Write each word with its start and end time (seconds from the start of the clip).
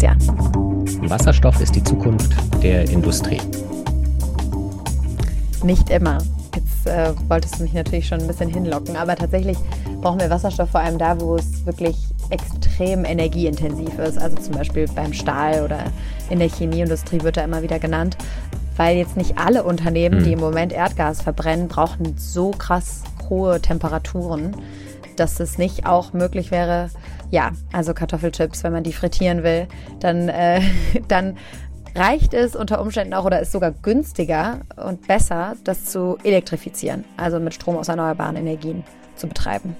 Christian. 0.00 1.10
Wasserstoff 1.10 1.60
ist 1.60 1.76
die 1.76 1.84
Zukunft 1.84 2.32
der 2.62 2.88
Industrie. 2.88 3.38
Nicht 5.62 5.90
immer. 5.90 6.16
Jetzt 6.54 6.86
äh, 6.86 7.12
wolltest 7.28 7.58
du 7.58 7.64
mich 7.64 7.74
natürlich 7.74 8.06
schon 8.06 8.20
ein 8.20 8.26
bisschen 8.26 8.48
hinlocken, 8.48 8.96
aber 8.96 9.14
tatsächlich 9.14 9.58
brauchen 10.00 10.18
wir 10.18 10.30
Wasserstoff 10.30 10.70
vor 10.70 10.80
allem 10.80 10.96
da, 10.96 11.20
wo 11.20 11.36
es 11.36 11.66
wirklich 11.66 11.98
extrem 12.30 13.04
energieintensiv 13.04 13.98
ist. 13.98 14.16
Also 14.16 14.38
zum 14.38 14.54
Beispiel 14.54 14.88
beim 14.94 15.12
Stahl 15.12 15.62
oder 15.64 15.84
in 16.30 16.38
der 16.38 16.48
Chemieindustrie 16.48 17.20
wird 17.20 17.36
da 17.36 17.44
immer 17.44 17.60
wieder 17.60 17.78
genannt. 17.78 18.16
Weil 18.78 18.96
jetzt 18.96 19.18
nicht 19.18 19.36
alle 19.36 19.64
Unternehmen, 19.64 20.20
die 20.20 20.30
hm. 20.30 20.38
im 20.38 20.40
Moment 20.40 20.72
Erdgas 20.72 21.20
verbrennen, 21.20 21.68
brauchen 21.68 22.16
so 22.16 22.52
krass 22.52 23.02
hohe 23.28 23.60
Temperaturen, 23.60 24.56
dass 25.16 25.40
es 25.40 25.58
nicht 25.58 25.84
auch 25.84 26.14
möglich 26.14 26.50
wäre, 26.50 26.88
ja, 27.30 27.52
also 27.72 27.94
Kartoffelchips, 27.94 28.64
wenn 28.64 28.72
man 28.72 28.82
die 28.82 28.92
frittieren 28.92 29.42
will, 29.42 29.68
dann, 30.00 30.28
äh, 30.28 30.60
dann 31.08 31.36
reicht 31.94 32.34
es 32.34 32.54
unter 32.54 32.80
Umständen 32.80 33.14
auch 33.14 33.24
oder 33.24 33.40
ist 33.40 33.52
sogar 33.52 33.72
günstiger 33.72 34.60
und 34.76 35.06
besser, 35.06 35.54
das 35.64 35.86
zu 35.86 36.18
elektrifizieren, 36.22 37.04
also 37.16 37.40
mit 37.40 37.54
Strom 37.54 37.76
aus 37.76 37.88
erneuerbaren 37.88 38.36
Energien 38.36 38.84
zu 39.16 39.26
betreiben. 39.26 39.76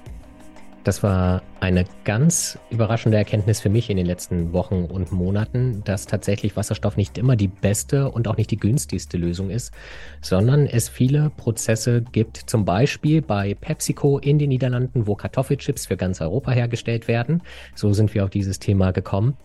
Das 0.83 1.03
war 1.03 1.43
eine 1.61 1.85
ganz 2.05 2.59
überraschende 2.71 3.19
Erkenntnis 3.19 3.61
für 3.61 3.69
mich 3.69 3.91
in 3.91 3.99
den 3.99 4.07
letzten 4.07 4.55
Wochen 4.55 4.87
und 4.87 5.13
Monaten, 5.13 5.83
dass 5.85 6.07
tatsächlich 6.07 6.57
Wasserstoff 6.57 6.97
nicht 6.97 7.19
immer 7.19 7.37
die 7.37 7.49
beste 7.49 8.11
und 8.11 8.27
auch 8.27 8.39
nicht 8.39 8.51
die 8.51 8.57
günstigste 8.57 9.19
Lösung 9.19 9.51
ist, 9.51 9.75
sondern 10.23 10.67
es 10.67 10.89
viele 10.89 11.31
Prozesse 11.37 12.01
gibt, 12.01 12.39
zum 12.39 12.65
Beispiel 12.65 13.21
bei 13.21 13.53
PepsiCo 13.53 14.19
in 14.19 14.39
den 14.39 14.49
Niederlanden, 14.49 15.07
wo 15.07 15.17
Kartoffelchips 15.17 15.87
für 15.87 15.99
ganz 15.99 16.23
Europa 16.23 16.53
hergestellt 16.53 17.09
werden. 17.09 17.43
So 17.75 17.93
sind 17.93 18.15
wir 18.15 18.25
auf 18.25 18.31
dieses 18.31 18.59
Thema 18.59 18.93
gekommen, 18.93 19.37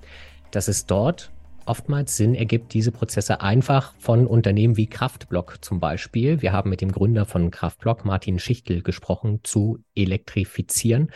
dass 0.51 0.69
es 0.69 0.85
dort 0.85 1.31
oftmals 1.65 2.17
Sinn 2.17 2.35
ergibt, 2.35 2.73
diese 2.73 2.91
Prozesse 2.91 3.41
einfach 3.41 3.93
von 3.97 4.27
Unternehmen 4.27 4.77
wie 4.77 4.87
Kraftblock 4.87 5.63
zum 5.63 5.79
Beispiel, 5.79 6.41
wir 6.41 6.51
haben 6.51 6.69
mit 6.69 6.81
dem 6.81 6.91
Gründer 6.91 7.25
von 7.25 7.51
Kraftblock, 7.51 8.05
Martin 8.05 8.39
Schichtel, 8.39 8.81
gesprochen, 8.81 9.41
zu 9.43 9.79
elektrifizieren. 9.95 11.11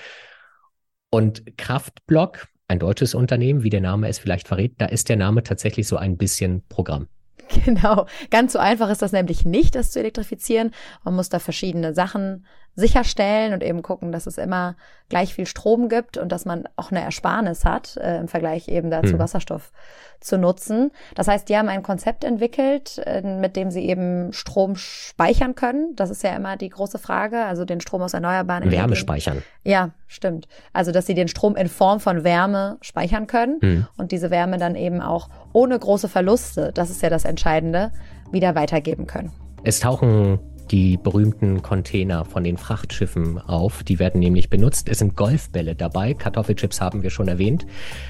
Und 1.09 1.57
Kraftblock, 1.57 2.47
ein 2.67 2.79
deutsches 2.79 3.15
Unternehmen, 3.15 3.63
wie 3.63 3.69
der 3.69 3.81
Name 3.81 4.07
es 4.07 4.19
vielleicht 4.19 4.47
verrät, 4.47 4.73
da 4.77 4.85
ist 4.85 5.09
der 5.09 5.17
Name 5.17 5.43
tatsächlich 5.43 5.87
so 5.87 5.97
ein 5.97 6.17
bisschen 6.17 6.63
Programm. 6.69 7.07
Genau, 7.65 8.05
ganz 8.29 8.53
so 8.53 8.59
einfach 8.59 8.89
ist 8.89 9.01
das 9.01 9.11
nämlich 9.11 9.43
nicht, 9.43 9.73
das 9.73 9.91
zu 9.91 9.99
elektrifizieren. 9.99 10.71
Man 11.03 11.15
muss 11.15 11.29
da 11.29 11.39
verschiedene 11.39 11.95
Sachen 11.95 12.45
sicherstellen 12.79 13.53
und 13.53 13.63
eben 13.63 13.81
gucken, 13.81 14.11
dass 14.11 14.27
es 14.27 14.37
immer 14.37 14.75
gleich 15.09 15.33
viel 15.33 15.45
Strom 15.45 15.89
gibt 15.89 16.17
und 16.17 16.31
dass 16.31 16.45
man 16.45 16.63
auch 16.75 16.91
eine 16.91 17.01
Ersparnis 17.01 17.65
hat 17.65 17.97
äh, 17.97 18.19
im 18.19 18.27
Vergleich 18.27 18.67
eben 18.67 18.89
dazu 18.89 19.13
hm. 19.13 19.19
Wasserstoff 19.19 19.71
zu 20.19 20.37
nutzen. 20.37 20.91
Das 21.15 21.27
heißt, 21.27 21.47
die 21.49 21.57
haben 21.57 21.69
ein 21.69 21.81
Konzept 21.81 22.23
entwickelt, 22.23 23.01
äh, 23.05 23.21
mit 23.21 23.55
dem 23.55 23.71
sie 23.71 23.87
eben 23.87 24.33
Strom 24.33 24.75
speichern 24.75 25.55
können. 25.55 25.95
Das 25.95 26.09
ist 26.09 26.23
ja 26.23 26.35
immer 26.35 26.57
die 26.57 26.69
große 26.69 26.99
Frage, 26.99 27.43
also 27.45 27.65
den 27.65 27.81
Strom 27.81 28.01
aus 28.01 28.13
erneuerbaren 28.13 28.63
Energien. 28.63 28.81
Wärme 28.81 28.95
speichern. 28.95 29.43
Ja, 29.63 29.91
stimmt. 30.07 30.47
Also, 30.73 30.91
dass 30.91 31.05
sie 31.05 31.13
den 31.13 31.27
Strom 31.27 31.55
in 31.55 31.67
Form 31.67 31.99
von 31.99 32.23
Wärme 32.23 32.77
speichern 32.81 33.27
können 33.27 33.59
hm. 33.61 33.87
und 33.97 34.11
diese 34.11 34.29
Wärme 34.29 34.57
dann 34.57 34.75
eben 34.75 35.01
auch 35.01 35.29
ohne 35.53 35.77
große 35.77 36.09
Verluste, 36.09 36.71
das 36.73 36.89
ist 36.89 37.01
ja 37.01 37.09
das 37.09 37.25
Entscheidende, 37.25 37.91
wieder 38.31 38.55
weitergeben 38.55 39.07
können. 39.07 39.31
Es 39.63 39.79
tauchen 39.79 40.39
die 40.71 40.97
berühmten 40.97 41.61
Container 41.61 42.25
von 42.25 42.43
den 42.43 42.57
Frachtschiffen 42.57 43.37
auf. 43.39 43.83
Die 43.83 43.99
werden 43.99 44.19
nämlich 44.19 44.49
benutzt. 44.49 44.89
Es 44.89 44.99
sind 44.99 45.15
Golfbälle 45.15 45.75
dabei. 45.75 46.13
Kartoffelchips 46.13 46.81
haben 46.81 47.03
wir 47.03 47.09
schon 47.09 47.27
erwähnt. 47.27 47.65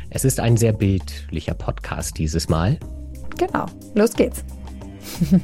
Es 0.09 0.25
ist 0.25 0.39
ein 0.39 0.57
sehr 0.57 0.73
bildlicher 0.73 1.53
Podcast 1.53 2.17
dieses 2.17 2.49
Mal. 2.49 2.77
Genau. 3.37 3.65
Los 3.95 4.13
geht's. 4.13 4.43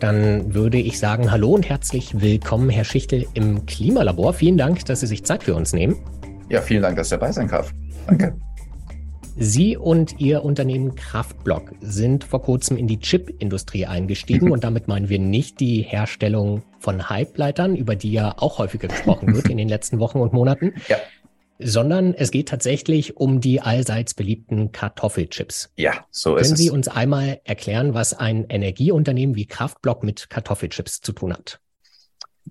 Dann 0.00 0.52
würde 0.54 0.78
ich 0.78 0.98
sagen, 0.98 1.30
hallo 1.30 1.52
und 1.54 1.68
herzlich 1.68 2.20
willkommen, 2.20 2.68
Herr 2.68 2.84
Schichtel, 2.84 3.26
im 3.34 3.64
Klimalabor. 3.64 4.34
Vielen 4.34 4.58
Dank, 4.58 4.84
dass 4.84 5.00
Sie 5.00 5.06
sich 5.06 5.24
Zeit 5.24 5.44
für 5.44 5.54
uns 5.54 5.72
nehmen. 5.72 5.96
Ja, 6.50 6.60
vielen 6.60 6.82
Dank, 6.82 6.96
dass 6.96 7.06
ich 7.06 7.12
dabei 7.12 7.32
sein 7.32 7.48
darf. 7.48 7.72
Danke. 8.06 8.36
Sie 9.36 9.76
und 9.76 10.20
Ihr 10.20 10.44
Unternehmen 10.44 10.94
Kraftblock 10.94 11.72
sind 11.80 12.22
vor 12.22 12.42
kurzem 12.42 12.76
in 12.76 12.86
die 12.86 13.00
Chip-Industrie 13.00 13.86
eingestiegen 13.86 14.52
und 14.52 14.62
damit 14.62 14.86
meinen 14.86 15.08
wir 15.08 15.18
nicht 15.18 15.58
die 15.58 15.82
Herstellung 15.82 16.62
von 16.78 17.08
Halbleitern, 17.08 17.74
über 17.74 17.96
die 17.96 18.12
ja 18.12 18.36
auch 18.38 18.58
häufiger 18.58 18.88
gesprochen 18.88 19.34
wird 19.34 19.48
in 19.48 19.56
den 19.56 19.68
letzten 19.68 19.98
Wochen 19.98 20.18
und 20.18 20.32
Monaten, 20.32 20.74
ja. 20.88 20.98
sondern 21.58 22.14
es 22.14 22.30
geht 22.30 22.48
tatsächlich 22.48 23.16
um 23.16 23.40
die 23.40 23.60
allseits 23.60 24.14
beliebten 24.14 24.70
Kartoffelchips. 24.70 25.72
Ja, 25.76 26.06
so 26.10 26.30
Können 26.30 26.40
ist 26.40 26.46
es. 26.46 26.48
Können 26.50 26.56
Sie 26.58 26.70
uns 26.70 26.88
einmal 26.88 27.40
erklären, 27.44 27.94
was 27.94 28.14
ein 28.14 28.46
Energieunternehmen 28.48 29.34
wie 29.34 29.46
Kraftblock 29.46 30.04
mit 30.04 30.30
Kartoffelchips 30.30 31.00
zu 31.00 31.12
tun 31.12 31.32
hat? 31.32 31.60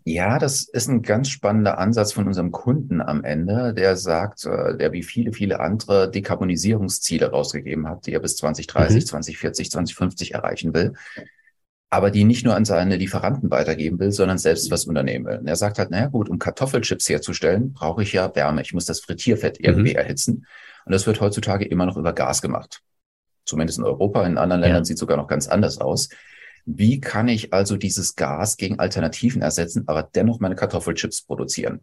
Ja, 0.05 0.39
das 0.39 0.67
ist 0.67 0.89
ein 0.89 1.01
ganz 1.01 1.29
spannender 1.29 1.77
Ansatz 1.77 2.13
von 2.13 2.27
unserem 2.27 2.51
Kunden 2.51 2.99
am 2.99 3.23
Ende, 3.23 3.73
der 3.73 3.95
sagt, 3.95 4.45
äh, 4.45 4.75
der 4.75 4.91
wie 4.91 5.03
viele, 5.03 5.31
viele 5.31 5.59
andere 5.59 6.09
Dekarbonisierungsziele 6.09 7.29
rausgegeben 7.29 7.87
hat, 7.87 8.05
die 8.05 8.13
er 8.13 8.19
bis 8.19 8.35
2030, 8.37 9.03
mhm. 9.03 9.07
2040, 9.07 9.71
2050 9.71 10.33
erreichen 10.33 10.73
will, 10.73 10.93
aber 11.89 12.09
die 12.09 12.23
nicht 12.23 12.43
nur 12.43 12.55
an 12.55 12.65
seine 12.65 12.97
Lieferanten 12.97 13.51
weitergeben 13.51 13.99
will, 13.99 14.11
sondern 14.11 14.39
selbst 14.39 14.71
was 14.71 14.85
unternehmen 14.85 15.25
will. 15.25 15.37
Und 15.37 15.47
er 15.47 15.55
sagt 15.55 15.77
halt, 15.77 15.91
naja 15.91 16.07
gut, 16.07 16.27
um 16.27 16.39
Kartoffelchips 16.39 17.07
herzustellen, 17.07 17.71
brauche 17.71 18.01
ich 18.01 18.13
ja 18.13 18.35
Wärme. 18.35 18.63
Ich 18.63 18.73
muss 18.73 18.85
das 18.85 18.99
Frittierfett 18.99 19.59
irgendwie 19.59 19.91
mhm. 19.91 19.97
erhitzen. 19.97 20.47
Und 20.85 20.91
das 20.91 21.05
wird 21.05 21.21
heutzutage 21.21 21.65
immer 21.65 21.85
noch 21.85 21.95
über 21.95 22.11
Gas 22.13 22.41
gemacht. 22.41 22.81
Zumindest 23.45 23.77
in 23.77 23.85
Europa, 23.85 24.25
in 24.25 24.37
anderen 24.37 24.61
Ländern 24.61 24.81
ja. 24.81 24.85
sieht 24.85 24.97
sogar 24.97 25.17
noch 25.17 25.27
ganz 25.27 25.47
anders 25.47 25.79
aus. 25.79 26.09
Wie 26.65 27.01
kann 27.01 27.27
ich 27.27 27.53
also 27.53 27.75
dieses 27.77 28.15
Gas 28.15 28.57
gegen 28.57 28.79
Alternativen 28.79 29.41
ersetzen, 29.41 29.83
aber 29.87 30.03
dennoch 30.03 30.39
meine 30.39 30.55
Kartoffelchips 30.55 31.23
produzieren? 31.23 31.81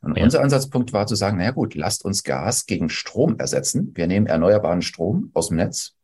Und 0.00 0.16
ja. 0.16 0.24
unser 0.24 0.42
Ansatzpunkt 0.42 0.92
war 0.92 1.06
zu 1.06 1.14
sagen, 1.14 1.38
naja 1.38 1.52
gut, 1.52 1.74
lasst 1.74 2.04
uns 2.04 2.24
Gas 2.24 2.66
gegen 2.66 2.88
Strom 2.88 3.38
ersetzen. 3.38 3.92
Wir 3.94 4.06
nehmen 4.06 4.26
erneuerbaren 4.26 4.82
Strom 4.82 5.30
aus 5.32 5.48
dem 5.48 5.58
Netz, 5.58 5.94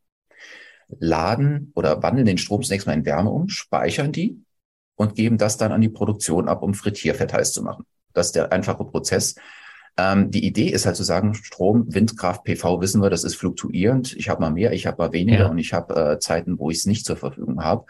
laden 0.98 1.72
oder 1.74 2.02
wandeln 2.02 2.26
den 2.26 2.38
Strom 2.38 2.62
zunächst 2.62 2.86
mal 2.86 2.94
in 2.94 3.04
Wärme 3.04 3.30
um, 3.30 3.48
speichern 3.48 4.12
die 4.12 4.40
und 4.94 5.14
geben 5.14 5.38
das 5.38 5.56
dann 5.56 5.72
an 5.72 5.80
die 5.80 5.88
Produktion 5.88 6.48
ab, 6.48 6.62
um 6.62 6.74
Frittierfett 6.74 7.32
heiß 7.32 7.52
zu 7.52 7.62
machen. 7.62 7.84
Das 8.14 8.26
ist 8.26 8.36
der 8.36 8.52
einfache 8.52 8.84
Prozess. 8.84 9.34
Ähm, 9.96 10.30
die 10.30 10.46
Idee 10.46 10.68
ist 10.68 10.86
halt 10.86 10.96
zu 10.96 11.04
sagen, 11.04 11.34
Strom, 11.34 11.92
Windkraft, 11.92 12.44
PV, 12.44 12.80
wissen 12.80 13.02
wir, 13.02 13.10
das 13.10 13.24
ist 13.24 13.34
fluktuierend. 13.34 14.14
Ich 14.16 14.28
habe 14.28 14.40
mal 14.40 14.50
mehr, 14.50 14.72
ich 14.72 14.86
habe 14.86 15.02
mal 15.02 15.12
weniger 15.12 15.40
ja. 15.40 15.48
und 15.48 15.58
ich 15.58 15.72
habe 15.72 16.12
äh, 16.12 16.18
Zeiten, 16.20 16.58
wo 16.58 16.70
ich 16.70 16.78
es 16.78 16.86
nicht 16.86 17.04
zur 17.04 17.16
Verfügung 17.16 17.64
habe. 17.64 17.86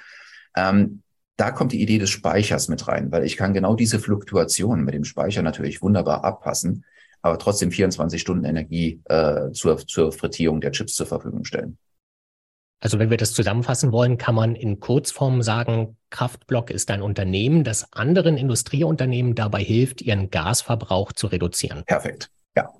Ähm, 0.57 1.03
da 1.37 1.53
kommt 1.53 1.73
die 1.73 1.81
Idee 1.81 1.99
des 1.99 2.11
Speichers 2.11 2.69
mit 2.69 2.89
rein, 2.89 3.13
weil 3.13 3.25
ich 3.25 3.37
kann 3.37 3.55
genau 3.55 3.75
diese 3.77 4.01
Fluktuationen 4.01 4.85
mit 4.85 4.95
dem 4.95 5.05
Speicher 5.05 5.43
natürlich 5.43 5.83
wunderbar 5.83 6.25
abpassen, 6.25 6.85
aber 7.23 7.39
trotzdem 7.39 7.71
24 7.71 8.21
Stunden 8.21 8.45
Energie 8.45 9.01
äh, 9.05 9.53
zur, 9.53 9.79
zur 9.79 10.13
Frittierung 10.13 10.61
der 10.61 10.73
Chips 10.73 10.95
zur 10.95 11.07
Verfügung 11.07 11.45
stellen. 11.45 11.79
Also 12.81 12.99
wenn 12.99 13.11
wir 13.11 13.17
das 13.17 13.33
zusammenfassen 13.33 13.91
wollen, 13.91 14.19
kann 14.19 14.35
man 14.35 14.55
in 14.55 14.79
Kurzform 14.79 15.43
sagen, 15.43 15.97
Kraftblock 16.11 16.71
ist 16.71 16.91
ein 16.91 17.03
Unternehmen, 17.03 17.65
das 17.65 17.93
anderen 17.93 18.37
Industrieunternehmen 18.37 19.35
dabei 19.35 19.63
hilft, 19.63 20.01
ihren 20.01 20.31
Gasverbrauch 20.31 21.13
zu 21.13 21.27
reduzieren. 21.27 21.83
Perfekt, 21.87 22.31
ja. 22.57 22.73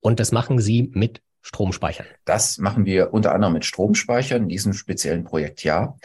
Und 0.00 0.20
das 0.20 0.30
machen 0.30 0.60
Sie 0.60 0.90
mit 0.94 1.22
Stromspeichern. 1.46 2.06
Das 2.24 2.58
machen 2.58 2.86
wir 2.86 3.14
unter 3.14 3.32
anderem 3.32 3.54
mit 3.54 3.64
Stromspeichern, 3.64 4.42
in 4.42 4.48
diesem 4.48 4.72
speziellen 4.72 5.22
Projekt 5.22 5.62
ja. 5.62 5.96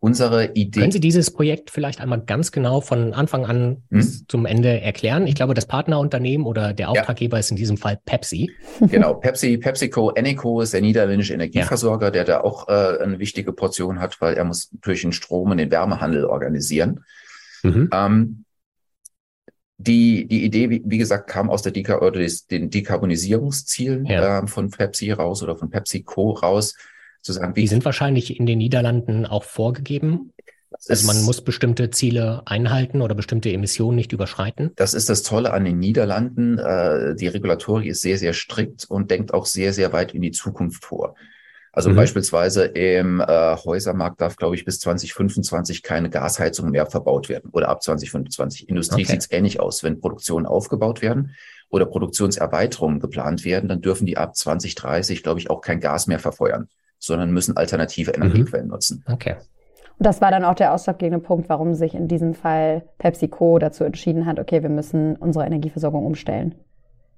Unsere 0.00 0.52
Idee. 0.52 0.78
Können 0.78 0.92
Sie 0.92 1.00
dieses 1.00 1.32
Projekt 1.32 1.72
vielleicht 1.72 2.00
einmal 2.00 2.20
ganz 2.20 2.52
genau 2.52 2.80
von 2.80 3.12
Anfang 3.12 3.44
an 3.44 3.58
hm? 3.58 3.98
bis 3.98 4.24
zum 4.28 4.46
Ende 4.46 4.80
erklären? 4.80 5.26
Ich 5.26 5.34
glaube, 5.34 5.54
das 5.54 5.66
Partnerunternehmen 5.66 6.46
oder 6.46 6.72
der 6.72 6.90
Auftraggeber 6.90 7.36
ja. 7.36 7.40
ist 7.40 7.50
in 7.50 7.56
diesem 7.56 7.76
Fall 7.76 7.98
Pepsi. 8.04 8.52
Genau, 8.80 9.14
Pepsi, 9.14 9.56
PepsiCo, 9.58 10.12
Eneco 10.12 10.60
ist 10.60 10.72
der 10.72 10.82
niederländische 10.82 11.34
Energieversorger, 11.34 12.06
ja. 12.06 12.10
der 12.12 12.24
da 12.24 12.40
auch 12.42 12.68
äh, 12.68 13.02
eine 13.02 13.18
wichtige 13.18 13.52
Portion 13.52 13.98
hat, 13.98 14.20
weil 14.20 14.34
er 14.34 14.44
muss 14.44 14.70
natürlich 14.72 15.00
den 15.00 15.12
Strom 15.12 15.50
und 15.50 15.56
den 15.56 15.72
Wärmehandel 15.72 16.24
organisieren. 16.26 17.04
Mhm. 17.64 17.90
Ähm, 17.92 18.44
die, 19.78 20.26
die 20.26 20.44
Idee, 20.44 20.70
wie, 20.70 20.82
wie 20.84 20.98
gesagt, 20.98 21.28
kam 21.28 21.48
aus 21.48 21.62
der 21.62 21.72
Deka 21.72 21.98
oder 21.98 22.20
des, 22.20 22.46
den 22.46 22.68
Dekarbonisierungszielen 22.68 24.06
ja. 24.06 24.40
äh, 24.40 24.46
von 24.46 24.70
Pepsi 24.70 25.12
raus 25.12 25.42
oder 25.42 25.56
von 25.56 25.70
PepsiCo 25.70 26.32
raus, 26.32 26.74
zu 27.22 27.32
sagen, 27.32 27.54
wie. 27.56 27.62
Die 27.62 27.68
sind 27.68 27.84
wahrscheinlich 27.84 28.38
in 28.38 28.46
den 28.46 28.58
Niederlanden 28.58 29.24
auch 29.24 29.44
vorgegeben. 29.44 30.32
Also 30.88 31.06
man 31.06 31.22
muss 31.22 31.40
bestimmte 31.40 31.90
Ziele 31.90 32.42
einhalten 32.44 33.00
oder 33.00 33.14
bestimmte 33.14 33.50
Emissionen 33.50 33.96
nicht 33.96 34.12
überschreiten. 34.12 34.72
Das 34.76 34.94
ist 34.94 35.08
das 35.08 35.22
Tolle 35.22 35.52
an 35.52 35.64
den 35.64 35.78
Niederlanden. 35.78 36.58
Äh, 36.58 37.14
die 37.14 37.26
Regulatorik 37.26 37.86
ist 37.86 38.02
sehr, 38.02 38.18
sehr 38.18 38.32
strikt 38.32 38.84
und 38.84 39.10
denkt 39.10 39.32
auch 39.32 39.46
sehr, 39.46 39.72
sehr 39.72 39.92
weit 39.92 40.14
in 40.14 40.22
die 40.22 40.30
Zukunft 40.30 40.84
vor. 40.84 41.14
Also 41.72 41.90
mhm. 41.90 41.96
beispielsweise 41.96 42.64
im 42.64 43.20
äh, 43.20 43.56
Häusermarkt 43.56 44.20
darf, 44.20 44.36
glaube 44.36 44.56
ich, 44.56 44.64
bis 44.64 44.80
2025 44.80 45.82
keine 45.82 46.10
Gasheizung 46.10 46.70
mehr 46.70 46.86
verbaut 46.86 47.28
werden 47.28 47.50
oder 47.52 47.68
ab 47.68 47.82
2025. 47.82 48.68
Industrie 48.68 49.02
okay. 49.02 49.12
sieht 49.12 49.20
es 49.20 49.30
ähnlich 49.30 49.60
aus, 49.60 49.82
wenn 49.82 50.00
Produktionen 50.00 50.46
aufgebaut 50.46 51.02
werden 51.02 51.34
oder 51.70 51.86
Produktionserweiterungen 51.86 53.00
geplant 53.00 53.44
werden, 53.44 53.68
dann 53.68 53.80
dürfen 53.80 54.06
die 54.06 54.16
ab 54.16 54.34
2030, 54.34 55.22
glaube 55.22 55.40
ich, 55.40 55.50
auch 55.50 55.60
kein 55.60 55.80
Gas 55.80 56.06
mehr 56.06 56.18
verfeuern, 56.18 56.68
sondern 56.98 57.30
müssen 57.30 57.56
alternative 57.56 58.12
mhm. 58.12 58.22
Energiequellen 58.22 58.66
mhm. 58.66 58.72
nutzen. 58.72 59.04
Okay. 59.06 59.36
Und 59.98 60.06
das 60.06 60.20
war 60.20 60.30
dann 60.30 60.44
auch 60.44 60.54
der 60.54 60.72
ausschlaggebende 60.72 61.24
Punkt, 61.24 61.48
warum 61.48 61.74
sich 61.74 61.94
in 61.94 62.06
diesem 62.06 62.34
Fall 62.34 62.82
PepsiCo 62.98 63.58
dazu 63.58 63.82
entschieden 63.84 64.26
hat, 64.26 64.38
okay, 64.38 64.62
wir 64.62 64.70
müssen 64.70 65.16
unsere 65.16 65.44
Energieversorgung 65.44 66.06
umstellen. 66.06 66.54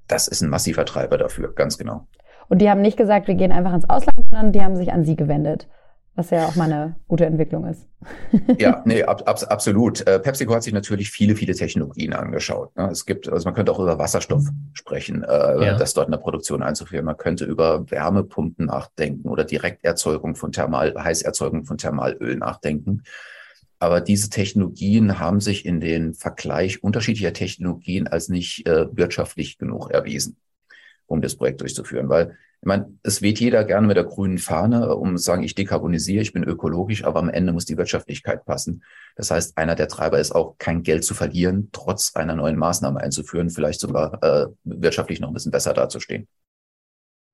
Das 0.08 0.28
ist 0.28 0.40
ein 0.40 0.48
massiver 0.48 0.84
Treiber 0.86 1.18
dafür, 1.18 1.54
ganz 1.54 1.76
genau. 1.78 2.06
Und 2.50 2.58
die 2.58 2.68
haben 2.68 2.82
nicht 2.82 2.96
gesagt, 2.96 3.28
wir 3.28 3.36
gehen 3.36 3.52
einfach 3.52 3.72
ins 3.72 3.88
Ausland, 3.88 4.18
sondern 4.28 4.52
die 4.52 4.60
haben 4.60 4.76
sich 4.76 4.92
an 4.92 5.04
sie 5.04 5.16
gewendet. 5.16 5.68
Was 6.16 6.30
ja 6.30 6.46
auch 6.46 6.56
mal 6.56 6.64
eine 6.64 6.96
gute 7.06 7.24
Entwicklung 7.24 7.64
ist. 7.64 7.86
ja, 8.58 8.82
nee, 8.84 9.04
ab, 9.04 9.22
ab, 9.24 9.40
absolut. 9.48 10.04
Äh, 10.06 10.18
PepsiCo 10.18 10.52
hat 10.52 10.64
sich 10.64 10.72
natürlich 10.72 11.10
viele, 11.10 11.36
viele 11.36 11.54
Technologien 11.54 12.12
angeschaut. 12.12 12.76
Ne? 12.76 12.88
Es 12.90 13.06
gibt, 13.06 13.28
also 13.28 13.44
man 13.46 13.54
könnte 13.54 13.70
auch 13.70 13.78
über 13.78 13.98
Wasserstoff 13.98 14.48
sprechen, 14.72 15.22
äh, 15.22 15.64
ja. 15.64 15.76
das 15.78 15.94
dort 15.94 16.08
in 16.08 16.12
der 16.12 16.18
Produktion 16.18 16.62
einzuführen. 16.64 17.04
Man 17.04 17.16
könnte 17.16 17.44
über 17.44 17.88
Wärmepumpen 17.88 18.66
nachdenken 18.66 19.28
oder 19.28 19.44
Direkterzeugung 19.44 20.34
von 20.34 20.50
Thermal, 20.50 20.92
Heißerzeugung 20.98 21.64
von 21.64 21.78
Thermalöl 21.78 22.36
nachdenken. 22.36 23.04
Aber 23.78 24.00
diese 24.00 24.28
Technologien 24.28 25.20
haben 25.20 25.40
sich 25.40 25.64
in 25.64 25.80
den 25.80 26.14
Vergleich 26.14 26.82
unterschiedlicher 26.82 27.32
Technologien 27.32 28.08
als 28.08 28.28
nicht 28.28 28.66
äh, 28.66 28.94
wirtschaftlich 28.94 29.56
genug 29.56 29.90
erwiesen, 29.90 30.36
um 31.10 31.20
das 31.20 31.36
Projekt 31.36 31.60
durchzuführen. 31.60 32.08
Weil 32.08 32.36
ich 32.62 32.66
meine, 32.66 32.92
es 33.02 33.20
weht 33.22 33.40
jeder 33.40 33.64
gerne 33.64 33.86
mit 33.86 33.96
der 33.96 34.04
grünen 34.04 34.38
Fahne, 34.38 34.94
um 34.94 35.16
zu 35.16 35.22
sagen, 35.22 35.42
ich 35.42 35.54
dekarbonisiere, 35.54 36.22
ich 36.22 36.32
bin 36.32 36.44
ökologisch, 36.44 37.04
aber 37.04 37.18
am 37.18 37.28
Ende 37.28 37.52
muss 37.52 37.64
die 37.64 37.76
Wirtschaftlichkeit 37.76 38.44
passen. 38.44 38.84
Das 39.16 39.30
heißt, 39.30 39.56
einer 39.58 39.74
der 39.74 39.88
Treiber 39.88 40.18
ist 40.20 40.32
auch, 40.32 40.56
kein 40.58 40.82
Geld 40.82 41.04
zu 41.04 41.14
verlieren, 41.14 41.70
trotz 41.72 42.14
einer 42.14 42.36
neuen 42.36 42.56
Maßnahme 42.56 43.00
einzuführen, 43.00 43.50
vielleicht 43.50 43.80
sogar 43.80 44.22
äh, 44.22 44.46
wirtschaftlich 44.64 45.20
noch 45.20 45.28
ein 45.28 45.34
bisschen 45.34 45.52
besser 45.52 45.72
dazustehen. 45.72 46.28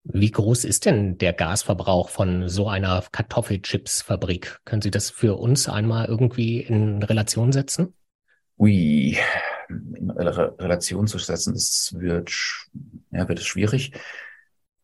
Wie 0.04 0.30
groß 0.30 0.64
ist 0.64 0.84
denn 0.84 1.18
der 1.18 1.32
Gasverbrauch 1.32 2.08
von 2.08 2.48
so 2.48 2.68
einer 2.68 3.04
Kartoffelchipsfabrik? 3.10 4.60
Können 4.64 4.80
Sie 4.80 4.92
das 4.92 5.10
für 5.10 5.36
uns 5.36 5.68
einmal 5.68 6.06
irgendwie 6.06 6.60
in 6.60 7.02
Relation 7.02 7.50
setzen? 7.50 7.94
Ui, 8.58 9.18
in 9.68 10.10
Relation 10.10 11.06
zu 11.06 11.18
setzen, 11.18 11.54
das 11.54 11.94
wird, 11.98 12.32
ja, 13.10 13.28
wird 13.28 13.38
es 13.38 13.46
schwierig. 13.46 13.92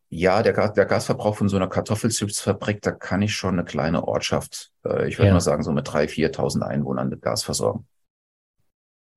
Ja, 0.09 0.43
der, 0.43 0.53
Gas, 0.53 0.75
der 0.75 0.85
Gasverbrauch 0.85 1.37
von 1.37 1.49
so 1.49 1.57
einer 1.57 1.69
Kartoffelchipsfabrik, 1.69 2.83
da 2.83 2.91
kann 2.91 3.23
ich 3.23 3.35
schon 3.35 3.55
eine 3.55 3.65
kleine 3.65 4.07
Ortschaft, 4.07 4.73
äh, 4.85 5.09
ich 5.09 5.19
würde 5.19 5.29
ja. 5.29 5.35
mal 5.35 5.41
sagen, 5.41 5.63
so 5.63 5.73
mit 5.73 5.89
3.000, 5.89 6.35
4.000 6.35 6.63
Einwohnern 6.63 7.09
mit 7.09 7.23
Gas 7.23 7.43
versorgen. 7.43 7.87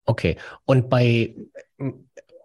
Okay. 0.06 0.38
Und 0.64 0.90
bei, 0.90 1.36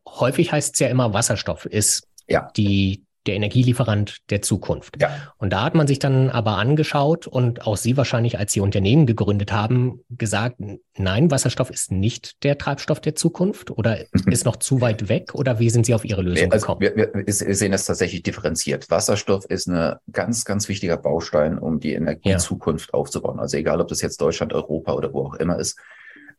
häufig 0.06 0.50
heißt 0.50 0.74
es 0.74 0.80
ja 0.80 0.88
immer, 0.88 1.12
Wasserstoff 1.12 1.66
ist 1.66 2.08
ja. 2.26 2.50
die 2.56 3.04
der 3.26 3.34
Energielieferant 3.34 4.18
der 4.30 4.40
Zukunft. 4.42 5.00
Ja. 5.00 5.32
Und 5.36 5.52
da 5.52 5.62
hat 5.62 5.74
man 5.74 5.86
sich 5.86 5.98
dann 5.98 6.30
aber 6.30 6.56
angeschaut 6.56 7.26
und 7.26 7.66
auch 7.66 7.76
Sie 7.76 7.96
wahrscheinlich, 7.96 8.38
als 8.38 8.52
Sie 8.52 8.60
Unternehmen 8.60 9.06
gegründet 9.06 9.52
haben, 9.52 10.00
gesagt, 10.10 10.56
nein, 10.96 11.30
Wasserstoff 11.30 11.70
ist 11.70 11.92
nicht 11.92 12.42
der 12.44 12.56
Treibstoff 12.56 13.00
der 13.00 13.14
Zukunft 13.14 13.70
oder 13.70 13.98
ist 14.26 14.44
noch 14.44 14.56
zu 14.56 14.80
weit 14.80 15.08
weg 15.08 15.34
oder 15.34 15.58
wie 15.58 15.70
sind 15.70 15.84
Sie 15.86 15.94
auf 15.94 16.04
Ihre 16.04 16.22
Lösung 16.22 16.50
also 16.50 16.66
gekommen? 16.66 16.80
Wir, 16.80 16.96
wir, 16.96 17.24
sehen 17.32 17.72
das 17.72 17.84
tatsächlich 17.84 18.22
differenziert. 18.22 18.90
Wasserstoff 18.90 19.44
ist 19.46 19.68
ein 19.68 19.96
ganz, 20.10 20.44
ganz 20.44 20.68
wichtiger 20.68 20.96
Baustein, 20.96 21.58
um 21.58 21.78
die 21.78 21.92
Energiezukunft 21.92 22.90
ja. 22.92 22.94
aufzubauen. 22.94 23.38
Also 23.38 23.58
egal, 23.58 23.80
ob 23.80 23.88
das 23.88 24.00
jetzt 24.00 24.20
Deutschland, 24.20 24.52
Europa 24.52 24.94
oder 24.94 25.12
wo 25.12 25.26
auch 25.26 25.34
immer 25.34 25.58
ist, 25.58 25.78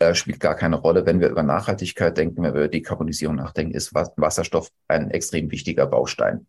äh, 0.02 0.16
spielt 0.16 0.40
gar 0.40 0.56
keine 0.56 0.78
Rolle. 0.78 1.06
Wenn 1.06 1.20
wir 1.20 1.30
über 1.30 1.44
Nachhaltigkeit 1.44 2.18
denken, 2.18 2.38
wenn 2.38 2.54
wir 2.54 2.62
über 2.62 2.68
Dekarbonisierung 2.68 3.36
nachdenken, 3.36 3.76
ist 3.76 3.94
Wasserstoff 3.94 4.70
ein 4.88 5.12
extrem 5.12 5.52
wichtiger 5.52 5.86
Baustein. 5.86 6.48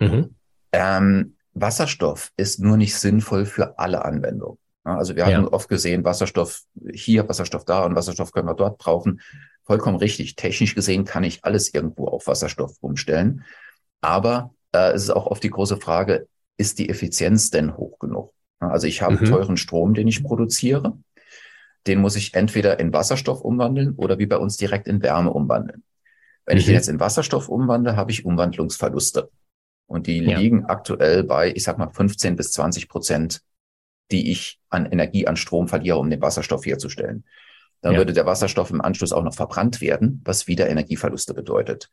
Mhm. 0.00 0.34
Ähm, 0.72 1.36
Wasserstoff 1.54 2.32
ist 2.36 2.58
nur 2.58 2.76
nicht 2.76 2.96
sinnvoll 2.96 3.46
für 3.46 3.78
alle 3.78 4.04
Anwendungen. 4.04 4.58
Also 4.82 5.14
wir 5.14 5.28
ja. 5.28 5.36
haben 5.36 5.48
oft 5.48 5.68
gesehen, 5.68 6.04
Wasserstoff 6.04 6.62
hier, 6.92 7.28
Wasserstoff 7.28 7.64
da 7.64 7.84
und 7.84 7.94
Wasserstoff 7.94 8.32
können 8.32 8.48
wir 8.48 8.54
dort 8.54 8.78
brauchen. 8.78 9.20
Vollkommen 9.64 9.98
richtig. 9.98 10.34
Technisch 10.34 10.74
gesehen 10.74 11.04
kann 11.04 11.24
ich 11.24 11.44
alles 11.44 11.72
irgendwo 11.72 12.08
auf 12.08 12.26
Wasserstoff 12.26 12.76
umstellen. 12.80 13.44
Aber 14.00 14.54
äh, 14.72 14.92
es 14.92 15.04
ist 15.04 15.10
auch 15.10 15.26
oft 15.26 15.42
die 15.42 15.50
große 15.50 15.76
Frage, 15.76 16.26
ist 16.56 16.78
die 16.78 16.88
Effizienz 16.88 17.50
denn 17.50 17.76
hoch 17.76 17.98
genug? 17.98 18.32
Also 18.58 18.86
ich 18.88 19.02
habe 19.02 19.14
mhm. 19.14 19.30
teuren 19.30 19.56
Strom, 19.56 19.94
den 19.94 20.08
ich 20.08 20.24
produziere. 20.24 20.98
Den 21.88 22.00
muss 22.00 22.16
ich 22.16 22.34
entweder 22.34 22.78
in 22.78 22.92
Wasserstoff 22.92 23.40
umwandeln 23.40 23.94
oder 23.96 24.18
wie 24.18 24.26
bei 24.26 24.36
uns 24.36 24.56
direkt 24.56 24.86
in 24.86 25.02
Wärme 25.02 25.32
umwandeln. 25.32 25.82
Wenn 26.44 26.56
mhm. 26.56 26.60
ich 26.60 26.66
den 26.66 26.74
jetzt 26.74 26.88
in 26.88 27.00
Wasserstoff 27.00 27.48
umwandle, 27.48 27.96
habe 27.96 28.10
ich 28.10 28.24
Umwandlungsverluste. 28.24 29.30
Und 29.86 30.06
die 30.06 30.18
ja. 30.18 30.38
liegen 30.38 30.66
aktuell 30.66 31.24
bei, 31.24 31.50
ich 31.50 31.64
sag 31.64 31.78
mal, 31.78 31.88
15 31.88 32.36
bis 32.36 32.52
20 32.52 32.88
Prozent, 32.88 33.40
die 34.10 34.30
ich 34.30 34.60
an 34.68 34.86
Energie, 34.86 35.26
an 35.26 35.36
Strom 35.36 35.66
verliere, 35.66 35.98
um 35.98 36.10
den 36.10 36.20
Wasserstoff 36.20 36.64
herzustellen. 36.66 37.24
Dann 37.80 37.92
ja. 37.92 37.98
würde 37.98 38.12
der 38.12 38.26
Wasserstoff 38.26 38.70
im 38.70 38.80
Anschluss 38.80 39.12
auch 39.12 39.22
noch 39.22 39.34
verbrannt 39.34 39.80
werden, 39.80 40.20
was 40.24 40.46
wieder 40.46 40.68
Energieverluste 40.68 41.32
bedeutet. 41.32 41.90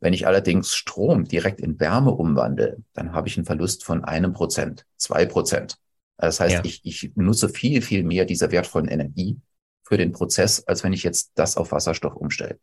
Wenn 0.00 0.12
ich 0.12 0.26
allerdings 0.26 0.74
Strom 0.74 1.24
direkt 1.24 1.60
in 1.60 1.80
Wärme 1.80 2.10
umwandle, 2.10 2.78
dann 2.92 3.12
habe 3.12 3.28
ich 3.28 3.36
einen 3.36 3.46
Verlust 3.46 3.84
von 3.84 4.04
einem 4.04 4.32
Prozent, 4.32 4.86
zwei 4.96 5.26
Prozent. 5.26 5.78
Das 6.18 6.40
heißt, 6.40 6.54
ja. 6.54 6.64
ich, 6.64 6.80
ich 6.84 7.12
nutze 7.14 7.48
viel, 7.48 7.82
viel 7.82 8.02
mehr 8.02 8.24
dieser 8.24 8.50
wertvollen 8.50 8.88
Energie 8.88 9.38
für 9.82 9.96
den 9.96 10.12
Prozess, 10.12 10.66
als 10.66 10.82
wenn 10.82 10.92
ich 10.92 11.02
jetzt 11.02 11.32
das 11.34 11.56
auf 11.56 11.72
Wasserstoff 11.72 12.16
umstelle. 12.16 12.58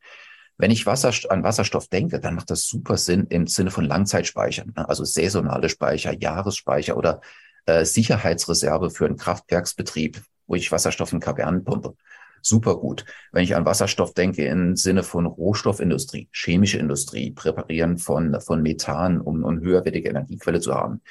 Wenn 0.57 0.71
ich 0.71 0.85
Wasser, 0.85 1.11
an 1.29 1.43
Wasserstoff 1.43 1.87
denke, 1.87 2.19
dann 2.19 2.35
macht 2.35 2.51
das 2.51 2.67
super 2.67 2.97
Sinn 2.97 3.27
im 3.29 3.47
Sinne 3.47 3.71
von 3.71 3.85
Langzeitspeichern, 3.85 4.73
ne? 4.75 4.87
also 4.87 5.03
saisonale 5.03 5.69
Speicher, 5.69 6.13
Jahresspeicher 6.13 6.95
oder 6.95 7.21
äh, 7.65 7.85
Sicherheitsreserve 7.85 8.91
für 8.91 9.05
einen 9.05 9.17
Kraftwerksbetrieb, 9.17 10.21
wo 10.47 10.55
ich 10.55 10.71
Wasserstoff 10.71 11.13
in 11.13 11.19
Kavernen 11.19 11.63
pumpe. 11.63 11.95
Super 12.41 12.75
gut. 12.75 13.05
Wenn 13.31 13.45
ich 13.45 13.55
an 13.55 13.65
Wasserstoff 13.65 14.13
denke 14.13 14.45
im 14.45 14.75
Sinne 14.75 15.03
von 15.03 15.25
Rohstoffindustrie, 15.25 16.27
chemische 16.33 16.77
Industrie, 16.77 17.31
Präparieren 17.31 17.97
von, 17.97 18.39
von 18.41 18.61
Methan, 18.61 19.21
um, 19.21 19.45
um 19.45 19.61
höherwertige 19.61 20.09
Energiequelle 20.09 20.59
zu 20.59 20.73
haben. 20.73 21.01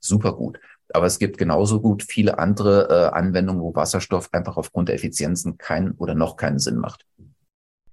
Super 0.00 0.32
gut. 0.32 0.58
Aber 0.92 1.06
es 1.06 1.18
gibt 1.18 1.38
genauso 1.38 1.80
gut 1.80 2.02
viele 2.02 2.38
andere 2.38 2.88
äh, 2.90 3.16
Anwendungen, 3.16 3.62
wo 3.62 3.74
Wasserstoff 3.74 4.30
einfach 4.32 4.56
aufgrund 4.56 4.88
der 4.88 4.96
Effizienzen 4.96 5.58
keinen 5.58 5.92
oder 5.92 6.14
noch 6.14 6.36
keinen 6.36 6.58
Sinn 6.58 6.76
macht. 6.76 7.04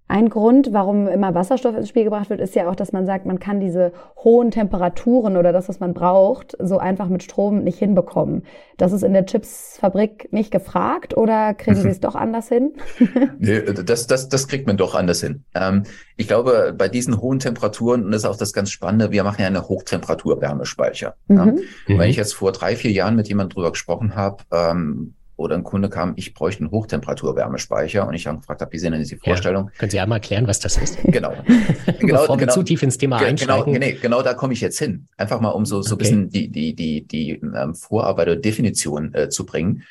Ein 0.08 0.30
Grund, 0.30 0.72
warum 0.72 1.08
immer 1.08 1.34
Wasserstoff 1.34 1.76
ins 1.76 1.90
Spiel 1.90 2.04
gebracht 2.04 2.30
wird, 2.30 2.40
ist 2.40 2.54
ja 2.54 2.70
auch, 2.70 2.76
dass 2.76 2.92
man 2.92 3.08
sagt, 3.08 3.26
man 3.26 3.40
kann 3.40 3.60
diese 3.60 3.92
hohen 4.24 4.52
Temperaturen 4.52 5.36
oder 5.36 5.52
das, 5.52 5.68
was 5.68 5.80
man 5.80 5.96
braucht, 5.96 6.56
so 6.60 6.78
einfach 6.78 7.10
mit 7.10 7.24
Strom 7.24 7.64
nicht 7.64 7.80
hinbekommen. 7.80 8.44
Das 8.78 8.92
ist 8.92 9.04
in 9.04 9.14
der 9.14 9.26
Chipsfabrik 9.26 10.32
nicht 10.32 10.52
gefragt 10.52 11.18
oder 11.18 11.56
kriegen 11.56 11.82
Sie 11.82 11.90
es 11.90 12.00
doch 12.02 12.14
anders 12.14 12.50
hin? 12.50 12.74
nee, 13.40 13.62
das, 13.62 14.06
das, 14.06 14.30
das 14.30 14.48
kriegt 14.48 14.68
man 14.68 14.78
doch 14.78 14.94
anders 14.94 15.22
hin. 15.22 15.44
Ähm, 15.56 15.84
ich 16.18 16.28
glaube, 16.28 16.76
bei 16.78 16.88
diesen 16.88 17.20
hohen 17.20 17.40
Temperaturen, 17.40 18.06
und 18.06 18.12
das 18.12 18.22
ist 18.24 18.30
auch 18.30 18.38
das 18.38 18.54
ganz 18.54 18.70
Spannende, 18.70 19.10
wir 19.10 19.24
machen 19.24 19.42
ja 19.42 19.48
eine 19.48 19.68
Hochtemperatur-Wärmespeicher. 19.68 21.16
Mhm. 21.30 21.60
Ja. 21.88 21.98
Wenn 21.98 22.10
ich 22.12 22.18
jetzt 22.18 22.36
vor 22.36 22.52
drei, 22.52 22.76
vier 22.76 22.92
Jahren 22.92 23.16
mit 23.16 23.28
jemandem 23.28 23.56
drüber 23.56 23.72
gesprochen 23.72 24.16
habe, 24.16 24.44
ähm, 24.52 25.16
oder 25.38 25.56
ein 25.56 25.64
Kunde 25.64 25.90
kam, 25.90 26.14
ich 26.16 26.34
bräuchte 26.34 26.62
einen 26.62 26.72
Hochtemperaturwärmespeicher 26.72 28.08
und 28.08 28.14
ich 28.14 28.28
habe 28.28 28.40
gefragt, 28.40 28.66
wie 28.72 28.78
sehen 28.78 28.94
denn 28.94 29.04
die 29.04 29.16
Vorstellung? 29.18 29.66
Ja, 29.66 29.80
können 29.80 29.92
Sie 29.92 30.00
einmal 30.00 30.18
erklären, 30.18 30.48
was 30.48 30.60
das 30.60 30.78
ist? 30.78 30.98
Genau. 31.16 31.34
genau 32.00 32.22
Bevor 32.22 32.36
wir 32.36 32.46
genau, 32.46 32.54
zu 32.54 32.64
tief 32.64 32.84
ins 32.84 32.98
Thema 32.98 33.18
genau, 33.18 33.30
einsteigen. 33.30 33.74
Genau, 33.74 33.86
nee, 33.86 33.94
genau 33.94 34.22
da 34.22 34.34
komme 34.34 34.54
ich 34.54 34.62
jetzt 34.62 34.80
hin. 34.80 35.08
Einfach 35.18 35.40
mal, 35.40 35.50
um 35.50 35.66
so, 35.66 35.82
so 35.82 35.96
okay. 35.96 36.06
ein 36.06 36.30
bisschen 36.30 36.30
die, 36.30 36.50
die, 36.50 36.76
die, 36.76 37.08
die 37.08 37.32
ähm, 37.32 37.76
Vorarbeit 37.76 38.28
oder 38.28 38.36
Definition 38.38 39.14
äh, 39.14 39.30
zu 39.30 39.46
bringen. 39.46 39.84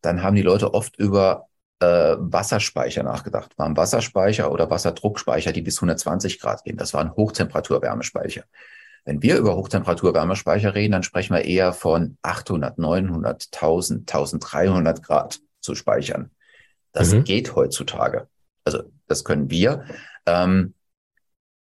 Dann 0.00 0.22
haben 0.22 0.36
die 0.36 0.42
Leute 0.42 0.72
oft 0.72 0.96
über 0.96 1.48
äh, 1.80 2.16
Wasserspeicher 2.18 3.02
nachgedacht. 3.02 3.58
Waren 3.58 3.76
Wasserspeicher 3.76 4.52
oder 4.52 4.70
Wasserdruckspeicher, 4.70 5.52
die 5.52 5.62
bis 5.62 5.78
120 5.78 6.38
Grad 6.40 6.64
gehen. 6.64 6.76
Das 6.76 6.94
war 6.94 7.00
ein 7.00 7.14
Hochtemperaturwärmespeicher. 7.14 8.44
Wenn 9.04 9.22
wir 9.22 9.38
über 9.38 9.56
Hochtemperatur-Wärmespeicher 9.56 10.74
reden, 10.74 10.92
dann 10.92 11.02
sprechen 11.02 11.34
wir 11.34 11.44
eher 11.44 11.72
von 11.72 12.16
800, 12.22 12.78
900, 12.78 13.48
1000, 13.52 14.00
1300 14.00 15.02
Grad 15.02 15.40
zu 15.60 15.74
speichern. 15.74 16.30
Das 16.92 17.12
mhm. 17.12 17.24
geht 17.24 17.54
heutzutage. 17.54 18.28
Also 18.64 18.82
das 19.06 19.24
können 19.24 19.50
wir. 19.50 19.84
Ähm, 20.26 20.74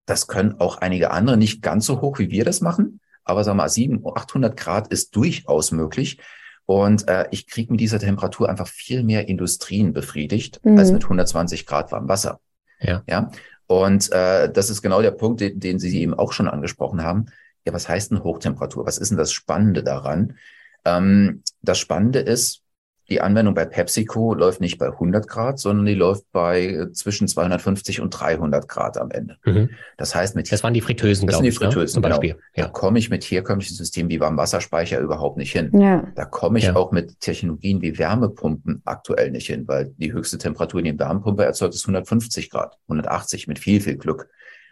das 0.07 0.29
können 0.29 0.61
auch 0.61 0.79
einige 0.79 1.11
andere 1.11 1.37
nicht 1.37 1.63
ganz 1.63 1.87
so 1.87 2.01
hoch, 2.01 2.19
wie 2.19 2.31
wir 2.31 2.45
das 2.45 2.61
machen. 2.61 3.01
Aber 3.25 3.43
sagen 3.43 3.57
wir 3.57 3.65
mal, 3.65 3.69
700, 3.69 4.17
800 4.17 4.57
Grad 4.57 4.89
ist 4.89 5.17
durchaus 5.17 5.73
möglich. 5.73 6.21
Und 6.65 7.09
äh, 7.09 7.27
ich 7.31 7.47
kriege 7.47 7.73
mit 7.73 7.81
dieser 7.81 7.99
Temperatur 7.99 8.49
einfach 8.49 8.69
viel 8.69 9.03
mehr 9.03 9.29
Industrien 9.29 9.93
befriedigt 9.93 10.61
mhm. 10.65 10.79
als 10.79 10.93
mit 10.93 11.05
120 11.05 11.67
Grad 11.67 11.93
warm 11.93 12.09
Wasser. 12.09 12.41
Ja. 12.81 13.03
ja. 13.09 13.31
Und 13.67 14.13
äh, 14.13 14.51
das 14.51 14.71
ist 14.71 14.83
genau 14.83 15.03
der 15.03 15.11
Punkt, 15.11 15.41
den, 15.41 15.59
den 15.59 15.79
Sie 15.79 16.01
eben 16.01 16.15
auch 16.15 16.33
schon 16.33 16.49
angesprochen 16.49 17.03
haben. 17.03 17.27
Ja, 17.65 17.73
was 17.73 17.89
heißt 17.89 18.13
denn 18.13 18.23
Hochtemperatur? 18.23 18.87
Was 18.87 18.99
ist 18.99 19.11
denn 19.11 19.19
das 19.19 19.33
Spannende 19.33 19.83
daran? 19.83 20.37
Ähm, 20.85 21.43
das 21.63 21.79
Spannende 21.79 22.21
ist, 22.21 22.63
die 23.09 23.21
Anwendung 23.21 23.55
bei 23.55 23.65
PepsiCo 23.65 24.35
läuft 24.35 24.61
nicht 24.61 24.79
bei 24.79 24.87
100 24.87 25.29
Grad, 25.29 25.61
sondern 25.61 25.87
die 25.87 25.95
läuft 25.95 26.25
bei 26.33 26.67
äh, 26.67 26.93
zwischen 26.93 27.29
250 27.29 28.01
und 28.01 28.11
300 28.11 28.69
Grad 28.69 28.99
am 28.99 29.11
Ende. 29.11 29.37
Mhm. 29.45 29.71
Das 29.97 30.15
heißt, 30.15 30.35
mit 30.35 30.51
das 30.51 30.65
waren 30.65 30.75
die 30.75 30.81
Fritteusen, 30.81 31.27
das 31.27 31.37
sind 31.37 31.45
die 31.45 31.51
ne? 31.51 31.55
Fritteusen, 31.55 31.81
ne? 31.83 31.87
zum 31.89 32.03
Beispiel. 32.03 32.31
Genau. 32.31 32.43
Ja. 32.57 32.65
Da 32.65 32.71
komme 32.71 32.99
ich 32.99 33.09
mit 33.09 33.25
herkömmlichen 33.25 33.77
Systemen 33.77 34.11
wie 34.11 34.19
Warmwasserspeicher 34.19 34.99
überhaupt 34.99 35.37
nicht 35.37 35.53
hin. 35.53 35.71
Ja. 35.79 36.07
Da 36.17 36.25
komme 36.25 36.59
ich 36.59 36.65
ja. 36.65 36.75
auch 36.75 36.91
mit 36.91 37.21
Technologien 37.21 37.81
wie 37.81 37.97
Wärmepumpen 37.97 38.83
aktuell 38.85 39.31
nicht 39.31 39.47
hin, 39.47 39.69
weil 39.69 39.95
die 39.97 40.13
höchste 40.13 40.39
Temperatur, 40.39 40.83
die 40.83 40.89
eine 40.89 40.99
Wärmepumpe 40.99 41.45
erzeugt, 41.45 41.75
ist 41.75 41.85
150 41.85 42.51
Grad, 42.51 42.77
180 42.89 43.47
mit 43.47 43.61
viel, 43.61 43.81
viel 43.81 43.97
Glück. 43.97 44.29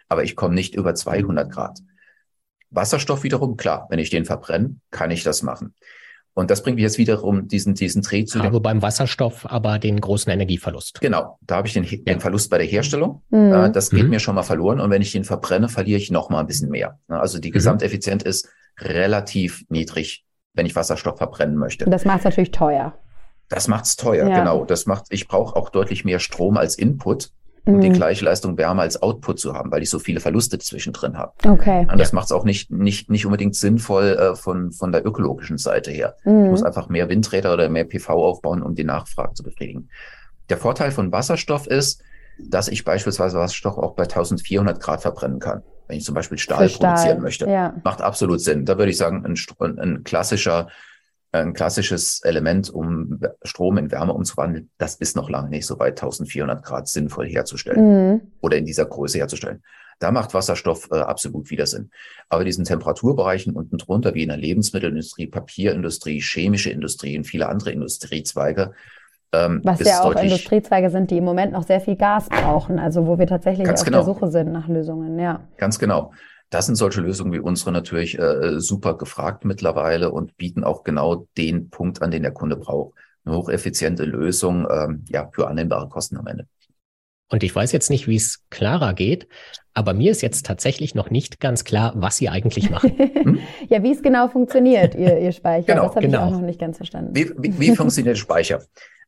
Aber 0.09 0.23
ich 0.23 0.35
komme 0.35 0.55
nicht 0.55 0.75
über 0.75 0.93
200 0.93 1.49
Grad. 1.51 1.79
Wasserstoff 2.69 3.23
wiederum, 3.23 3.55
klar, 3.55 3.87
wenn 3.89 3.99
ich 3.99 4.09
den 4.09 4.25
verbrenne, 4.25 4.75
kann 4.91 5.09
ich 5.09 5.23
das 5.23 5.41
machen. 5.41 5.73
Und 6.37 6.51
das 6.51 6.61
bringt 6.63 6.75
mich 6.75 6.83
jetzt 6.83 6.97
wiederum 6.97 7.47
diesen, 7.47 7.75
diesen 7.75 8.01
Dreh 8.01 8.25
zu. 8.25 8.41
Aber 8.41 8.59
beim 8.59 8.81
Wasserstoff 8.81 9.49
aber 9.49 9.79
den 9.79 10.01
großen 10.01 10.29
Energieverlust. 10.31 10.99
Genau, 10.99 11.39
da 11.41 11.55
habe 11.55 11.67
ich 11.67 11.73
den, 11.73 11.85
den 12.03 12.19
Verlust 12.19 12.49
bei 12.49 12.57
der 12.57 12.67
Herstellung. 12.67 13.23
Mhm. 13.29 13.53
Äh, 13.53 13.71
das 13.71 13.89
geht 13.89 14.03
mhm. 14.03 14.09
mir 14.09 14.19
schon 14.19 14.35
mal 14.35 14.43
verloren. 14.43 14.81
Und 14.81 14.89
wenn 14.89 15.01
ich 15.01 15.13
den 15.13 15.23
verbrenne, 15.23 15.69
verliere 15.69 15.97
ich 15.97 16.11
noch 16.11 16.29
mal 16.29 16.41
ein 16.41 16.45
bisschen 16.45 16.69
mehr. 16.69 16.99
Ne, 17.07 17.17
also 17.17 17.39
die 17.39 17.49
mhm. 17.49 17.53
Gesamteffizienz 17.53 18.23
ist 18.23 18.49
relativ 18.77 19.63
niedrig, 19.69 20.25
wenn 20.53 20.65
ich 20.65 20.75
Wasserstoff 20.75 21.17
verbrennen 21.17 21.55
möchte. 21.55 21.89
Das 21.89 22.03
macht 22.03 22.19
es 22.19 22.25
natürlich 22.25 22.51
teuer. 22.51 22.93
Das 23.47 23.69
macht 23.69 23.85
es 23.85 23.95
teuer, 23.95 24.27
ja. 24.27 24.39
genau. 24.39 24.65
Das 24.65 24.85
macht, 24.85 25.05
ich 25.11 25.29
brauche 25.29 25.55
auch 25.55 25.69
deutlich 25.69 26.03
mehr 26.03 26.19
Strom 26.19 26.57
als 26.57 26.75
Input 26.75 27.31
um 27.65 27.77
mhm. 27.77 27.81
die 27.81 27.89
gleiche 27.89 28.25
Leistung 28.25 28.57
Wärme 28.57 28.81
als 28.81 29.01
Output 29.01 29.39
zu 29.39 29.53
haben, 29.53 29.71
weil 29.71 29.81
ich 29.81 29.89
so 29.89 29.99
viele 29.99 30.19
Verluste 30.19 30.59
zwischendrin 30.59 31.17
habe. 31.17 31.33
Okay. 31.47 31.87
Und 31.91 31.99
das 31.99 32.11
ja. 32.11 32.15
macht 32.15 32.25
es 32.25 32.31
auch 32.31 32.45
nicht, 32.45 32.71
nicht, 32.71 33.09
nicht 33.09 33.25
unbedingt 33.25 33.55
sinnvoll 33.55 34.17
äh, 34.19 34.35
von, 34.35 34.71
von 34.71 34.91
der 34.91 35.05
ökologischen 35.05 35.57
Seite 35.57 35.91
her. 35.91 36.15
Mhm. 36.23 36.45
Ich 36.45 36.49
muss 36.51 36.63
einfach 36.63 36.89
mehr 36.89 37.09
Windräder 37.09 37.53
oder 37.53 37.69
mehr 37.69 37.85
PV 37.85 38.13
aufbauen, 38.13 38.61
um 38.61 38.75
die 38.75 38.83
Nachfrage 38.83 39.33
zu 39.33 39.43
befriedigen. 39.43 39.89
Der 40.49 40.57
Vorteil 40.57 40.91
von 40.91 41.11
Wasserstoff 41.11 41.65
ist, 41.65 42.01
dass 42.37 42.67
ich 42.67 42.83
beispielsweise 42.83 43.37
Wasserstoff 43.37 43.77
auch 43.77 43.95
bei 43.95 44.03
1400 44.03 44.79
Grad 44.79 45.01
verbrennen 45.01 45.39
kann. 45.39 45.63
Wenn 45.87 45.97
ich 45.97 46.03
zum 46.03 46.15
Beispiel 46.15 46.37
Stahl, 46.37 46.69
Stahl 46.69 46.93
produzieren 46.93 47.21
möchte. 47.21 47.49
Ja. 47.49 47.75
Macht 47.83 48.01
absolut 48.01 48.41
Sinn. 48.41 48.65
Da 48.65 48.77
würde 48.77 48.91
ich 48.91 48.97
sagen, 48.97 49.25
ein, 49.25 49.79
ein 49.79 50.03
klassischer 50.03 50.67
ein 51.41 51.53
klassisches 51.53 52.21
Element, 52.23 52.69
um 52.69 53.19
Strom 53.43 53.77
in 53.77 53.91
Wärme 53.91 54.13
umzuwandeln, 54.13 54.69
das 54.77 54.95
ist 54.95 55.15
noch 55.15 55.29
lange 55.29 55.49
nicht 55.49 55.65
so 55.65 55.79
weit 55.79 56.01
1400 56.01 56.63
Grad 56.63 56.87
sinnvoll 56.87 57.27
herzustellen 57.27 58.13
mhm. 58.13 58.21
oder 58.41 58.57
in 58.57 58.65
dieser 58.65 58.85
Größe 58.85 59.17
herzustellen. 59.17 59.63
Da 59.99 60.11
macht 60.11 60.33
Wasserstoff 60.33 60.89
äh, 60.91 60.97
absolut 60.97 61.49
wieder 61.49 61.65
Sinn. 61.65 61.89
Aber 62.27 62.43
diesen 62.43 62.65
Temperaturbereichen 62.65 63.55
unten 63.55 63.77
drunter, 63.77 64.13
wie 64.13 64.23
in 64.23 64.29
der 64.29 64.37
Lebensmittelindustrie, 64.37 65.27
Papierindustrie, 65.27 66.19
chemische 66.19 66.69
Industrie 66.69 67.17
und 67.17 67.23
viele 67.23 67.47
andere 67.47 67.71
Industriezweige, 67.71 68.73
ähm, 69.31 69.61
Was 69.63 69.79
ja 69.81 70.03
auch 70.03 70.15
Industriezweige 70.15 70.89
sind, 70.89 71.11
die 71.11 71.17
im 71.17 71.25
Moment 71.25 71.53
noch 71.53 71.63
sehr 71.63 71.81
viel 71.81 71.95
Gas 71.95 72.29
brauchen, 72.29 72.79
also 72.79 73.07
wo 73.07 73.17
wir 73.17 73.27
tatsächlich 73.27 73.69
auf 73.69 73.83
genau. 73.83 73.99
der 73.99 74.05
Suche 74.05 74.31
sind 74.31 74.51
nach 74.51 74.67
Lösungen, 74.67 75.17
ja. 75.19 75.41
Ganz 75.57 75.79
genau. 75.79 76.11
Das 76.49 76.65
sind 76.67 76.75
solche 76.75 77.01
Lösungen 77.01 77.33
wie 77.33 77.39
unsere 77.39 77.71
natürlich 77.71 78.17
äh, 78.17 78.59
super 78.59 78.97
gefragt 78.97 79.45
mittlerweile 79.45 80.11
und 80.11 80.37
bieten 80.37 80.63
auch 80.63 80.83
genau 80.83 81.27
den 81.37 81.69
Punkt 81.69 82.01
an, 82.01 82.11
den 82.11 82.23
der 82.23 82.31
Kunde 82.31 82.55
braucht. 82.55 82.93
Eine 83.25 83.37
hocheffiziente 83.37 84.05
Lösung 84.05 84.67
ähm, 84.69 85.03
ja, 85.09 85.29
für 85.33 85.47
annehmbare 85.47 85.89
Kosten 85.89 86.17
am 86.17 86.27
Ende. 86.27 86.47
Und 87.31 87.43
ich 87.43 87.55
weiß 87.55 87.71
jetzt 87.71 87.89
nicht, 87.89 88.07
wie 88.07 88.15
es 88.15 88.43
klarer 88.51 88.93
geht, 88.93 89.27
aber 89.73 89.93
mir 89.93 90.11
ist 90.11 90.21
jetzt 90.21 90.45
tatsächlich 90.45 90.93
noch 90.93 91.09
nicht 91.09 91.39
ganz 91.39 91.63
klar, 91.63 91.93
was 91.95 92.17
Sie 92.17 92.29
eigentlich 92.29 92.69
machen. 92.69 92.95
Hm? 92.97 93.39
ja, 93.69 93.81
wie 93.81 93.91
es 93.91 94.03
genau 94.03 94.27
funktioniert, 94.27 94.93
Ihr, 94.93 95.19
Ihr 95.19 95.31
Speicher. 95.31 95.65
Genau, 95.65 95.87
das 95.87 95.95
habe 95.95 96.05
genau. 96.05 96.27
ich 96.27 96.33
auch 96.33 96.39
noch 96.39 96.45
nicht 96.45 96.59
ganz 96.59 96.77
verstanden. 96.77 97.15
Wie, 97.15 97.31
wie, 97.37 97.59
wie 97.59 97.75
funktioniert 97.75 98.17
Speicher? 98.17 98.61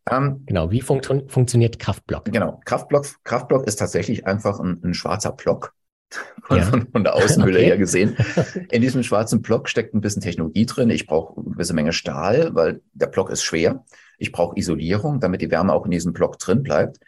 Ähm, 0.10 0.44
genau, 0.46 0.72
wie 0.72 0.82
funktio 0.82 1.22
funktioniert 1.28 1.80
Kraftblock? 1.80 2.26
Genau, 2.26 2.60
Kraftblock, 2.66 3.24
Kraftblock 3.24 3.68
ist 3.68 3.78
tatsächlich 3.78 4.26
einfach 4.26 4.60
ein, 4.60 4.82
ein 4.84 4.94
schwarzer 4.94 5.32
Block, 5.32 5.74
ja. 6.50 6.64
von, 6.64 6.88
von 6.92 7.04
der 7.04 7.16
Außenhülle 7.16 7.58
okay. 7.60 7.66
her 7.68 7.78
gesehen. 7.78 8.16
In 8.72 8.82
diesem 8.82 9.04
schwarzen 9.04 9.42
Block 9.42 9.70
steckt 9.70 9.94
ein 9.94 10.02
bisschen 10.02 10.22
Technologie 10.22 10.66
drin. 10.66 10.90
Ich 10.90 11.08
brauche 11.08 11.40
eine 11.40 11.52
gewisse 11.52 11.74
Menge 11.74 11.94
Stahl, 11.94 12.54
weil 12.54 12.82
der 12.94 13.08
Block 13.08 13.30
ist 13.30 13.44
schwer. 13.44 13.84
Ich 14.18 14.32
brauche 14.32 14.58
Isolierung, 14.58 15.20
damit 15.20 15.42
die 15.42 15.52
Wärme 15.52 15.74
auch 15.74 15.86
in 15.86 15.92
diesem 15.92 16.14
Block 16.14 16.40
drin 16.40 16.64
bleibt. 16.64 17.00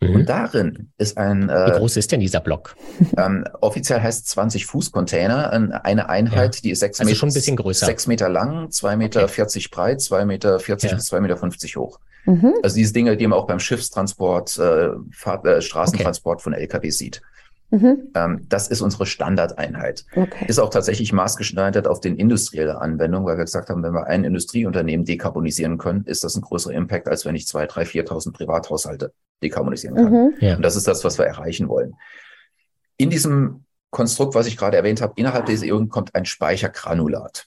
Mhm. 0.00 0.14
Und 0.14 0.28
darin 0.28 0.92
ist 0.96 1.18
ein. 1.18 1.48
Äh, 1.48 1.72
Wie 1.72 1.78
groß 1.78 1.96
ist 1.96 2.12
denn 2.12 2.20
dieser 2.20 2.40
Block? 2.40 2.76
Ähm, 3.16 3.44
offiziell 3.60 4.00
heißt 4.00 4.28
20 4.28 4.66
Fuß 4.66 4.92
Container 4.92 5.50
eine 5.50 6.08
Einheit, 6.08 6.56
ja. 6.56 6.60
die 6.62 6.70
ist 6.70 6.80
sechs 6.80 7.00
also 7.00 7.08
Meter, 7.08 7.18
schon 7.18 7.30
ein 7.30 7.34
bisschen 7.34 7.56
größer. 7.56 7.86
sechs 7.86 8.06
Meter 8.06 8.28
lang, 8.28 8.70
zwei 8.70 8.96
Meter 8.96 9.24
okay. 9.24 9.32
40 9.32 9.70
breit, 9.70 10.00
zwei 10.00 10.24
Meter 10.24 10.60
40 10.60 10.90
ja. 10.90 10.96
bis 10.96 11.06
zwei 11.06 11.20
Meter 11.20 11.36
50 11.36 11.76
hoch. 11.76 11.98
Mhm. 12.26 12.54
Also 12.62 12.76
diese 12.76 12.92
Dinge, 12.92 13.16
die 13.16 13.26
man 13.26 13.38
auch 13.38 13.46
beim 13.46 13.58
Schiffstransport, 13.58 14.58
äh, 14.58 14.90
Fahr 15.10 15.44
äh, 15.44 15.60
Straßentransport 15.62 16.36
okay. 16.36 16.42
von 16.42 16.52
LKW 16.52 16.90
sieht. 16.90 17.22
Mhm. 17.70 18.10
Ähm, 18.14 18.46
das 18.48 18.68
ist 18.68 18.80
unsere 18.80 19.04
Standardeinheit. 19.04 20.06
Okay. 20.16 20.46
Ist 20.48 20.58
auch 20.58 20.70
tatsächlich 20.70 21.12
maßgeschneidert 21.12 21.86
auf 21.86 22.00
den 22.00 22.16
industrielle 22.16 22.80
Anwendung, 22.80 23.26
weil 23.26 23.36
wir 23.36 23.44
gesagt 23.44 23.68
haben, 23.68 23.82
wenn 23.82 23.92
wir 23.92 24.06
ein 24.06 24.24
Industrieunternehmen 24.24 25.04
dekarbonisieren 25.04 25.76
können, 25.76 26.04
ist 26.04 26.24
das 26.24 26.34
ein 26.36 26.42
größerer 26.42 26.74
Impact, 26.74 27.08
als 27.08 27.26
wenn 27.26 27.34
ich 27.34 27.46
zwei, 27.46 27.66
drei, 27.66 27.84
viertausend 27.84 28.34
Privathaushalte 28.34 29.12
dekarbonisieren 29.42 29.96
kann. 29.96 30.12
Mhm. 30.12 30.34
Ja. 30.40 30.56
Und 30.56 30.62
das 30.62 30.76
ist 30.76 30.88
das, 30.88 31.04
was 31.04 31.18
wir 31.18 31.26
erreichen 31.26 31.68
wollen. 31.68 31.94
In 32.96 33.10
diesem 33.10 33.64
Konstrukt, 33.90 34.34
was 34.34 34.46
ich 34.46 34.56
gerade 34.56 34.76
erwähnt 34.76 35.00
habe, 35.00 35.14
innerhalb 35.16 35.46
dieser 35.46 35.66
Ion 35.66 35.88
kommt 35.88 36.14
ein 36.14 36.24
Speichergranulat. 36.24 37.46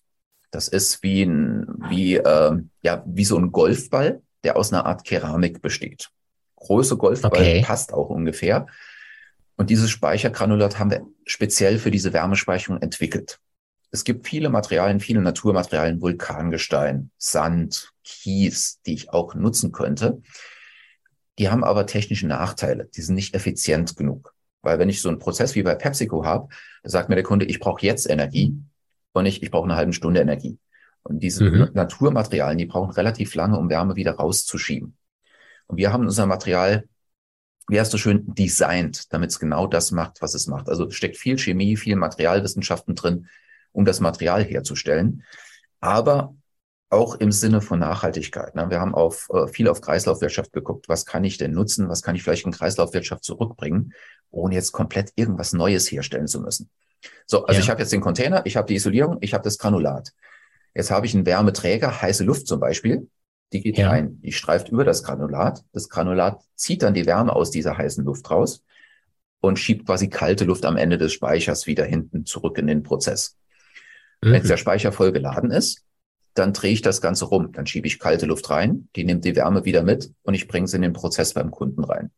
Das 0.51 0.67
ist 0.67 1.01
wie 1.01 1.23
ein, 1.23 1.65
wie, 1.89 2.15
äh, 2.15 2.57
ja, 2.81 3.03
wie 3.05 3.25
so 3.25 3.37
ein 3.37 3.51
Golfball, 3.51 4.21
der 4.43 4.57
aus 4.57 4.71
einer 4.71 4.85
Art 4.85 5.03
Keramik 5.03 5.61
besteht. 5.61 6.09
Große 6.57 6.97
Golfball 6.97 7.31
okay. 7.31 7.63
passt 7.65 7.93
auch 7.93 8.09
ungefähr. 8.09 8.67
Und 9.55 9.69
dieses 9.69 9.89
Speichergranulat 9.89 10.79
haben 10.79 10.91
wir 10.91 11.05
speziell 11.25 11.77
für 11.77 11.91
diese 11.91 12.13
Wärmespeicherung 12.13 12.81
entwickelt. 12.81 13.39
Es 13.91 14.03
gibt 14.03 14.27
viele 14.27 14.49
Materialien, 14.49 14.99
viele 14.99 15.21
Naturmaterialien, 15.21 16.01
Vulkangestein, 16.01 17.11
Sand, 17.17 17.91
Kies, 18.03 18.81
die 18.85 18.93
ich 18.93 19.09
auch 19.11 19.35
nutzen 19.35 19.71
könnte. 19.71 20.21
Die 21.37 21.49
haben 21.49 21.63
aber 21.63 21.85
technische 21.85 22.27
Nachteile. 22.27 22.89
Die 22.95 23.01
sind 23.01 23.15
nicht 23.15 23.35
effizient 23.35 23.97
genug. 23.97 24.33
Weil 24.61 24.79
wenn 24.79 24.89
ich 24.89 25.01
so 25.01 25.09
einen 25.09 25.19
Prozess 25.19 25.55
wie 25.55 25.63
bei 25.63 25.75
PepsiCo 25.75 26.23
habe, 26.25 26.47
sagt 26.83 27.09
mir 27.09 27.15
der 27.15 27.23
Kunde, 27.23 27.45
ich 27.45 27.59
brauche 27.59 27.85
jetzt 27.85 28.09
Energie 28.09 28.55
und 29.11 29.23
nicht, 29.23 29.43
ich 29.43 29.51
brauche 29.51 29.65
eine 29.65 29.75
halbe 29.75 29.93
Stunde 29.93 30.21
Energie. 30.21 30.57
Und 31.03 31.19
diese 31.19 31.43
mhm. 31.43 31.69
Naturmaterialien, 31.73 32.59
die 32.59 32.65
brauchen 32.65 32.91
relativ 32.91 33.35
lange, 33.35 33.57
um 33.57 33.69
Wärme 33.69 33.95
wieder 33.95 34.13
rauszuschieben. 34.13 34.95
Und 35.67 35.77
wir 35.77 35.91
haben 35.91 36.03
unser 36.03 36.27
Material 36.27 36.87
wie 37.67 37.79
hast 37.79 37.93
du 37.93 37.97
schön 37.97 38.23
designt, 38.33 39.13
damit 39.13 39.31
es 39.31 39.39
genau 39.39 39.67
das 39.67 39.91
macht, 39.91 40.21
was 40.21 40.33
es 40.33 40.47
macht. 40.47 40.69
Also 40.69 40.89
steckt 40.89 41.17
viel 41.17 41.37
Chemie, 41.37 41.77
viel 41.77 41.95
Materialwissenschaften 41.95 42.95
drin, 42.95 43.27
um 43.71 43.85
das 43.85 43.99
Material 43.99 44.43
herzustellen. 44.43 45.23
Aber 45.79 46.35
auch 46.89 47.15
im 47.15 47.31
Sinne 47.31 47.61
von 47.61 47.79
Nachhaltigkeit. 47.79 48.53
Ne? 48.55 48.69
Wir 48.69 48.81
haben 48.81 48.93
auf, 48.93 49.29
äh, 49.33 49.47
viel 49.47 49.69
auf 49.69 49.79
Kreislaufwirtschaft 49.79 50.51
geguckt. 50.51 50.89
Was 50.89 51.05
kann 51.05 51.23
ich 51.23 51.37
denn 51.37 51.53
nutzen? 51.53 51.87
Was 51.87 52.01
kann 52.01 52.15
ich 52.15 52.23
vielleicht 52.23 52.45
in 52.45 52.51
Kreislaufwirtschaft 52.51 53.23
zurückbringen, 53.23 53.93
ohne 54.29 54.55
jetzt 54.55 54.73
komplett 54.73 55.13
irgendwas 55.15 55.53
Neues 55.53 55.89
herstellen 55.89 56.27
zu 56.27 56.41
müssen? 56.41 56.69
So, 57.25 57.45
also 57.45 57.59
ja. 57.59 57.63
ich 57.63 57.69
habe 57.69 57.81
jetzt 57.81 57.93
den 57.93 58.01
Container, 58.01 58.45
ich 58.45 58.57
habe 58.57 58.67
die 58.67 58.75
Isolierung, 58.75 59.17
ich 59.21 59.33
habe 59.33 59.43
das 59.43 59.57
Granulat. 59.57 60.11
Jetzt 60.75 60.91
habe 60.91 61.05
ich 61.05 61.15
einen 61.15 61.25
Wärmeträger, 61.25 62.01
heiße 62.01 62.25
Luft 62.25 62.47
zum 62.47 62.59
Beispiel. 62.59 63.09
Die 63.53 63.61
geht 63.61 63.77
ja. 63.77 63.89
rein, 63.89 64.21
die 64.21 64.31
streift 64.31 64.69
über 64.69 64.85
das 64.85 65.03
Granulat. 65.03 65.63
Das 65.73 65.89
Granulat 65.89 66.41
zieht 66.55 66.83
dann 66.83 66.93
die 66.93 67.05
Wärme 67.05 67.35
aus 67.35 67.51
dieser 67.51 67.77
heißen 67.77 68.05
Luft 68.05 68.29
raus 68.31 68.63
und 69.41 69.59
schiebt 69.59 69.85
quasi 69.85 70.09
kalte 70.09 70.45
Luft 70.45 70.65
am 70.65 70.77
Ende 70.77 70.97
des 70.97 71.11
Speichers 71.11 71.67
wieder 71.67 71.83
hinten 71.83 72.25
zurück 72.25 72.57
in 72.57 72.67
den 72.67 72.83
Prozess. 72.83 73.37
Mhm. 74.21 74.31
Wenn 74.31 74.47
der 74.47 74.57
Speicher 74.57 74.91
voll 74.91 75.11
geladen 75.11 75.51
ist, 75.51 75.83
dann 76.33 76.53
drehe 76.53 76.71
ich 76.71 76.81
das 76.81 77.01
Ganze 77.01 77.25
rum. 77.25 77.51
Dann 77.51 77.67
schiebe 77.67 77.87
ich 77.87 77.99
kalte 77.99 78.25
Luft 78.25 78.49
rein, 78.49 78.87
die 78.95 79.03
nimmt 79.03 79.25
die 79.25 79.35
Wärme 79.35 79.65
wieder 79.65 79.83
mit 79.83 80.11
und 80.23 80.33
ich 80.33 80.47
bringe 80.47 80.65
es 80.65 80.73
in 80.73 80.81
den 80.81 80.93
Prozess 80.93 81.33
beim 81.33 81.51
Kunden 81.51 81.83
rein. 81.83 82.11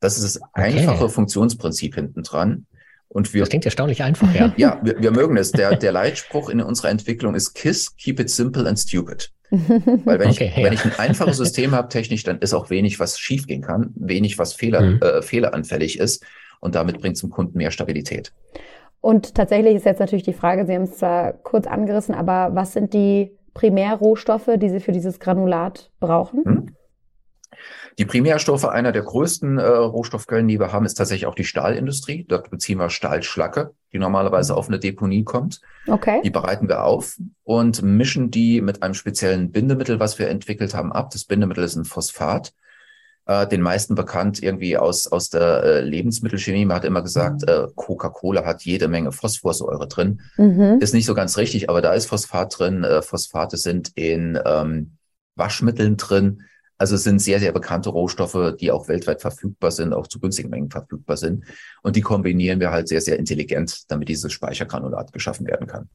Das 0.00 0.18
ist 0.18 0.36
das 0.36 0.42
einfache 0.52 1.04
okay. 1.04 1.12
Funktionsprinzip 1.12 1.94
hinten 1.94 2.22
dran. 2.22 2.66
Und 3.08 3.32
wir, 3.32 3.42
das 3.42 3.48
klingt 3.48 3.64
erstaunlich 3.64 4.02
einfach, 4.02 4.32
ja. 4.34 4.52
ja, 4.56 4.80
wir, 4.82 5.00
wir 5.00 5.10
mögen 5.12 5.36
es. 5.36 5.52
Der, 5.52 5.76
der 5.76 5.92
Leitspruch 5.92 6.48
in 6.48 6.60
unserer 6.60 6.90
Entwicklung 6.90 7.34
ist 7.34 7.54
KISS, 7.54 7.96
keep 7.96 8.20
it 8.20 8.28
simple 8.28 8.68
and 8.68 8.78
stupid. 8.78 9.32
Weil 10.04 10.18
wenn, 10.18 10.30
okay, 10.30 10.50
ich, 10.50 10.56
ja. 10.56 10.64
wenn 10.64 10.72
ich 10.72 10.84
ein 10.84 10.98
einfaches 10.98 11.36
System 11.36 11.72
habe 11.72 11.88
technisch, 11.88 12.22
dann 12.24 12.38
ist 12.38 12.54
auch 12.54 12.70
wenig, 12.70 13.00
was 13.00 13.18
schiefgehen 13.18 13.62
kann, 13.62 13.92
wenig, 13.94 14.38
was 14.38 14.54
Fehler, 14.54 14.80
mhm. 14.80 15.02
äh, 15.02 15.22
fehleranfällig 15.22 15.98
ist 15.98 16.24
und 16.60 16.74
damit 16.74 17.00
bringt 17.00 17.16
zum 17.16 17.30
Kunden 17.30 17.58
mehr 17.58 17.70
Stabilität. 17.70 18.32
Und 19.00 19.34
tatsächlich 19.34 19.74
ist 19.76 19.84
jetzt 19.84 20.00
natürlich 20.00 20.24
die 20.24 20.32
Frage, 20.32 20.66
Sie 20.66 20.74
haben 20.74 20.84
es 20.84 20.96
zwar 20.96 21.32
kurz 21.32 21.66
angerissen, 21.66 22.14
aber 22.14 22.54
was 22.54 22.72
sind 22.72 22.94
die 22.94 23.32
Primärrohstoffe, 23.52 24.50
die 24.56 24.70
Sie 24.70 24.80
für 24.80 24.92
dieses 24.92 25.20
Granulat 25.20 25.90
brauchen? 26.00 26.42
Mhm. 26.44 26.73
Die 27.98 28.04
Primärstoffe, 28.04 28.64
einer 28.64 28.92
der 28.92 29.02
größten 29.02 29.58
äh, 29.58 29.66
Rohstoffquellen, 29.66 30.48
die 30.48 30.58
wir 30.58 30.72
haben, 30.72 30.84
ist 30.84 30.94
tatsächlich 30.94 31.26
auch 31.26 31.34
die 31.34 31.44
Stahlindustrie. 31.44 32.24
Dort 32.28 32.50
beziehen 32.50 32.78
wir 32.78 32.90
Stahlschlacke, 32.90 33.72
die 33.92 33.98
normalerweise 33.98 34.56
auf 34.56 34.68
eine 34.68 34.78
Deponie 34.78 35.24
kommt. 35.24 35.60
Okay. 35.86 36.20
Die 36.24 36.30
bereiten 36.30 36.68
wir 36.68 36.84
auf 36.84 37.16
und 37.44 37.82
mischen 37.82 38.30
die 38.30 38.60
mit 38.60 38.82
einem 38.82 38.94
speziellen 38.94 39.52
Bindemittel, 39.52 40.00
was 40.00 40.18
wir 40.18 40.28
entwickelt 40.28 40.74
haben, 40.74 40.92
ab. 40.92 41.10
Das 41.10 41.24
Bindemittel 41.24 41.62
ist 41.64 41.76
ein 41.76 41.84
Phosphat. 41.84 42.52
Äh, 43.26 43.46
den 43.46 43.62
meisten 43.62 43.94
bekannt 43.94 44.42
irgendwie 44.42 44.76
aus, 44.76 45.06
aus 45.06 45.30
der 45.30 45.62
äh, 45.62 45.80
Lebensmittelchemie. 45.80 46.66
Man 46.66 46.76
hat 46.76 46.84
immer 46.84 47.02
gesagt, 47.02 47.42
mhm. 47.42 47.48
äh, 47.48 47.66
Coca-Cola 47.74 48.44
hat 48.44 48.62
jede 48.62 48.88
Menge 48.88 49.12
Phosphorsäure 49.12 49.88
drin. 49.88 50.20
Mhm. 50.36 50.78
Ist 50.80 50.94
nicht 50.94 51.06
so 51.06 51.14
ganz 51.14 51.38
richtig, 51.38 51.70
aber 51.70 51.80
da 51.80 51.94
ist 51.94 52.06
Phosphat 52.06 52.58
drin. 52.58 52.84
Äh, 52.84 53.02
Phosphate 53.02 53.56
sind 53.56 53.92
in 53.94 54.38
ähm, 54.44 54.96
Waschmitteln 55.36 55.96
drin 55.96 56.42
also 56.84 56.96
es 56.96 57.04
sind 57.04 57.18
sehr, 57.18 57.40
sehr 57.40 57.52
bekannte 57.52 57.88
Rohstoffe, 57.88 58.56
die 58.60 58.70
auch 58.70 58.88
weltweit 58.88 59.22
verfügbar 59.22 59.70
sind, 59.70 59.94
auch 59.94 60.06
zu 60.06 60.20
günstigen 60.20 60.50
Mengen 60.50 60.68
verfügbar 60.68 61.16
sind. 61.16 61.44
Und 61.82 61.96
die 61.96 62.02
kombinieren 62.02 62.60
wir 62.60 62.72
halt 62.72 62.88
sehr, 62.88 63.00
sehr 63.00 63.18
intelligent, 63.18 63.90
damit 63.90 64.10
dieses 64.10 64.30
Speichergranulat 64.34 65.10
geschaffen 65.10 65.46
werden 65.46 65.66
kann. 65.66 65.88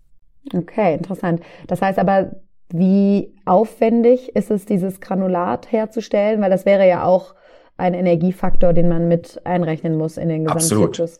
Okay, 0.52 0.96
interessant. 0.96 1.44
Das 1.68 1.84
heißt 1.84 2.00
aber, 2.00 2.32
wie 2.74 3.36
aufwendig 3.46 4.36
ist 4.36 4.50
es, 4.50 4.66
dieses 4.66 5.00
Granulat 5.00 5.72
herzustellen? 5.72 6.42
Weil 6.42 6.50
das 6.50 6.66
wäre 6.66 6.88
ja 6.88 7.04
auch 7.04 7.36
ein 7.78 7.94
Energiefaktor, 7.94 8.74
den 8.74 8.90
man 8.90 9.08
mit 9.08 9.46
einrechnen 9.46 9.96
muss 9.96 10.18
in 10.18 10.30
den 10.30 10.46
Gesamtzyklus. 10.46 11.20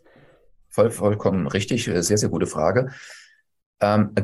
Voll, 0.68 0.90
vollkommen 0.90 1.46
richtig. 1.46 1.84
Sehr, 1.84 2.02
sehr 2.02 2.28
gute 2.28 2.48
Frage. 2.48 2.90
Ähm, 3.80 4.14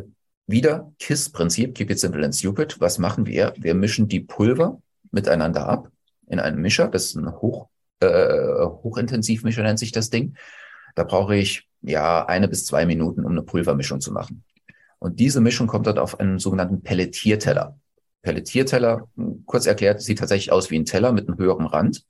wieder 0.49 0.93
KISS-Prinzip, 0.99 1.77
Keep 1.77 1.91
It 1.93 2.01
Simple 2.01 2.25
and 2.25 2.35
Stupid. 2.35 2.81
Was 2.81 2.99
machen 2.99 3.27
wir? 3.27 3.55
Wir 3.57 3.77
mischen 3.77 4.09
die 4.09 4.21
Pulver 4.21 4.81
miteinander 5.11 5.69
ab 5.69 5.91
in 6.29 6.41
einem 6.41 6.61
Mischer. 6.61 6.89
Das 6.89 7.07
ist 7.07 7.17
ein 7.17 7.31
hoch, 7.41 7.69
äh, 8.01 8.65
Hochintensivmischer, 8.65 9.63
nennt 9.63 9.79
sich 9.79 9.93
das 9.93 10.11
Ding. 10.11 10.37
Da 10.95 11.05
brauche 11.05 11.37
ich 11.37 11.69
ja 11.83 12.25
eine 12.27 12.49
bis 12.49 12.67
zwei 12.67 12.87
Minuten, 12.87 13.25
um 13.25 13.33
eine 13.33 13.43
Pulvermischung 13.43 14.01
zu 14.01 14.13
machen. 14.13 14.45
Und 14.99 15.21
diese 15.21 15.41
Mischung 15.41 15.67
kommt 15.67 15.87
dort 15.87 15.99
auf 15.99 16.19
einen 16.21 16.39
sogenannten 16.39 16.83
Pelletierteller. 16.83 17.79
Pelletierteller, 18.23 19.09
kurz 19.45 19.67
erklärt, 19.67 20.03
sieht 20.03 20.19
tatsächlich 20.19 20.53
aus 20.53 20.71
wie 20.71 20.79
ein 20.79 20.85
Teller 20.85 21.13
mit 21.13 21.29
einem 21.29 21.39
höheren 21.39 21.67
Rand 21.67 22.05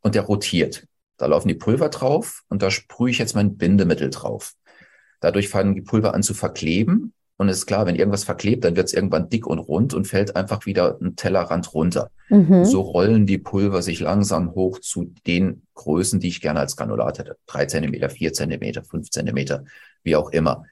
und 0.00 0.14
der 0.14 0.22
rotiert. 0.22 0.86
Da 1.16 1.26
laufen 1.26 1.48
die 1.48 1.54
Pulver 1.54 1.90
drauf 1.90 2.42
und 2.48 2.62
da 2.62 2.70
sprühe 2.70 3.10
ich 3.10 3.18
jetzt 3.18 3.36
mein 3.36 3.56
Bindemittel 3.56 4.10
drauf. 4.10 4.54
Dadurch 5.20 5.48
fangen 5.48 5.74
die 5.74 5.82
Pulver 5.82 6.12
an 6.12 6.22
zu 6.22 6.34
verkleben 6.34 7.13
und 7.36 7.48
es 7.48 7.58
ist 7.58 7.66
klar, 7.66 7.84
wenn 7.86 7.96
irgendwas 7.96 8.22
verklebt, 8.24 8.64
dann 8.64 8.76
wird 8.76 8.86
es 8.86 8.92
irgendwann 8.92 9.28
dick 9.28 9.46
und 9.46 9.58
rund 9.58 9.92
und 9.92 10.06
fällt 10.06 10.36
einfach 10.36 10.66
wieder 10.66 10.98
ein 11.00 11.16
Tellerrand 11.16 11.74
runter. 11.74 12.10
Mhm. 12.28 12.64
So 12.64 12.80
rollen 12.80 13.26
die 13.26 13.38
Pulver 13.38 13.82
sich 13.82 13.98
langsam 13.98 14.54
hoch 14.54 14.78
zu 14.78 15.12
den 15.26 15.66
Größen, 15.74 16.20
die 16.20 16.28
ich 16.28 16.40
gerne 16.40 16.60
als 16.60 16.76
Granulat 16.76 17.18
hätte. 17.18 17.36
Drei 17.46 17.66
Zentimeter, 17.66 18.08
vier 18.08 18.32
Zentimeter, 18.32 18.84
fünf 18.84 19.10
Zentimeter, 19.10 19.64
wie 20.04 20.14
auch 20.14 20.30
immer. 20.30 20.64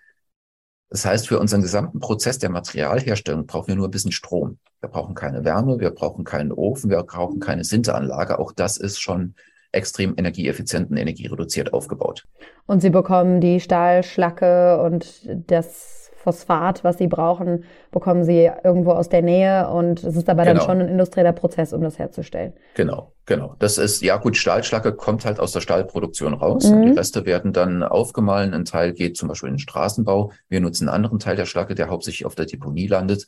Das 0.89 1.05
heißt, 1.05 1.27
für 1.27 1.41
unseren 1.41 1.63
gesamten 1.63 1.99
Prozess 1.99 2.39
der 2.39 2.51
Materialherstellung 2.51 3.47
brauchen 3.47 3.69
wir 3.69 3.77
nur 3.77 3.89
ein 3.89 3.91
bisschen 3.91 4.13
Strom. 4.13 4.59
Wir 4.81 4.89
brauchen 4.89 5.15
keine 5.15 5.45
Wärme, 5.45 5.81
wir 5.81 5.91
brauchen 5.91 6.25
keinen 6.25 6.53
Ofen, 6.53 6.91
wir 6.91 7.03
brauchen 7.03 7.41
keine 7.41 7.65
Sinteranlage. 7.65 8.39
Auch 8.39 8.53
das 8.53 8.77
ist 8.77 9.01
schon 9.01 9.35
extrem 9.73 10.15
energieeffizient 10.17 10.91
und 10.91 10.97
energiereduziert 10.97 11.73
aufgebaut. 11.73 12.25
Und 12.67 12.83
Sie 12.83 12.91
bekommen 12.91 13.41
die 13.41 13.59
Stahlschlacke 13.59 14.81
und 14.83 15.29
das 15.47 16.02
Phosphat, 16.23 16.85
was 16.85 16.99
sie 16.99 17.09
brauchen, 17.09 17.65
bekommen 17.91 18.25
sie 18.25 18.51
irgendwo 18.63 18.93
aus 18.93 19.09
der 19.09 19.23
Nähe 19.23 19.69
und 19.69 20.05
es 20.05 20.17
ist 20.17 20.29
aber 20.29 20.45
genau. 20.45 20.59
dann 20.59 20.67
schon 20.67 20.81
ein 20.81 20.89
industrieller 20.89 21.33
Prozess, 21.33 21.73
um 21.73 21.83
das 21.83 21.99
herzustellen. 21.99 22.53
Genau, 22.75 23.13
genau. 23.27 23.57
Das 23.59 23.77
ist, 23.77 24.03
ja 24.03 24.17
gut, 24.19 24.37
Stahlschlacke 24.37 24.93
kommt 24.93 25.25
halt 25.25 25.41
aus 25.41 25.53
der 25.53 25.61
Stahlproduktion 25.61 26.35
raus. 26.35 26.71
Mhm. 26.71 26.87
Die 26.87 26.93
Reste 26.93 27.27
werden 27.27 27.53
dann 27.53 27.83
aufgemahlen. 27.83 28.55
Ein 28.55 28.65
Teil 28.65 28.93
geht 28.93 29.17
zum 29.17 29.29
Beispiel 29.29 29.49
in 29.49 29.55
den 29.55 29.61
Straßenbau. 29.61 30.33
Wir 30.49 30.61
nutzen 30.61 30.89
einen 30.89 30.95
anderen 30.95 31.19
Teil 31.19 31.35
der 31.35 31.47
Schlacke, 31.47 31.75
der 31.75 31.89
hauptsächlich 31.89 32.25
auf 32.25 32.37
der 32.37 32.47
Deponie 32.47 32.87
landet. 32.87 33.27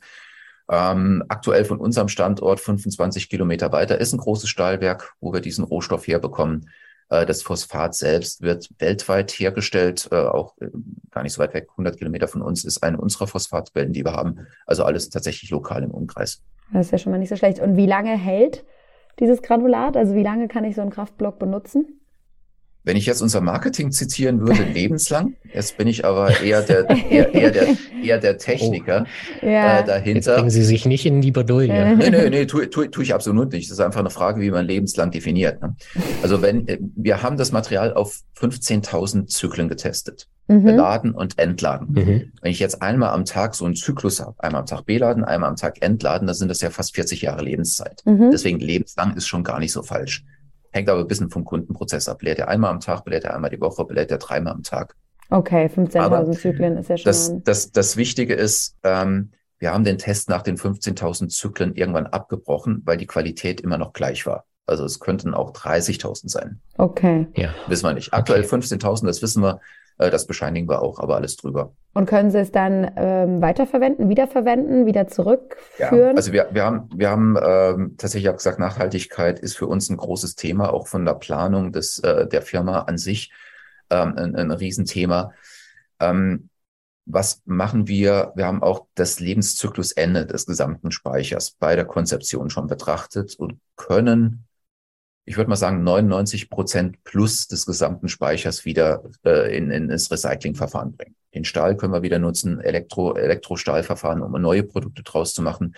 Ähm, 0.69 1.23
aktuell 1.27 1.65
von 1.65 1.79
unserem 1.79 2.07
Standort 2.07 2.59
25 2.59 3.29
Kilometer 3.29 3.71
weiter 3.71 3.99
ist 3.99 4.13
ein 4.13 4.19
großes 4.19 4.49
Stahlwerk, 4.49 5.15
wo 5.19 5.33
wir 5.33 5.41
diesen 5.41 5.65
Rohstoff 5.65 6.07
herbekommen. 6.07 6.69
Äh, 7.09 7.25
das 7.25 7.41
Phosphat 7.43 7.95
selbst 7.95 8.41
wird 8.41 8.69
weltweit 8.79 9.31
hergestellt, 9.31 10.09
äh, 10.11 10.15
auch 10.15 10.55
äh, 10.59 10.67
gar 11.11 11.23
nicht 11.23 11.33
so 11.33 11.41
weit 11.41 11.53
weg, 11.53 11.67
100 11.71 11.97
Kilometer 11.97 12.27
von 12.27 12.41
uns 12.41 12.65
ist 12.65 12.83
eine 12.83 12.97
unserer 12.97 13.27
Phosphatquellen, 13.27 13.93
die 13.93 14.03
wir 14.03 14.13
haben. 14.13 14.47
Also 14.65 14.83
alles 14.83 15.09
tatsächlich 15.09 15.49
lokal 15.51 15.83
im 15.83 15.91
Umkreis. 15.91 16.41
Das 16.73 16.87
ist 16.87 16.91
ja 16.91 16.97
schon 16.97 17.11
mal 17.11 17.19
nicht 17.19 17.29
so 17.29 17.35
schlecht. 17.35 17.59
Und 17.59 17.77
wie 17.77 17.85
lange 17.85 18.17
hält 18.17 18.65
dieses 19.19 19.41
Granulat? 19.41 19.95
Also 19.95 20.15
wie 20.15 20.23
lange 20.23 20.47
kann 20.47 20.63
ich 20.63 20.75
so 20.75 20.81
einen 20.81 20.91
Kraftblock 20.91 21.39
benutzen? 21.39 22.01
Wenn 22.85 22.97
ich 22.97 23.07
jetzt 23.07 23.21
unser 23.21 23.41
Marketing 23.41 23.91
zitieren 23.91 24.39
würde, 24.41 24.63
lebenslang. 24.73 25.33
Jetzt 25.53 25.77
bin 25.77 25.87
ich 25.87 26.05
aber 26.05 26.39
eher 26.41 26.61
der, 26.61 26.87
eher, 26.89 27.33
eher 27.33 27.51
der, 27.51 27.67
eher 28.03 28.19
der 28.19 28.37
Techniker 28.37 29.05
oh. 29.41 29.45
ja. 29.45 29.79
äh, 29.79 29.85
dahinter. 29.85 30.31
Jetzt 30.31 30.35
bringen 30.35 30.49
Sie 30.51 30.63
sich 30.63 30.85
nicht 30.85 31.05
in 31.05 31.19
die 31.19 31.31
Bredouille. 31.31 31.95
nee, 31.95 32.09
nee, 32.11 32.29
nee, 32.29 32.45
tue 32.45 32.69
tu, 32.69 32.85
tu 32.85 33.01
ich 33.01 33.13
absolut 33.13 33.51
nicht. 33.51 33.69
Das 33.69 33.79
ist 33.79 33.83
einfach 33.83 33.99
eine 33.99 34.11
Frage, 34.11 34.39
wie 34.39 34.51
man 34.51 34.65
lebenslang 34.65 35.09
definiert. 35.11 35.61
Ne? 35.61 35.75
Also 36.21 36.41
wenn, 36.41 36.67
äh, 36.67 36.77
wir 36.95 37.23
haben 37.23 37.37
das 37.37 37.51
Material 37.51 37.93
auf 37.93 38.21
15.000 38.39 39.27
Zyklen 39.27 39.67
getestet. 39.67 40.27
Mhm. 40.47 40.63
Beladen 40.63 41.11
und 41.11 41.39
entladen. 41.39 41.87
Mhm. 41.89 42.31
Wenn 42.41 42.51
ich 42.51 42.59
jetzt 42.59 42.79
einmal 42.83 43.09
am 43.09 43.25
Tag 43.25 43.55
so 43.55 43.65
einen 43.65 43.73
Zyklus 43.73 44.19
habe, 44.19 44.35
einmal 44.37 44.61
am 44.61 44.67
Tag 44.67 44.85
beladen, 44.85 45.23
einmal 45.23 45.49
am 45.49 45.55
Tag 45.55 45.81
entladen, 45.81 46.27
dann 46.27 46.35
sind 46.35 46.49
das 46.49 46.61
ja 46.61 46.69
fast 46.69 46.93
40 46.93 47.23
Jahre 47.23 47.43
Lebenszeit. 47.43 48.03
Mhm. 48.05 48.29
Deswegen 48.31 48.59
lebenslang 48.59 49.15
ist 49.15 49.25
schon 49.25 49.43
gar 49.43 49.59
nicht 49.59 49.71
so 49.71 49.81
falsch. 49.81 50.23
Hängt 50.75 50.89
aber 50.89 50.99
ein 50.99 51.07
bisschen 51.07 51.29
vom 51.29 51.45
Kundenprozess 51.45 52.09
ab. 52.09 52.21
Lädt 52.21 52.37
er 52.37 52.49
einmal 52.49 52.69
am 52.69 52.81
Tag, 52.81 53.05
belädt 53.05 53.23
er 53.23 53.33
einmal 53.33 53.49
die 53.49 53.61
Woche, 53.61 53.85
belädt 53.85 54.11
er 54.11 54.17
dreimal 54.17 54.51
am 54.51 54.61
Tag. 54.61 54.93
Okay, 55.29 55.67
15.000 55.73 56.37
Zyklen 56.37 56.77
ist 56.77 56.89
ja 56.89 56.97
schon. 56.97 57.05
Das, 57.05 57.33
das, 57.45 57.71
das 57.71 57.95
Wichtige 57.95 58.33
ist, 58.33 58.75
ähm, 58.83 59.31
wir 59.57 59.71
haben 59.71 59.85
den 59.85 59.97
Test 59.97 60.27
nach 60.27 60.41
den 60.41 60.57
15.000 60.57 61.29
Zyklen 61.29 61.75
irgendwann 61.75 62.07
abgebrochen, 62.07 62.81
weil 62.83 62.97
die 62.97 63.07
Qualität 63.07 63.61
immer 63.61 63.77
noch 63.77 63.93
gleich 63.93 64.25
war. 64.25 64.43
Also 64.65 64.83
es 64.83 64.99
könnten 64.99 65.33
auch 65.33 65.53
30.000 65.53 66.27
sein. 66.27 66.59
Okay. 66.77 67.27
Ja. 67.37 67.55
Wissen 67.67 67.85
wir 67.85 67.93
nicht. 67.93 68.13
Aktuell 68.13 68.43
okay. 68.43 68.55
15.000, 68.55 69.05
das 69.05 69.21
wissen 69.21 69.41
wir. 69.43 69.61
Äh, 69.97 70.09
das 70.09 70.27
bescheinigen 70.27 70.69
wir 70.69 70.81
auch, 70.81 70.99
aber 70.99 71.15
alles 71.15 71.37
drüber. 71.37 71.73
Und 71.93 72.07
können 72.07 72.29
Sie 72.29 72.39
es 72.39 72.51
dann 72.51 72.91
ähm, 72.97 73.41
weiterverwenden, 73.41 74.09
wiederverwenden, 74.09 74.85
wieder 74.85 75.07
zurückführen? 75.07 76.09
Ja, 76.09 76.13
also 76.13 76.33
wir, 76.33 76.49
wir 76.51 76.65
haben, 76.65 76.89
wir 76.93 77.09
haben 77.09 77.37
ähm, 77.41 77.95
tatsächlich 77.97 78.29
auch 78.29 78.37
gesagt, 78.37 78.59
Nachhaltigkeit 78.59 79.39
ist 79.39 79.55
für 79.55 79.67
uns 79.67 79.89
ein 79.89 79.97
großes 79.97 80.35
Thema, 80.35 80.73
auch 80.73 80.87
von 80.87 81.05
der 81.05 81.13
Planung 81.13 81.71
des, 81.71 81.99
äh, 81.99 82.27
der 82.27 82.41
Firma 82.41 82.81
an 82.81 82.97
sich 82.97 83.31
ähm, 83.89 84.13
ein, 84.17 84.35
ein 84.35 84.51
Riesenthema. 84.51 85.31
Ähm, 85.99 86.49
was 87.05 87.43
machen 87.45 87.87
wir? 87.87 88.33
Wir 88.35 88.47
haben 88.47 88.63
auch 88.63 88.87
das 88.95 89.19
Lebenszyklusende 89.19 90.25
des 90.25 90.45
gesamten 90.45 90.91
Speichers 90.91 91.51
bei 91.51 91.75
der 91.75 91.85
Konzeption 91.85 92.49
schon 92.49 92.67
betrachtet 92.67 93.35
und 93.35 93.59
können 93.75 94.47
ich 95.25 95.37
würde 95.37 95.49
mal 95.49 95.55
sagen, 95.55 95.83
99 95.83 96.49
Prozent 96.49 97.03
plus 97.03 97.47
des 97.47 97.65
gesamten 97.65 98.07
Speichers 98.07 98.63
wieder 98.63 99.03
äh, 99.25 99.57
in, 99.57 99.71
in 99.71 99.87
das 99.87 100.11
Recyclingverfahren 100.11 100.95
bringen. 100.95 101.15
Den 101.33 101.45
Stahl 101.45 101.75
können 101.75 101.93
wir 101.93 102.03
wieder 102.03 102.19
nutzen, 102.19 102.61
Elektro, 102.61 103.15
Elektrostahlverfahren, 103.15 104.21
um 104.21 104.39
neue 104.39 104.63
Produkte 104.63 105.03
draus 105.03 105.33
zu 105.33 105.41
machen. 105.41 105.75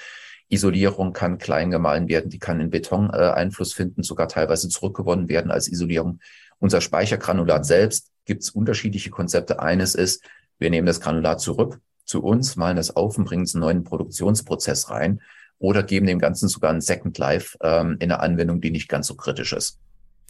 Isolierung 0.50 1.14
kann 1.14 1.38
klein 1.38 1.72
gemahlen 1.72 2.08
werden, 2.10 2.30
die 2.30 2.40
kann 2.40 2.60
in 2.60 2.70
Beton 2.70 3.10
äh, 3.10 3.18
Einfluss 3.18 3.74
finden, 3.74 4.04
sogar 4.04 4.28
teilweise 4.28 4.70
zurückgewonnen 4.70 5.30
werden 5.30 5.50
als 5.50 5.70
Isolierung. 5.70 6.20
Unser 6.60 6.82
Speichergranulat 6.82 7.66
selbst 7.66 8.12
gibt 8.26 8.44
es 8.44 8.50
unterschiedliche 8.50 9.10
Konzepte. 9.10 9.62
Eines 9.62 9.96
ist, 9.96 10.24
wir 10.60 10.70
nehmen 10.70 10.88
das 10.88 11.00
Granulat 11.00 11.40
zurück 11.40 11.80
zu 12.04 12.24
uns, 12.24 12.56
malen 12.56 12.78
das 12.78 12.96
auf 12.96 13.18
und 13.18 13.26
bringen 13.26 13.44
es 13.44 13.54
in 13.54 13.64
einen 13.64 13.70
neuen 13.70 13.84
Produktionsprozess 13.84 14.90
rein 14.90 15.22
oder 15.60 15.84
geben 15.84 16.06
dem 16.06 16.20
Ganzen 16.20 16.48
sogar 16.48 16.72
ein 16.72 16.82
Second 16.82 17.18
Life 17.18 17.58
ähm, 17.62 17.98
in 18.00 18.12
einer 18.12 18.22
Anwendung, 18.22 18.62
die 18.62 18.72
nicht 18.72 18.90
ganz 18.90 19.08
so 19.08 19.16
kritisch 19.16 19.54
ist. 19.54 19.80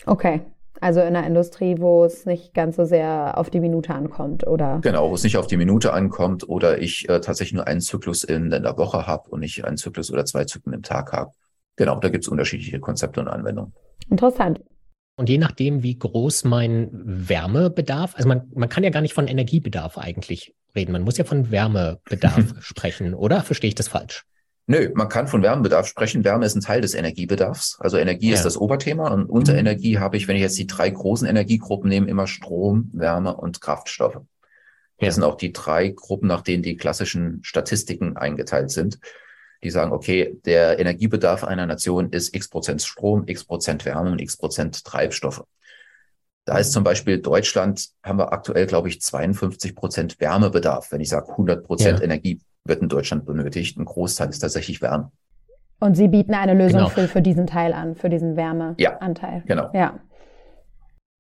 Okay. 0.06 0.42
Also 0.80 1.02
in 1.02 1.16
einer 1.16 1.26
Industrie, 1.26 1.80
wo 1.80 2.06
es 2.06 2.26
nicht 2.26 2.54
ganz 2.54 2.76
so 2.76 2.86
sehr 2.86 3.38
auf 3.38 3.50
die 3.50 3.60
Minute 3.60 3.94
ankommt, 3.96 4.46
oder? 4.46 4.80
Genau, 4.84 5.10
wo 5.10 5.16
es 5.16 5.24
nicht 5.24 5.38
auf 5.38 5.48
die 5.48 5.58
Minute 5.58 5.92
ankommt 5.92 6.48
oder 6.48 6.80
ich 6.80 7.10
äh, 7.10 7.20
tatsächlich 7.20 7.54
nur 7.54 7.66
einen 7.66 7.82
Zyklus 7.82 8.24
in, 8.24 8.52
in 8.52 8.64
der 8.64 8.78
Woche 8.78 9.08
habe 9.08 9.30
und 9.30 9.40
nicht 9.40 9.66
einen 9.66 9.78
Zyklus 9.78 10.12
oder 10.12 10.26
zwei 10.26 10.46
Zyklen 10.46 10.74
im 10.74 10.84
Tag 10.84 11.14
habe. 11.14 11.32
Genau, 11.78 12.00
da 12.00 12.10
gibt 12.10 12.26
es 12.26 12.28
unterschiedliche 12.28 12.80
Konzepte 12.80 13.20
und 13.20 13.28
Anwendungen. 13.28 13.74
Interessant. 14.10 14.62
Und 15.16 15.30
je 15.30 15.40
nachdem, 15.40 15.82
wie 15.82 15.98
groß 15.98 16.44
mein 16.44 16.90
Wärmebedarf, 16.92 18.16
also 18.16 18.28
man, 18.28 18.52
man 18.54 18.70
kann 18.70 18.84
ja 18.84 18.92
gar 18.92 19.02
nicht 19.02 19.16
von 19.16 19.28
Energiebedarf 19.28 19.98
eigentlich 19.98 20.54
reden, 20.76 20.92
man 20.92 21.02
muss 21.02 21.18
ja 21.18 21.24
von 21.24 21.50
Wärmebedarf 21.50 22.54
sprechen, 22.60 23.16
oder? 23.16 23.42
Verstehe 23.42 23.70
ich 23.70 23.76
das 23.76 23.88
falsch? 23.88 24.26
Nö, 24.70 24.92
man 24.96 25.08
kann 25.08 25.28
von 25.28 25.42
Wärmebedarf 25.42 25.88
sprechen. 25.88 26.26
Wärme 26.26 26.46
ist 26.46 26.56
ein 26.56 26.62
Teil 26.62 26.82
des 26.82 26.94
Energiebedarfs. 26.94 27.78
Also 27.80 27.98
Energie 27.98 28.30
ja. 28.30 28.34
ist 28.34 28.44
das 28.44 28.58
Oberthema 28.58 29.10
und 29.14 29.30
unter 29.30 29.54
mhm. 29.54 29.60
Energie 29.60 29.98
habe 29.98 30.18
ich, 30.18 30.28
wenn 30.28 30.36
ich 30.36 30.42
jetzt 30.42 30.58
die 30.58 30.68
drei 30.68 30.90
großen 30.90 31.26
Energiegruppen 31.26 31.88
nehme, 31.88 32.08
immer 32.08 32.28
Strom, 32.28 32.92
Wärme 32.94 33.38
und 33.38 33.62
Kraftstoffe. 33.62 34.16
Ja. 34.16 35.08
Das 35.08 35.16
sind 35.16 35.24
auch 35.24 35.36
die 35.36 35.54
drei 35.54 35.88
Gruppen, 35.90 36.28
nach 36.28 36.42
denen 36.42 36.64
die 36.64 36.76
klassischen 36.76 37.40
Statistiken 37.44 38.18
eingeteilt 38.18 38.70
sind. 38.70 39.00
die 39.64 39.70
sagen, 39.70 39.94
okay, 39.94 40.38
der 40.46 40.80
Energiebedarf 40.80 41.46
einer 41.46 41.66
Nation 41.66 42.12
ist 42.12 42.36
x 42.36 42.50
Prozent 42.50 42.82
Strom, 42.82 43.24
x 43.26 43.46
Prozent 43.46 43.86
Wärme 43.86 44.12
und 44.12 44.20
x 44.20 44.36
Prozent 44.36 44.84
Treibstoffe. 44.84 45.46
Da 46.44 46.58
ist 46.58 46.74
zum 46.74 46.84
Beispiel 46.84 47.20
Deutschland, 47.20 47.90
haben 48.04 48.20
wir 48.20 48.34
aktuell, 48.34 48.68
glaube 48.68 48.90
ich, 48.90 49.02
52 49.02 49.76
Prozent 49.76 50.20
Wärmebedarf. 50.20 50.92
Wenn 50.92 51.02
ich 51.02 51.10
sage 51.10 51.30
100 51.32 51.66
Prozent 51.66 52.00
ja. 52.00 52.06
Energie 52.06 52.42
wird 52.68 52.82
in 52.82 52.90
Deutschland 52.90 53.26
benötigt, 53.26 53.78
ein 53.78 53.86
Großteil 53.86 54.30
ist 54.30 54.40
tatsächlich 54.40 54.82
Wärme. 54.82 55.12
Und 55.80 55.96
Sie 55.96 56.08
bieten 56.08 56.34
eine 56.34 56.54
Lösung 56.54 56.80
genau. 56.80 56.90
für, 56.90 57.08
für 57.08 57.22
diesen 57.22 57.46
Teil 57.46 57.74
an, 57.74 57.96
für 57.96 58.10
diesen 58.10 58.36
Wärmeanteil. 58.36 59.36
Ja, 59.38 59.44
genau. 59.46 59.70
Ja. 59.74 60.00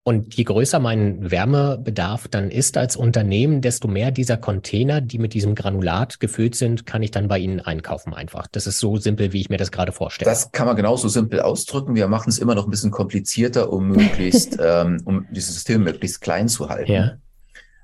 Und 0.07 0.36
je 0.36 0.45
größer 0.45 0.79
mein 0.79 1.31
Wärmebedarf 1.31 2.29
dann 2.29 2.49
ist 2.49 2.77
als 2.77 2.95
Unternehmen, 2.95 3.60
desto 3.60 3.89
mehr 3.89 4.10
dieser 4.10 4.38
Container, 4.38 5.01
die 5.01 5.17
mit 5.17 5.33
diesem 5.33 5.53
Granulat 5.53 6.21
gefüllt 6.21 6.55
sind, 6.55 6.86
kann 6.86 7.03
ich 7.03 7.12
dann 7.12 7.27
bei 7.27 7.39
Ihnen 7.39 7.60
einkaufen 7.60 8.13
einfach. 8.13 8.47
Das 8.47 8.67
ist 8.67 8.79
so 8.79 8.95
simpel, 8.95 9.33
wie 9.33 9.41
ich 9.41 9.49
mir 9.49 9.57
das 9.57 9.69
gerade 9.69 9.91
vorstelle. 9.91 10.31
Das 10.31 10.53
kann 10.53 10.65
man 10.65 10.77
genauso 10.77 11.10
simpel 11.10 11.41
ausdrücken. 11.41 11.93
Wir 11.95 12.07
machen 12.07 12.29
es 12.29 12.39
immer 12.39 12.55
noch 12.55 12.63
ein 12.63 12.71
bisschen 12.71 12.89
komplizierter, 12.89 13.73
um 13.73 13.89
möglichst, 13.89 14.57
ähm, 14.63 15.01
um 15.03 15.27
dieses 15.31 15.53
System 15.55 15.83
möglichst 15.83 16.21
klein 16.21 16.47
zu 16.47 16.69
halten. 16.69 16.89
Ja. 16.89 17.17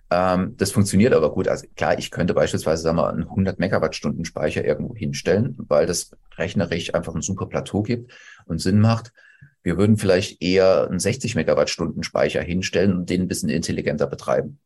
Ähm, 0.10 0.56
das 0.58 0.72
funktioniert 0.72 1.13
aber 1.13 1.32
gut. 1.32 1.48
Also 1.48 1.68
klar, 1.76 1.98
ich 1.98 2.12
könnte 2.12 2.34
beispielsweise 2.34 2.84
sagen 2.84 2.98
wir, 2.98 3.10
einen 3.10 3.24
100 3.24 3.60
Megawattstunden 3.60 4.26
Speicher 4.26 4.63
irgendwo 4.63 4.96
hinstellen, 4.96 5.56
weil 5.68 5.86
das 5.86 6.12
rechnerisch 6.38 6.94
einfach 6.94 7.16
ein 7.16 7.22
super 7.22 7.46
Plateau 7.46 7.84
gibt 7.84 8.12
und 8.46 8.60
Sinn 8.60 8.80
macht. 8.80 9.12
Wir 9.63 9.78
würden 9.78 9.98
vielleicht 9.98 10.42
eher 10.42 10.88
einen 10.89 11.00
60 11.00 11.36
Megawattstunden 11.36 12.04
Speicher 12.04 12.42
hinstellen 12.42 12.94
und 12.98 13.10
den 13.10 13.22
ein 13.22 13.28
bisschen 13.28 13.50
intelligenter 13.50 14.08
betreiben. 14.08 14.60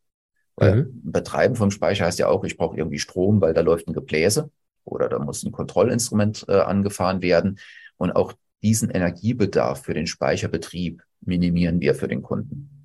Weil 0.55 0.85
mhm. 0.85 1.01
Betreiben 1.11 1.55
vom 1.55 1.69
Speicher 1.69 2.05
heißt 2.05 2.19
ja 2.19 2.27
auch, 2.27 2.43
ich 2.43 2.57
brauche 2.57 2.77
irgendwie 2.77 2.99
Strom, 2.99 3.39
weil 3.41 3.53
da 3.53 3.61
läuft 3.61 3.87
ein 3.87 3.93
Gebläse 3.93 4.49
oder 4.85 5.07
da 5.07 5.19
muss 5.19 5.43
ein 5.43 5.51
Kontrollinstrument 5.51 6.45
äh, 6.47 6.59
angefahren 6.59 7.21
werden. 7.21 7.59
Und 7.97 8.11
auch 8.11 8.33
diesen 8.63 8.89
Energiebedarf 8.89 9.83
für 9.83 9.93
den 9.93 10.07
Speicherbetrieb 10.07 11.03
minimieren 11.21 11.79
wir 11.79 11.93
für 11.93 12.07
den 12.07 12.23
Kunden. 12.23 12.76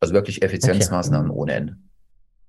Also 0.00 0.14
wirklich 0.14 0.42
Effizienzmaßnahmen 0.42 1.30
okay. 1.30 1.38
ohne 1.38 1.52
Ende. 1.52 1.76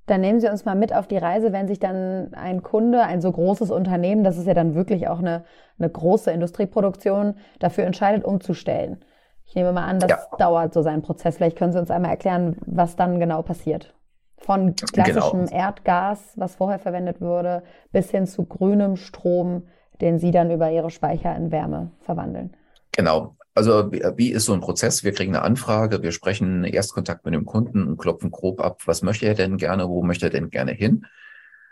Dann 0.08 0.22
nehmen 0.22 0.40
Sie 0.40 0.50
uns 0.50 0.66
mal 0.66 0.76
mit 0.76 0.94
auf 0.94 1.08
die 1.08 1.18
Reise, 1.18 1.54
wenn 1.54 1.68
sich 1.68 1.80
dann 1.80 2.34
ein 2.34 2.64
Kunde, 2.64 3.04
ein 3.04 3.22
so 3.22 3.32
großes 3.32 3.70
Unternehmen, 3.70 4.24
das 4.24 4.38
ist 4.38 4.48
ja 4.48 4.54
dann 4.54 4.74
wirklich 4.74 5.08
auch 5.08 5.20
eine, 5.20 5.44
eine 5.78 5.90
große 5.90 6.32
Industrieproduktion, 6.32 7.36
dafür 7.60 7.86
entscheidet, 7.86 8.26
umzustellen. 8.26 9.06
Ich 9.46 9.56
nehme 9.56 9.74
mal 9.74 9.86
an, 9.86 10.00
das 10.00 10.10
ja. 10.10 10.38
dauert 10.38 10.74
so 10.74 10.82
seinen 10.82 11.02
Prozess. 11.02 11.38
Vielleicht 11.38 11.58
können 11.58 11.74
Sie 11.74 11.80
uns 11.80 11.92
einmal 11.92 12.12
erklären, 12.12 12.58
was 12.66 12.96
dann 12.96 13.20
genau 13.20 13.42
passiert. 13.42 13.94
Von 14.38 14.76
klassischem 14.76 15.46
genau. 15.46 15.52
Erdgas, 15.52 16.34
was 16.36 16.56
vorher 16.56 16.80
verwendet 16.80 17.22
wurde, 17.22 17.62
bis 17.92 18.10
hin 18.10 18.26
zu 18.26 18.46
grünem 18.46 18.96
Strom, 18.96 19.68
den 20.00 20.18
Sie 20.18 20.32
dann 20.32 20.52
über 20.52 20.72
Ihre 20.72 20.90
Speicher 20.90 21.36
in 21.36 21.52
Wärme 21.52 21.92
verwandeln. 22.02 22.56
Genau. 22.92 23.36
Also 23.54 23.92
wie 23.92 24.32
ist 24.32 24.46
so 24.46 24.54
ein 24.54 24.62
Prozess? 24.62 25.04
Wir 25.04 25.12
kriegen 25.12 25.36
eine 25.36 25.44
Anfrage, 25.44 26.02
wir 26.02 26.14
sprechen 26.14 26.64
Erstkontakt 26.64 27.26
mit 27.26 27.34
dem 27.34 27.46
Kunden 27.46 27.86
und 27.86 27.98
klopfen 27.98 28.32
grob 28.32 28.62
ab, 28.62 28.84
was 28.86 29.02
möchte 29.02 29.26
er 29.26 29.36
denn 29.36 29.58
gerne, 29.58 29.90
wo 29.90 30.04
möchte 30.04 30.28
er 30.28 30.30
denn 30.30 30.50
gerne 30.50 30.72
hin? 30.72 31.06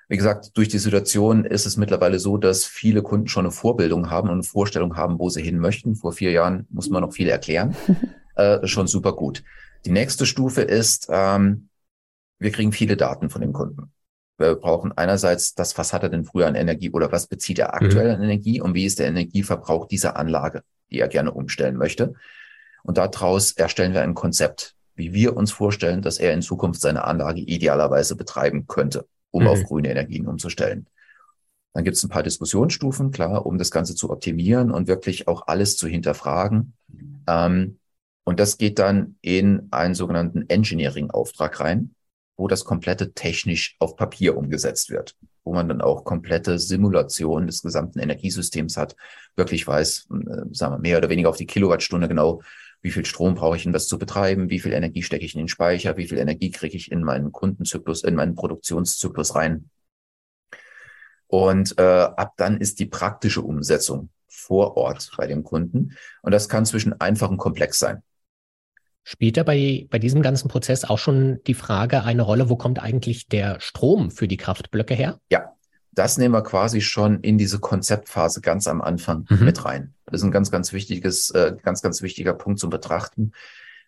Wie 0.10 0.18
gesagt, 0.18 0.58
durch 0.58 0.68
die 0.68 0.80
Situation 0.80 1.46
ist 1.46 1.66
es 1.66 1.78
mittlerweile 1.78 2.20
so, 2.20 2.38
dass 2.38 2.66
viele 2.66 3.02
Kunden 3.02 3.28
schon 3.28 3.46
eine 3.46 3.52
Vorbildung 3.52 4.10
haben 4.10 4.28
und 4.28 4.34
eine 4.34 4.44
Vorstellung 4.44 4.98
haben, 4.98 5.20
wo 5.20 5.30
sie 5.30 5.44
hin 5.44 5.60
möchten. 5.60 5.96
Vor 5.96 6.14
vier 6.14 6.32
Jahren 6.32 6.66
muss 6.72 6.90
man 6.90 7.02
noch 7.02 7.14
viel 7.14 7.30
erklären. 7.30 7.76
äh, 8.36 8.66
schon 8.66 8.88
super 8.88 9.14
gut. 9.14 9.44
Die 9.86 9.92
nächste 9.92 10.26
Stufe 10.26 10.62
ist, 10.62 11.08
ähm, 11.12 11.70
wir 12.40 12.52
kriegen 12.52 12.72
viele 12.72 12.98
Daten 12.98 13.30
von 13.30 13.42
dem 13.42 13.54
Kunden. 13.54 13.94
Wir 14.38 14.56
brauchen 14.56 14.98
einerseits 14.98 15.54
das, 15.54 15.78
was 15.78 15.94
hat 15.94 16.02
er 16.02 16.10
denn 16.10 16.26
früher 16.26 16.48
an 16.48 16.56
Energie 16.56 16.90
oder 16.90 17.12
was 17.12 17.28
bezieht 17.28 17.60
er 17.60 17.76
aktuell 17.76 18.08
mhm. 18.08 18.16
an 18.16 18.24
Energie 18.24 18.60
und 18.62 18.74
wie 18.74 18.86
ist 18.86 18.98
der 18.98 19.08
Energieverbrauch 19.08 19.86
dieser 19.88 20.18
Anlage 20.18 20.64
die 20.92 21.00
er 21.00 21.08
gerne 21.08 21.32
umstellen 21.32 21.78
möchte. 21.78 22.14
Und 22.84 22.98
daraus 22.98 23.52
erstellen 23.52 23.94
wir 23.94 24.02
ein 24.02 24.16
Konzept, 24.16 24.76
wie 24.96 25.14
wir 25.14 25.36
uns 25.36 25.52
vorstellen, 25.52 26.02
dass 26.02 26.18
er 26.18 26.34
in 26.34 26.42
Zukunft 26.42 26.82
seine 26.82 27.04
Anlage 27.04 27.42
idealerweise 27.42 28.16
betreiben 28.16 28.68
könnte, 28.68 29.08
um 29.32 29.44
mhm. 29.44 29.50
auf 29.50 29.64
grüne 29.64 29.90
Energien 29.90 30.28
umzustellen. 30.28 30.88
Dann 31.74 31.84
gibt 31.84 31.98
es 31.98 32.04
ein 32.04 32.10
paar 32.10 32.24
Diskussionsstufen, 32.24 33.12
klar, 33.12 33.46
um 33.46 33.58
das 33.58 33.72
Ganze 33.72 33.96
zu 33.96 34.10
optimieren 34.10 34.72
und 34.72 34.88
wirklich 34.88 35.28
auch 35.28 35.48
alles 35.48 35.78
zu 35.78 35.88
hinterfragen. 35.88 36.74
Ähm, 37.28 37.80
und 38.24 38.40
das 38.40 38.58
geht 38.58 38.80
dann 38.80 39.16
in 39.22 39.68
einen 39.72 39.96
sogenannten 39.96 40.50
Engineering-Auftrag 40.50 41.60
rein, 41.60 41.96
wo 42.38 42.48
das 42.48 42.66
komplette 42.66 43.14
technisch 43.14 43.76
auf 43.80 43.96
Papier 43.96 44.38
umgesetzt 44.38 44.90
wird 44.90 45.16
wo 45.50 45.54
man 45.56 45.68
dann 45.68 45.82
auch 45.82 46.04
komplette 46.04 46.60
Simulation 46.60 47.48
des 47.48 47.64
gesamten 47.64 47.98
Energiesystems 47.98 48.78
hat, 48.78 48.96
wirklich 49.36 49.66
weiß, 49.66 50.08
äh, 50.12 50.46
sagen 50.52 50.76
wir 50.76 50.78
mehr 50.78 51.00
oder 51.00 51.10
weniger 51.10 51.30
auf 51.30 51.38
die 51.38 51.48
Kilowattstunde 51.48 52.08
genau, 52.08 52.44
wie 52.84 52.92
viel 52.92 53.04
Strom 53.04 53.34
brauche 53.34 53.58
ich, 53.58 53.66
um 53.66 53.74
das 53.74 53.88
zu 53.88 53.98
betreiben, 53.98 54.52
wie 54.52 54.60
viel 54.60 54.74
Energie 54.74 55.02
stecke 55.02 55.26
ich 55.26 55.34
in 55.34 55.40
den 55.40 55.48
Speicher, 55.48 55.98
wie 55.98 56.08
viel 56.08 56.20
Energie 56.20 56.52
kriege 56.52 56.78
ich 56.78 56.92
in 56.92 57.04
meinen 57.04 57.32
Kundenzyklus, 57.32 58.04
in 58.04 58.14
meinen 58.14 58.36
Produktionszyklus 58.36 59.34
rein. 59.34 59.72
Und 61.26 61.78
äh, 61.80 61.82
ab 61.82 62.34
dann 62.38 62.58
ist 62.58 62.80
die 62.80 62.86
praktische 62.86 63.42
Umsetzung 63.42 64.12
vor 64.28 64.78
Ort 64.78 65.12
bei 65.18 65.26
dem 65.26 65.44
Kunden. 65.44 65.98
Und 66.22 66.32
das 66.32 66.48
kann 66.48 66.68
zwischen 66.68 66.94
einfach 67.02 67.32
und 67.32 67.38
komplex 67.38 67.80
sein. 67.80 68.04
Spielt 69.04 69.38
da 69.38 69.44
bei, 69.44 69.88
bei 69.90 70.00
diesem 70.00 70.22
ganzen 70.22 70.50
Prozess 70.50 70.86
auch 70.86 71.00
schon 71.00 71.40
die 71.48 71.54
Frage 71.54 72.04
eine 72.04 72.22
Rolle, 72.22 72.50
wo 72.50 72.56
kommt 72.56 72.80
eigentlich 72.80 73.28
der 73.28 73.60
Strom 73.60 74.12
für 74.12 74.28
die 74.28 74.38
Kraftblöcke 74.38 74.94
her? 74.94 75.20
Ja, 75.32 75.54
das 75.92 76.18
nehmen 76.18 76.34
wir 76.34 76.44
quasi 76.44 76.82
schon 76.82 77.22
in 77.22 77.38
diese 77.38 77.60
Konzeptphase 77.60 78.42
ganz 78.42 78.68
am 78.68 78.82
Anfang 78.82 79.26
mhm. 79.30 79.46
mit 79.46 79.66
rein. 79.66 79.94
Das 80.06 80.22
ist 80.22 80.26
ein 80.26 80.32
ganz, 80.32 80.52
ganz 80.52 80.74
wichtiges, 80.74 81.32
äh, 81.32 81.56
ganz, 81.62 81.82
ganz 81.82 82.02
wichtiger 82.02 82.34
Punkt 82.34 82.60
zum 82.60 82.70
Betrachten, 82.70 83.32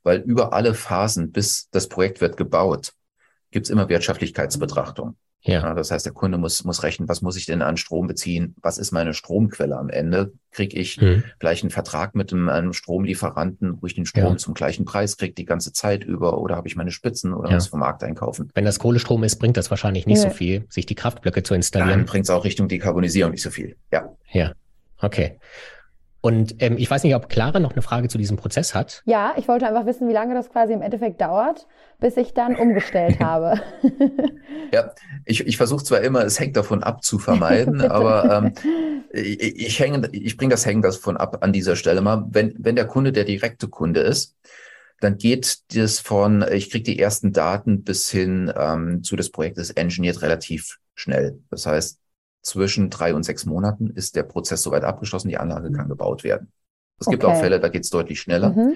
weil 0.03 0.19
über 0.19 0.53
alle 0.53 0.73
Phasen, 0.73 1.31
bis 1.31 1.69
das 1.69 1.87
Projekt 1.87 2.21
wird 2.21 2.37
gebaut, 2.37 2.93
gibt 3.51 3.65
es 3.65 3.69
immer 3.69 3.89
Wirtschaftlichkeitsbetrachtung. 3.89 5.15
Ja. 5.43 5.63
ja. 5.63 5.73
Das 5.73 5.91
heißt, 5.91 6.05
der 6.05 6.13
Kunde 6.13 6.37
muss, 6.37 6.63
muss 6.63 6.83
rechnen, 6.83 7.09
was 7.09 7.21
muss 7.21 7.35
ich 7.35 7.45
denn 7.45 7.61
an 7.61 7.77
Strom 7.77 8.07
beziehen? 8.07 8.55
Was 8.61 8.77
ist 8.77 8.91
meine 8.91 9.13
Stromquelle 9.13 9.77
am 9.77 9.89
Ende? 9.89 10.33
Kriege 10.51 10.77
ich 10.77 11.01
mhm. 11.01 11.23
vielleicht 11.39 11.63
einen 11.63 11.71
Vertrag 11.71 12.13
mit 12.13 12.31
einem, 12.31 12.49
einem, 12.49 12.73
Stromlieferanten, 12.73 13.81
wo 13.81 13.87
ich 13.87 13.95
den 13.95 14.05
Strom 14.05 14.33
ja. 14.33 14.37
zum 14.37 14.53
gleichen 14.53 14.85
Preis 14.85 15.17
kriege 15.17 15.33
die 15.33 15.45
ganze 15.45 15.73
Zeit 15.73 16.03
über 16.03 16.37
oder 16.37 16.55
habe 16.55 16.67
ich 16.67 16.75
meine 16.75 16.91
Spitzen 16.91 17.33
oder 17.33 17.49
ja. 17.49 17.55
muss 17.55 17.67
vom 17.67 17.79
Markt 17.79 18.03
einkaufen? 18.03 18.49
Wenn 18.53 18.65
das 18.65 18.79
Kohlestrom 18.79 19.23
ist, 19.23 19.37
bringt 19.37 19.57
das 19.57 19.69
wahrscheinlich 19.69 20.05
nicht 20.05 20.21
so 20.21 20.29
viel, 20.29 20.65
sich 20.69 20.85
die 20.85 20.95
Kraftblöcke 20.95 21.43
zu 21.43 21.55
installieren. 21.55 21.99
Dann 21.99 22.05
bringt 22.05 22.25
es 22.25 22.29
auch 22.29 22.43
Richtung 22.43 22.67
Dekarbonisierung 22.67 23.31
nicht 23.31 23.43
so 23.43 23.49
viel. 23.49 23.77
Ja. 23.91 24.15
Ja. 24.31 24.53
Okay. 24.99 25.39
Und 26.21 26.55
ähm, 26.59 26.77
ich 26.77 26.89
weiß 26.89 27.03
nicht, 27.03 27.15
ob 27.15 27.29
Clara 27.29 27.59
noch 27.59 27.71
eine 27.71 27.81
Frage 27.81 28.07
zu 28.07 28.19
diesem 28.19 28.37
Prozess 28.37 28.75
hat. 28.75 29.01
Ja, 29.05 29.33
ich 29.37 29.47
wollte 29.47 29.67
einfach 29.67 29.87
wissen, 29.87 30.07
wie 30.07 30.13
lange 30.13 30.35
das 30.35 30.51
quasi 30.51 30.71
im 30.71 30.83
Endeffekt 30.83 31.19
dauert, 31.19 31.67
bis 31.99 32.15
ich 32.15 32.35
dann 32.35 32.55
umgestellt 32.55 33.19
habe. 33.23 33.59
ja, 34.71 34.91
ich, 35.25 35.45
ich 35.47 35.57
versuche 35.57 35.83
zwar 35.83 36.01
immer, 36.01 36.23
es 36.23 36.39
hängt 36.39 36.55
davon 36.55 36.83
ab 36.83 37.03
zu 37.03 37.17
vermeiden, 37.17 37.81
aber 37.91 38.53
ähm, 38.53 38.53
ich, 39.11 39.41
ich, 39.41 39.79
hänge, 39.79 40.07
ich 40.11 40.37
bringe 40.37 40.51
das 40.51 40.65
Hängen 40.65 40.83
davon 40.83 41.17
ab 41.17 41.39
an 41.41 41.53
dieser 41.53 41.75
Stelle 41.75 42.01
mal. 42.01 42.25
Wenn, 42.29 42.53
wenn 42.59 42.75
der 42.75 42.85
Kunde 42.85 43.11
der 43.11 43.23
direkte 43.23 43.67
Kunde 43.67 44.01
ist, 44.01 44.37
dann 44.99 45.17
geht 45.17 45.75
das 45.75 45.99
von, 45.99 46.45
ich 46.51 46.69
kriege 46.69 46.83
die 46.83 46.99
ersten 46.99 47.33
Daten 47.33 47.83
bis 47.83 48.11
hin 48.11 48.53
ähm, 48.55 49.01
zu 49.03 49.15
des 49.15 49.31
Projektes 49.31 49.71
engineert 49.71 50.21
relativ 50.21 50.77
schnell. 50.93 51.39
Das 51.49 51.65
heißt, 51.65 51.99
zwischen 52.41 52.89
drei 52.89 53.13
und 53.13 53.23
sechs 53.23 53.45
Monaten 53.45 53.89
ist 53.91 54.15
der 54.15 54.23
Prozess 54.23 54.63
soweit 54.63 54.83
abgeschlossen, 54.83 55.29
die 55.29 55.37
Anlage 55.37 55.71
kann 55.71 55.89
gebaut 55.89 56.23
werden. 56.23 56.51
Es 56.99 57.07
okay. 57.07 57.15
gibt 57.15 57.25
auch 57.25 57.39
Fälle, 57.39 57.59
da 57.59 57.69
geht 57.69 57.83
es 57.83 57.89
deutlich 57.89 58.19
schneller. 58.19 58.51
Mhm. 58.51 58.75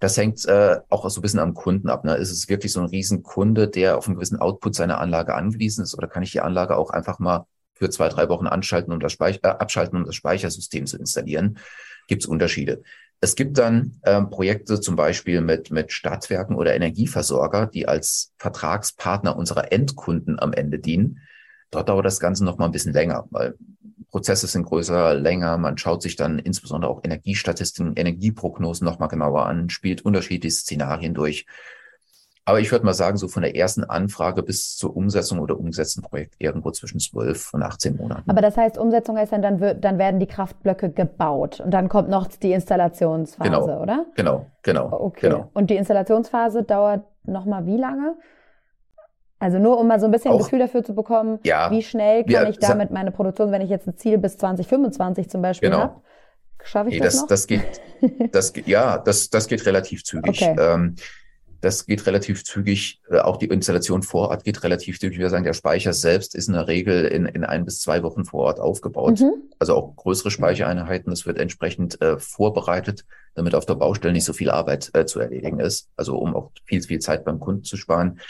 Das 0.00 0.16
hängt 0.16 0.44
äh, 0.46 0.78
auch 0.90 1.08
so 1.10 1.18
ein 1.18 1.22
bisschen 1.22 1.40
am 1.40 1.54
Kunden 1.54 1.88
ab. 1.88 2.04
Ne? 2.04 2.14
Ist 2.16 2.30
es 2.30 2.48
wirklich 2.48 2.72
so 2.72 2.80
ein 2.80 2.86
Riesenkunde, 2.86 3.68
der 3.68 3.98
auf 3.98 4.06
einen 4.06 4.16
gewissen 4.16 4.38
Output 4.38 4.74
seiner 4.74 5.00
Anlage 5.00 5.34
angewiesen 5.34 5.82
ist, 5.82 5.96
oder 5.96 6.06
kann 6.06 6.22
ich 6.22 6.32
die 6.32 6.40
Anlage 6.40 6.76
auch 6.76 6.90
einfach 6.90 7.18
mal 7.18 7.46
für 7.74 7.90
zwei, 7.90 8.08
drei 8.08 8.28
Wochen 8.28 8.46
anschalten, 8.46 8.92
um 8.92 9.00
das 9.00 9.16
äh, 9.18 9.38
abschalten, 9.42 9.98
um 9.98 10.04
das 10.04 10.14
Speichersystem 10.14 10.86
zu 10.86 10.98
installieren? 10.98 11.58
Gibt 12.06 12.22
es 12.22 12.28
Unterschiede. 12.28 12.82
Es 13.20 13.34
gibt 13.34 13.58
dann 13.58 14.00
ähm, 14.04 14.30
Projekte 14.30 14.80
zum 14.80 14.94
Beispiel 14.94 15.40
mit, 15.40 15.72
mit 15.72 15.92
Stadtwerken 15.92 16.54
oder 16.54 16.74
Energieversorger, 16.74 17.66
die 17.66 17.88
als 17.88 18.32
Vertragspartner 18.38 19.36
unserer 19.36 19.72
Endkunden 19.72 20.38
am 20.38 20.52
Ende 20.52 20.78
dienen 20.78 21.20
Dort 21.70 21.88
dauert 21.88 22.06
das 22.06 22.20
Ganze 22.20 22.44
noch 22.44 22.58
mal 22.58 22.66
ein 22.66 22.72
bisschen 22.72 22.92
länger, 22.92 23.26
weil 23.30 23.54
Prozesse 24.10 24.46
sind 24.46 24.64
größer, 24.64 25.14
länger. 25.14 25.58
Man 25.58 25.76
schaut 25.76 26.02
sich 26.02 26.16
dann 26.16 26.38
insbesondere 26.38 26.90
auch 26.90 27.04
Energiestatistiken, 27.04 27.94
Energieprognosen 27.96 28.84
noch 28.84 28.98
mal 28.98 29.08
genauer 29.08 29.46
an, 29.46 29.68
spielt 29.68 30.02
unterschiedliche 30.02 30.56
Szenarien 30.56 31.14
durch. 31.14 31.46
Aber 32.48 32.60
ich 32.60 32.72
würde 32.72 32.86
mal 32.86 32.94
sagen, 32.94 33.18
so 33.18 33.28
von 33.28 33.42
der 33.42 33.54
ersten 33.54 33.84
Anfrage 33.84 34.42
bis 34.42 34.74
zur 34.74 34.96
Umsetzung 34.96 35.38
oder 35.38 35.58
umgesetzten 35.58 36.02
Projekt 36.02 36.36
irgendwo 36.38 36.70
zwischen 36.70 36.98
12 36.98 37.52
und 37.52 37.62
18 37.62 37.96
Monaten. 37.98 38.30
Aber 38.30 38.40
das 38.40 38.56
heißt, 38.56 38.78
Umsetzung 38.78 39.18
heißt 39.18 39.32
dann, 39.32 39.42
dann, 39.42 39.60
wird, 39.60 39.84
dann 39.84 39.98
werden 39.98 40.18
die 40.18 40.26
Kraftblöcke 40.26 40.88
gebaut 40.88 41.60
und 41.60 41.72
dann 41.72 41.90
kommt 41.90 42.08
noch 42.08 42.26
die 42.26 42.52
Installationsphase, 42.52 43.50
genau, 43.50 43.82
oder? 43.82 44.06
Genau, 44.14 44.46
genau. 44.62 44.90
Okay. 44.90 45.28
Genau. 45.28 45.50
Und 45.52 45.68
die 45.68 45.76
Installationsphase 45.76 46.62
dauert 46.62 47.04
noch 47.24 47.44
mal 47.44 47.66
wie 47.66 47.76
lange? 47.76 48.14
Also 49.38 49.58
nur 49.58 49.78
um 49.78 49.86
mal 49.86 50.00
so 50.00 50.06
ein 50.06 50.12
bisschen 50.12 50.32
auch, 50.32 50.38
ein 50.38 50.42
Gefühl 50.42 50.58
dafür 50.58 50.82
zu 50.82 50.94
bekommen, 50.94 51.38
ja, 51.44 51.70
wie 51.70 51.82
schnell 51.82 52.24
kann 52.24 52.28
wir, 52.28 52.48
ich 52.48 52.58
damit 52.58 52.90
meine 52.90 53.12
Produktion, 53.12 53.52
wenn 53.52 53.62
ich 53.62 53.70
jetzt 53.70 53.86
ein 53.86 53.96
Ziel 53.96 54.18
bis 54.18 54.36
2025 54.36 55.30
zum 55.30 55.42
Beispiel 55.42 55.70
genau. 55.70 55.82
habe, 55.82 56.00
schaffe 56.64 56.90
ich 56.90 56.96
nee, 56.96 57.04
das, 57.04 57.14
das 57.14 57.22
noch? 57.22 57.28
Das 57.28 57.46
geht, 57.46 57.80
das 58.32 58.52
geht, 58.52 58.66
ja, 58.66 58.98
das, 58.98 59.30
das 59.30 59.46
geht 59.46 59.64
relativ 59.64 60.02
zügig. 60.02 60.42
Okay. 60.42 60.56
Ähm, 60.58 60.96
das 61.60 61.86
geht 61.86 62.06
relativ 62.06 62.44
zügig. 62.44 63.00
Äh, 63.10 63.18
auch 63.18 63.36
die 63.36 63.46
Installation 63.46 64.02
vor 64.02 64.28
Ort 64.28 64.44
geht 64.44 64.62
relativ 64.62 65.00
zügig. 65.00 65.18
Wir 65.18 65.30
sagen, 65.30 65.44
der 65.44 65.54
Speicher 65.54 65.92
selbst 65.92 66.34
ist 66.34 66.48
in 66.48 66.54
der 66.54 66.68
Regel 66.68 67.04
in, 67.04 67.26
in 67.26 67.44
ein 67.44 67.64
bis 67.64 67.80
zwei 67.80 68.02
Wochen 68.02 68.24
vor 68.24 68.44
Ort 68.44 68.60
aufgebaut. 68.60 69.20
Mhm. 69.20 69.50
Also 69.58 69.74
auch 69.74 69.96
größere 69.96 70.30
Speichereinheiten. 70.30 71.10
Das 71.10 71.26
wird 71.26 71.38
entsprechend 71.38 72.00
äh, 72.00 72.18
vorbereitet, 72.18 73.04
damit 73.34 73.54
auf 73.54 73.66
der 73.66 73.74
Baustelle 73.74 74.12
nicht 74.12 74.24
so 74.24 74.32
viel 74.32 74.50
Arbeit 74.50 74.90
äh, 74.94 75.04
zu 75.06 75.18
erledigen 75.18 75.58
ist. 75.58 75.88
Also 75.96 76.16
um 76.18 76.36
auch 76.36 76.52
viel, 76.64 76.82
viel 76.82 77.00
Zeit 77.00 77.24
beim 77.24 77.40
Kunden 77.40 77.64
zu 77.64 77.76
sparen. 77.76 78.20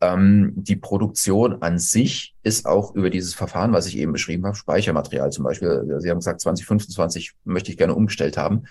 Ähm, 0.00 0.52
die 0.56 0.76
Produktion 0.76 1.62
an 1.62 1.78
sich 1.78 2.34
ist 2.42 2.66
auch 2.66 2.94
über 2.94 3.10
dieses 3.10 3.34
Verfahren, 3.34 3.72
was 3.72 3.86
ich 3.86 3.98
eben 3.98 4.12
beschrieben 4.12 4.46
habe, 4.46 4.56
Speichermaterial 4.56 5.30
zum 5.30 5.44
Beispiel. 5.44 5.98
Sie 5.98 6.10
haben 6.10 6.18
gesagt, 6.18 6.40
2025 6.40 7.32
möchte 7.44 7.70
ich 7.70 7.76
gerne 7.76 7.94
umgestellt 7.94 8.36
haben 8.36 8.64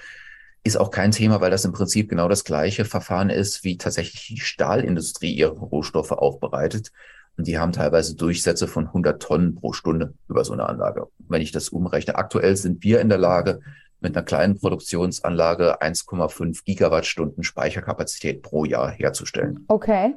ist 0.64 0.78
auch 0.78 0.92
kein 0.92 1.12
Thema, 1.12 1.42
weil 1.42 1.52
das 1.52 1.66
im 1.66 1.72
Prinzip 1.72 2.10
genau 2.10 2.28
das 2.28 2.44
gleiche 2.44 2.86
Verfahren 2.86 3.30
ist, 3.30 3.64
wie 3.64 3.78
tatsächlich 3.78 4.28
die 4.28 4.40
Stahlindustrie 4.40 5.34
ihre 5.34 5.58
Rohstoffe 5.58 6.12
aufbereitet. 6.12 6.92
Und 7.38 7.48
die 7.48 7.58
haben 7.58 7.72
teilweise 7.72 8.16
Durchsätze 8.16 8.68
von 8.68 8.88
100 8.88 9.22
Tonnen 9.22 9.56
pro 9.56 9.72
Stunde 9.72 10.14
über 10.28 10.44
so 10.44 10.52
eine 10.52 10.68
Anlage. 10.68 11.08
Wenn 11.30 11.42
ich 11.42 11.54
das 11.54 11.70
umrechne, 11.70 12.16
aktuell 12.16 12.58
sind 12.58 12.84
wir 12.84 13.00
in 13.00 13.10
der 13.10 13.18
Lage, 13.18 13.62
mit 14.02 14.16
einer 14.16 14.26
kleinen 14.26 14.58
Produktionsanlage 14.58 15.82
1,5 15.82 16.64
Gigawattstunden 16.64 17.44
Speicherkapazität 17.44 18.42
pro 18.42 18.64
Jahr 18.64 18.92
herzustellen. 18.92 19.66
Okay. 19.68 20.14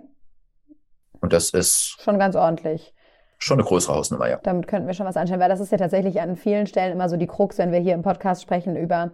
Und 1.22 1.32
das 1.32 1.50
ist 1.50 1.96
schon 2.02 2.18
ganz 2.18 2.36
ordentlich. 2.36 2.92
Schon 3.38 3.58
eine 3.58 3.66
größere 3.66 3.94
Hausnummer, 3.94 4.28
ja. 4.28 4.38
Damit 4.42 4.68
könnten 4.68 4.86
wir 4.86 4.94
schon 4.94 5.06
was 5.06 5.16
anschauen, 5.16 5.40
weil 5.40 5.48
das 5.48 5.60
ist 5.60 5.72
ja 5.72 5.78
tatsächlich 5.78 6.20
an 6.20 6.36
vielen 6.36 6.66
Stellen 6.66 6.92
immer 6.92 7.08
so 7.08 7.16
die 7.16 7.26
Krux, 7.26 7.58
wenn 7.58 7.72
wir 7.72 7.80
hier 7.80 7.94
im 7.94 8.02
Podcast 8.02 8.42
sprechen 8.42 8.76
über 8.76 9.12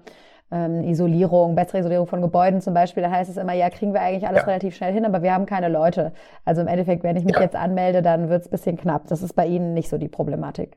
ähm, 0.51 0.83
Isolierung, 0.83 1.55
bessere 1.55 1.81
Isolierung 1.81 2.07
von 2.07 2.21
Gebäuden 2.21 2.61
zum 2.61 2.75
Beispiel, 2.75 3.03
da 3.03 3.11
heißt 3.11 3.31
es 3.31 3.37
immer, 3.37 3.53
ja, 3.53 3.71
kriegen 3.71 3.92
wir 3.92 4.01
eigentlich 4.01 4.27
alles 4.27 4.40
ja. 4.40 4.47
relativ 4.47 4.75
schnell 4.75 4.92
hin, 4.92 5.05
aber 5.05 5.23
wir 5.23 5.33
haben 5.33 5.47
keine 5.47 5.68
Leute. 5.68 6.12
Also 6.44 6.61
im 6.62 6.66
Endeffekt, 6.66 7.03
wenn 7.05 7.16
ich 7.16 7.25
mich 7.25 7.37
ja. 7.37 7.42
jetzt 7.42 7.57
anmelde, 7.57 8.03
dann 8.03 8.29
wird 8.29 8.42
es 8.42 8.49
ein 8.49 8.51
bisschen 8.51 8.77
knapp. 8.77 9.07
Das 9.09 9.23
ist 9.23 9.35
bei 9.35 9.47
Ihnen 9.47 9.75
nicht 9.75 9.88
so 9.88 9.99
die 9.99 10.09
Problematik. 10.09 10.77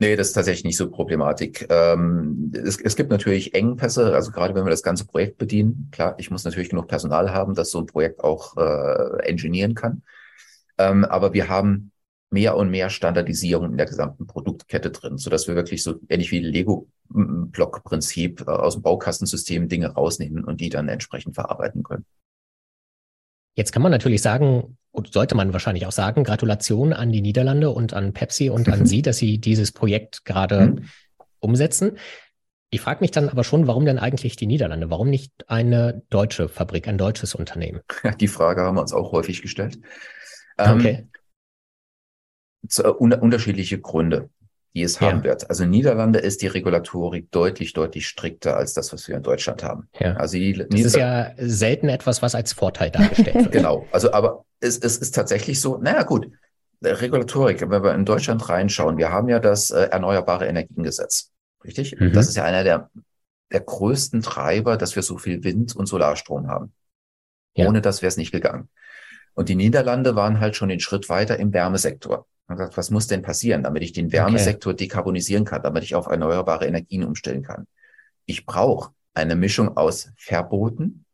Nee, 0.00 0.16
das 0.16 0.28
ist 0.28 0.32
tatsächlich 0.34 0.64
nicht 0.64 0.76
so 0.76 0.90
Problematik. 0.90 1.66
Ähm, 1.70 2.52
es, 2.54 2.80
es 2.80 2.96
gibt 2.96 3.10
natürlich 3.10 3.54
Engpässe, 3.54 4.12
also 4.12 4.32
gerade 4.32 4.54
wenn 4.54 4.64
wir 4.64 4.70
das 4.70 4.82
ganze 4.82 5.06
Projekt 5.06 5.38
bedienen. 5.38 5.88
Klar, 5.92 6.14
ich 6.18 6.30
muss 6.30 6.44
natürlich 6.44 6.68
genug 6.68 6.88
Personal 6.88 7.32
haben, 7.32 7.54
das 7.54 7.70
so 7.70 7.78
ein 7.78 7.86
Projekt 7.86 8.22
auch 8.22 8.56
äh, 8.56 9.28
engineieren 9.28 9.74
kann. 9.74 10.02
Ähm, 10.78 11.04
aber 11.04 11.32
wir 11.32 11.48
haben 11.48 11.92
mehr 12.30 12.56
und 12.56 12.70
mehr 12.70 12.90
Standardisierung 12.90 13.72
in 13.72 13.76
der 13.76 13.86
gesamten 13.86 14.26
Produktkette 14.26 14.90
drin, 14.90 15.18
so 15.18 15.30
dass 15.30 15.46
wir 15.46 15.54
wirklich 15.54 15.82
so 15.82 16.00
ähnlich 16.08 16.32
wie 16.32 16.40
Lego-Block-Prinzip 16.40 18.44
äh, 18.46 18.50
aus 18.50 18.74
dem 18.74 18.82
Baukastensystem 18.82 19.68
Dinge 19.68 19.88
rausnehmen 19.88 20.44
und 20.44 20.60
die 20.60 20.68
dann 20.68 20.88
entsprechend 20.88 21.36
verarbeiten 21.36 21.82
können. 21.82 22.04
Jetzt 23.56 23.72
kann 23.72 23.82
man 23.82 23.92
natürlich 23.92 24.20
sagen, 24.20 24.78
und 24.90 25.12
sollte 25.12 25.36
man 25.36 25.52
wahrscheinlich 25.52 25.86
auch 25.86 25.92
sagen, 25.92 26.24
Gratulation 26.24 26.92
an 26.92 27.12
die 27.12 27.20
Niederlande 27.20 27.70
und 27.70 27.94
an 27.94 28.12
Pepsi 28.12 28.50
und 28.50 28.68
an 28.68 28.86
Sie, 28.86 29.02
dass 29.02 29.18
Sie 29.18 29.38
dieses 29.38 29.70
Projekt 29.70 30.24
gerade 30.24 30.66
mhm. 30.66 30.88
umsetzen. 31.38 31.98
Ich 32.70 32.80
frage 32.80 33.00
mich 33.00 33.12
dann 33.12 33.28
aber 33.28 33.44
schon, 33.44 33.68
warum 33.68 33.84
denn 33.84 34.00
eigentlich 34.00 34.34
die 34.34 34.48
Niederlande? 34.48 34.90
Warum 34.90 35.08
nicht 35.08 35.32
eine 35.46 36.02
deutsche 36.10 36.48
Fabrik, 36.48 36.88
ein 36.88 36.98
deutsches 36.98 37.36
Unternehmen? 37.36 37.82
Die 38.18 38.26
Frage 38.26 38.62
haben 38.62 38.76
wir 38.76 38.80
uns 38.80 38.92
auch 38.92 39.12
häufig 39.12 39.42
gestellt. 39.42 39.78
Ähm, 40.58 40.78
okay 40.78 41.08
zu, 42.68 42.98
un 42.98 43.12
unterschiedliche 43.12 43.80
Gründe, 43.80 44.30
die 44.74 44.82
es 44.82 45.00
ja. 45.00 45.08
haben 45.08 45.24
wird. 45.24 45.48
Also 45.48 45.64
in 45.64 45.70
Niederlande 45.70 46.18
ist 46.18 46.42
die 46.42 46.46
Regulatorik 46.46 47.30
deutlich, 47.30 47.72
deutlich 47.72 48.06
strikter 48.06 48.56
als 48.56 48.74
das, 48.74 48.92
was 48.92 49.08
wir 49.08 49.16
in 49.16 49.22
Deutschland 49.22 49.62
haben. 49.62 49.88
Ja. 49.98 50.14
Also 50.14 50.36
die 50.36 50.52
das 50.52 50.68
Nieder 50.68 50.86
ist 50.86 50.96
ja 50.96 51.32
selten 51.36 51.88
etwas, 51.88 52.22
was 52.22 52.34
als 52.34 52.52
Vorteil 52.52 52.90
dargestellt 52.90 53.34
wird. 53.34 53.52
genau. 53.52 53.86
Also, 53.92 54.12
aber 54.12 54.44
es, 54.60 54.78
es 54.78 54.98
ist 54.98 55.14
tatsächlich 55.14 55.60
so, 55.60 55.78
naja, 55.78 56.02
gut. 56.02 56.30
Regulatorik, 56.82 57.62
wenn 57.62 57.82
wir 57.82 57.94
in 57.94 58.04
Deutschland 58.04 58.46
reinschauen, 58.46 58.98
wir 58.98 59.10
haben 59.10 59.30
ja 59.30 59.38
das 59.38 59.70
äh, 59.70 59.84
Erneuerbare 59.84 60.46
Energiengesetz. 60.46 61.30
Richtig? 61.64 61.98
Mhm. 61.98 62.12
Das 62.12 62.28
ist 62.28 62.36
ja 62.36 62.44
einer 62.44 62.62
der, 62.62 62.90
der 63.52 63.60
größten 63.60 64.20
Treiber, 64.20 64.76
dass 64.76 64.94
wir 64.94 65.02
so 65.02 65.16
viel 65.16 65.44
Wind- 65.44 65.74
und 65.74 65.86
Solarstrom 65.86 66.48
haben. 66.48 66.74
Ja. 67.56 67.68
Ohne 67.68 67.80
das 67.80 68.02
wäre 68.02 68.08
es 68.08 68.18
nicht 68.18 68.32
gegangen. 68.32 68.68
Und 69.34 69.48
die 69.48 69.54
Niederlande 69.56 70.16
waren 70.16 70.40
halt 70.40 70.56
schon 70.56 70.68
den 70.68 70.80
Schritt 70.80 71.08
weiter 71.08 71.38
im 71.38 71.52
Wärmesektor. 71.52 72.26
Man 72.46 72.58
sagt, 72.58 72.76
was 72.76 72.90
muss 72.90 73.06
denn 73.06 73.22
passieren, 73.22 73.62
damit 73.62 73.82
ich 73.82 73.92
den 73.92 74.12
Wärmesektor 74.12 74.72
okay. 74.72 74.84
dekarbonisieren 74.84 75.44
kann, 75.44 75.62
damit 75.62 75.82
ich 75.82 75.94
auf 75.94 76.06
erneuerbare 76.06 76.66
Energien 76.66 77.04
umstellen 77.04 77.42
kann? 77.42 77.66
Ich 78.26 78.46
brauche 78.46 78.92
eine 79.14 79.34
Mischung 79.34 79.76
aus 79.76 80.10
Verboten, 80.16 81.04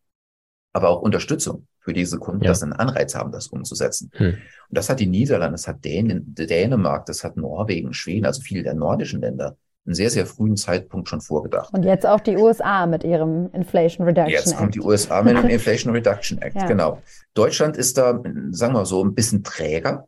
aber 0.73 0.89
auch 0.89 1.03
Unterstützung 1.03 1.67
für 1.81 1.93
diese 1.93 2.19
Kunden, 2.19 2.45
ja. 2.45 2.51
dass 2.51 2.61
sie 2.61 2.65
einen 2.65 2.75
Anreiz 2.75 3.15
haben, 3.15 3.33
das 3.33 3.49
umzusetzen. 3.49 4.11
Hm. 4.15 4.35
Und 4.35 4.39
das 4.69 4.91
hat 4.91 5.01
die 5.01 5.07
Niederlande, 5.07 5.55
das 5.55 5.67
hat 5.67 5.85
Dän 5.85 6.35
Dänemark, 6.35 7.07
das 7.07 7.25
hat 7.25 7.37
Norwegen, 7.37 7.95
Schweden, 7.95 8.27
also 8.27 8.43
viele 8.43 8.63
der 8.63 8.75
nordischen 8.75 9.21
Länder 9.21 9.57
einen 9.87 9.95
sehr, 9.95 10.11
sehr 10.11 10.27
frühen 10.27 10.57
Zeitpunkt 10.57 11.09
schon 11.09 11.21
vorgedacht. 11.21 11.73
Und 11.73 11.85
jetzt 11.85 12.07
auch 12.07 12.21
die 12.21 12.37
USA 12.37 12.87
mit 12.87 13.03
ihrem 13.03 13.51
Inflation 13.53 14.07
Reduction 14.07 14.35
Act. 14.35 14.47
Jetzt 14.47 14.57
kommt 14.57 14.75
die 14.75 14.81
USA 14.81 15.23
mit 15.23 15.37
dem 15.37 15.49
Inflation 15.49 15.93
Reduction 15.93 16.39
Act, 16.43 16.57
ja. 16.57 16.67
genau. 16.67 17.03
Deutschland 17.35 17.77
ist 17.77 17.97
da, 17.97 18.23
sagen 18.51 18.75
wir 18.75 18.85
so, 18.85 19.03
ein 19.05 19.15
bisschen 19.15 19.43
träger. 19.43 20.07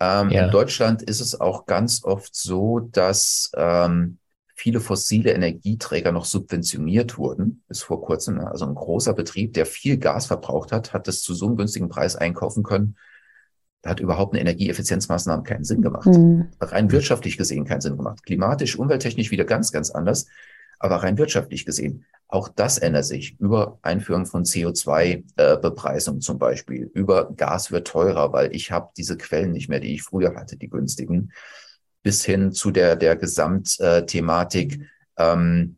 Ähm, 0.00 0.30
ja. 0.30 0.44
In 0.44 0.50
Deutschland 0.50 1.02
ist 1.02 1.20
es 1.20 1.40
auch 1.40 1.66
ganz 1.66 2.04
oft 2.04 2.34
so, 2.34 2.80
dass 2.80 3.50
ähm, 3.56 4.18
viele 4.54 4.80
fossile 4.80 5.32
Energieträger 5.32 6.12
noch 6.12 6.24
subventioniert 6.24 7.16
wurden, 7.16 7.62
bis 7.68 7.82
vor 7.82 8.02
kurzem. 8.02 8.36
Ne? 8.36 8.50
Also 8.50 8.66
ein 8.66 8.74
großer 8.74 9.14
Betrieb, 9.14 9.54
der 9.54 9.66
viel 9.66 9.98
Gas 9.98 10.26
verbraucht 10.26 10.72
hat, 10.72 10.92
hat 10.92 11.08
das 11.08 11.22
zu 11.22 11.34
so 11.34 11.46
einem 11.46 11.56
günstigen 11.56 11.88
Preis 11.88 12.16
einkaufen 12.16 12.62
können. 12.62 12.96
Da 13.82 13.90
hat 13.90 14.00
überhaupt 14.00 14.34
eine 14.34 14.40
Energieeffizienzmaßnahme 14.40 15.44
keinen 15.44 15.64
Sinn 15.64 15.82
gemacht. 15.82 16.06
Mhm. 16.06 16.48
Rein 16.60 16.90
wirtschaftlich 16.90 17.36
gesehen 17.36 17.64
keinen 17.64 17.80
Sinn 17.80 17.96
gemacht. 17.96 18.24
Klimatisch, 18.24 18.78
umwelttechnisch 18.78 19.30
wieder 19.30 19.44
ganz, 19.44 19.70
ganz 19.70 19.90
anders. 19.90 20.26
Aber 20.80 20.96
rein 20.96 21.18
wirtschaftlich 21.18 21.64
gesehen, 21.64 22.04
auch 22.28 22.48
das 22.48 22.78
ändert 22.78 23.04
sich 23.04 23.38
über 23.40 23.78
Einführung 23.82 24.26
von 24.26 24.44
CO2-Bepreisung 24.44 26.16
äh, 26.16 26.20
zum 26.20 26.38
Beispiel. 26.38 26.90
Über 26.94 27.32
Gas 27.32 27.72
wird 27.72 27.88
teurer, 27.88 28.32
weil 28.32 28.54
ich 28.54 28.70
habe 28.70 28.90
diese 28.96 29.16
Quellen 29.16 29.52
nicht 29.52 29.68
mehr, 29.68 29.80
die 29.80 29.94
ich 29.94 30.02
früher 30.02 30.34
hatte, 30.34 30.56
die 30.56 30.68
günstigen. 30.68 31.32
Bis 32.02 32.24
hin 32.24 32.52
zu 32.52 32.70
der, 32.70 32.96
der 32.96 33.16
Gesamtthematik, 33.16 34.80
ähm, 35.16 35.76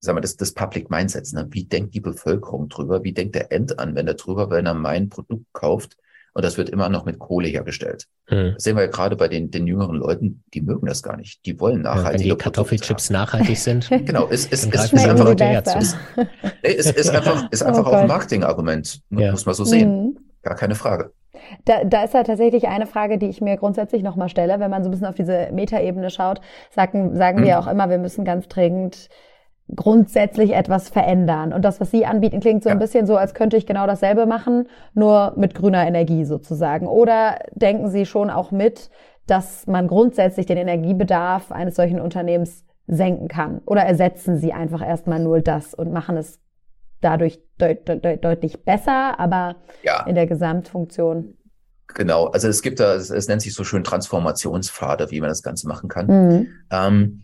sagen 0.00 0.16
wir, 0.16 0.22
das, 0.22 0.36
das 0.36 0.52
Public 0.52 0.90
Mindsets. 0.90 1.32
Ne? 1.32 1.48
Wie 1.50 1.64
denkt 1.64 1.94
die 1.94 2.00
Bevölkerung 2.00 2.68
drüber? 2.68 3.02
Wie 3.02 3.12
denkt 3.12 3.34
der 3.34 3.52
Endanwender 3.52 4.14
drüber, 4.14 4.50
wenn 4.50 4.66
er 4.66 4.74
mein 4.74 5.08
Produkt 5.08 5.52
kauft? 5.52 5.96
Und 6.34 6.44
das 6.44 6.58
wird 6.58 6.68
immer 6.68 6.88
noch 6.88 7.04
mit 7.04 7.20
Kohle 7.20 7.46
hergestellt. 7.48 8.06
Hm. 8.26 8.54
Das 8.54 8.64
sehen 8.64 8.76
wir 8.76 8.82
ja 8.82 8.90
gerade 8.90 9.14
bei 9.14 9.28
den, 9.28 9.50
den 9.50 9.68
jüngeren 9.68 9.96
Leuten, 9.96 10.42
die 10.52 10.60
mögen 10.60 10.86
das 10.86 11.02
gar 11.02 11.16
nicht. 11.16 11.46
Die 11.46 11.60
wollen 11.60 11.82
nachhaltig. 11.82 12.26
Ja, 12.26 12.32
wenn 12.32 12.38
die 12.38 12.42
Kartoffelchips 12.42 13.10
nachhaltig 13.10 13.56
sind. 13.56 13.88
genau, 14.04 14.26
es, 14.28 14.46
es, 14.46 14.66
es, 14.66 14.92
ist 14.92 15.04
einfach, 15.08 15.30
ist, 16.62 16.86
es 16.86 16.90
ist 16.90 17.10
einfach, 17.10 17.52
ist 17.52 17.62
einfach 17.62 17.86
oh 17.86 17.90
auch 17.90 17.94
ein 17.94 18.08
Marketingargument. 18.08 19.00
Ja. 19.10 19.30
Muss 19.30 19.46
man 19.46 19.54
so 19.54 19.64
sehen. 19.64 20.06
Mhm. 20.06 20.18
Gar 20.42 20.56
keine 20.56 20.74
Frage. 20.74 21.12
Da, 21.64 21.84
da 21.84 22.04
ist 22.04 22.14
ja 22.14 22.22
tatsächlich 22.22 22.68
eine 22.68 22.86
Frage, 22.86 23.18
die 23.18 23.28
ich 23.28 23.40
mir 23.40 23.56
grundsätzlich 23.56 24.02
nochmal 24.02 24.28
stelle, 24.28 24.58
wenn 24.60 24.70
man 24.70 24.82
so 24.82 24.88
ein 24.88 24.92
bisschen 24.92 25.06
auf 25.06 25.14
diese 25.14 25.50
Metaebene 25.52 26.10
schaut, 26.10 26.40
sagen, 26.70 27.16
sagen 27.16 27.40
mhm. 27.40 27.44
wir 27.44 27.58
auch 27.60 27.66
immer, 27.66 27.88
wir 27.90 27.98
müssen 27.98 28.24
ganz 28.24 28.48
dringend 28.48 29.08
grundsätzlich 29.74 30.54
etwas 30.54 30.88
verändern. 30.88 31.52
Und 31.52 31.62
das, 31.64 31.80
was 31.80 31.90
Sie 31.90 32.04
anbieten, 32.06 32.40
klingt 32.40 32.62
so 32.62 32.68
ja. 32.68 32.74
ein 32.74 32.78
bisschen 32.78 33.06
so, 33.06 33.16
als 33.16 33.34
könnte 33.34 33.56
ich 33.56 33.66
genau 33.66 33.86
dasselbe 33.86 34.26
machen, 34.26 34.68
nur 34.92 35.32
mit 35.36 35.54
grüner 35.54 35.86
Energie 35.86 36.24
sozusagen. 36.24 36.86
Oder 36.86 37.38
denken 37.52 37.88
Sie 37.88 38.06
schon 38.06 38.30
auch 38.30 38.50
mit, 38.50 38.90
dass 39.26 39.66
man 39.66 39.88
grundsätzlich 39.88 40.46
den 40.46 40.58
Energiebedarf 40.58 41.50
eines 41.50 41.76
solchen 41.76 42.00
Unternehmens 42.00 42.64
senken 42.86 43.28
kann? 43.28 43.62
Oder 43.64 43.82
ersetzen 43.82 44.36
Sie 44.36 44.52
einfach 44.52 44.86
erstmal 44.86 45.20
nur 45.20 45.40
das 45.40 45.72
und 45.72 45.92
machen 45.92 46.16
es 46.16 46.40
dadurch 47.00 47.40
deut 47.58 47.88
deut 47.88 48.24
deutlich 48.24 48.64
besser, 48.64 49.18
aber 49.18 49.56
ja. 49.82 50.04
in 50.06 50.14
der 50.14 50.26
Gesamtfunktion? 50.26 51.36
Genau, 51.88 52.26
also 52.26 52.48
es 52.48 52.62
gibt 52.62 52.80
da, 52.80 52.94
es, 52.94 53.10
es, 53.10 53.28
nennt 53.28 53.42
sich 53.42 53.54
so 53.54 53.62
schön 53.62 53.84
Transformationspfade, 53.84 55.10
wie 55.10 55.20
man 55.20 55.28
das 55.28 55.42
Ganze 55.42 55.68
machen 55.68 55.88
kann. 55.88 56.06
Mhm. 56.06 56.48
Ähm, 56.70 57.23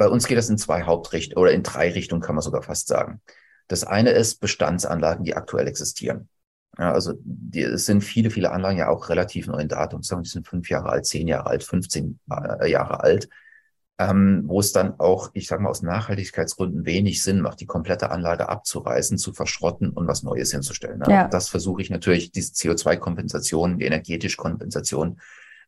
bei 0.00 0.08
uns 0.08 0.26
geht 0.26 0.38
das 0.38 0.48
in 0.48 0.56
zwei 0.56 0.84
Hauptrichtungen 0.84 1.42
oder 1.42 1.52
in 1.52 1.62
drei 1.62 1.92
Richtungen, 1.92 2.22
kann 2.22 2.34
man 2.34 2.40
sogar 2.40 2.62
fast 2.62 2.88
sagen. 2.88 3.20
Das 3.68 3.84
eine 3.84 4.12
ist 4.12 4.40
Bestandsanlagen, 4.40 5.26
die 5.26 5.36
aktuell 5.36 5.68
existieren. 5.68 6.30
Ja, 6.78 6.94
also 6.94 7.12
die, 7.22 7.60
es 7.60 7.84
sind 7.84 8.00
viele, 8.00 8.30
viele 8.30 8.50
Anlagen 8.50 8.78
ja 8.78 8.88
auch 8.88 9.10
relativ 9.10 9.46
neuen 9.46 9.68
Datum. 9.68 10.02
Sagen, 10.02 10.22
die 10.22 10.30
sind 10.30 10.48
fünf 10.48 10.70
Jahre 10.70 10.88
alt, 10.88 11.04
zehn 11.04 11.28
Jahre 11.28 11.50
alt, 11.50 11.64
15 11.64 12.18
äh, 12.30 12.70
Jahre 12.70 13.00
alt. 13.00 13.28
ähm, 13.98 14.44
wo 14.46 14.60
es 14.60 14.72
dann 14.72 14.98
auch, 14.98 15.32
ich 15.34 15.46
sage 15.46 15.62
mal, 15.62 15.68
aus 15.68 15.82
Nachhaltigkeitsgründen 15.82 16.86
wenig 16.86 17.22
Sinn 17.22 17.42
macht, 17.42 17.60
die 17.60 17.66
komplette 17.66 18.10
Anlage 18.10 18.48
abzureißen, 18.48 19.18
zu 19.18 19.34
verschrotten 19.34 19.90
und 19.90 20.06
was 20.06 20.22
Neues 20.22 20.52
hinzustellen. 20.52 21.02
Ja. 21.06 21.28
Das 21.28 21.50
versuche 21.50 21.82
ich 21.82 21.90
natürlich, 21.90 22.32
diese 22.32 22.54
CO2-Kompensation, 22.54 23.78
die 23.78 23.84
energetische 23.84 24.38
Kompensation, 24.38 25.20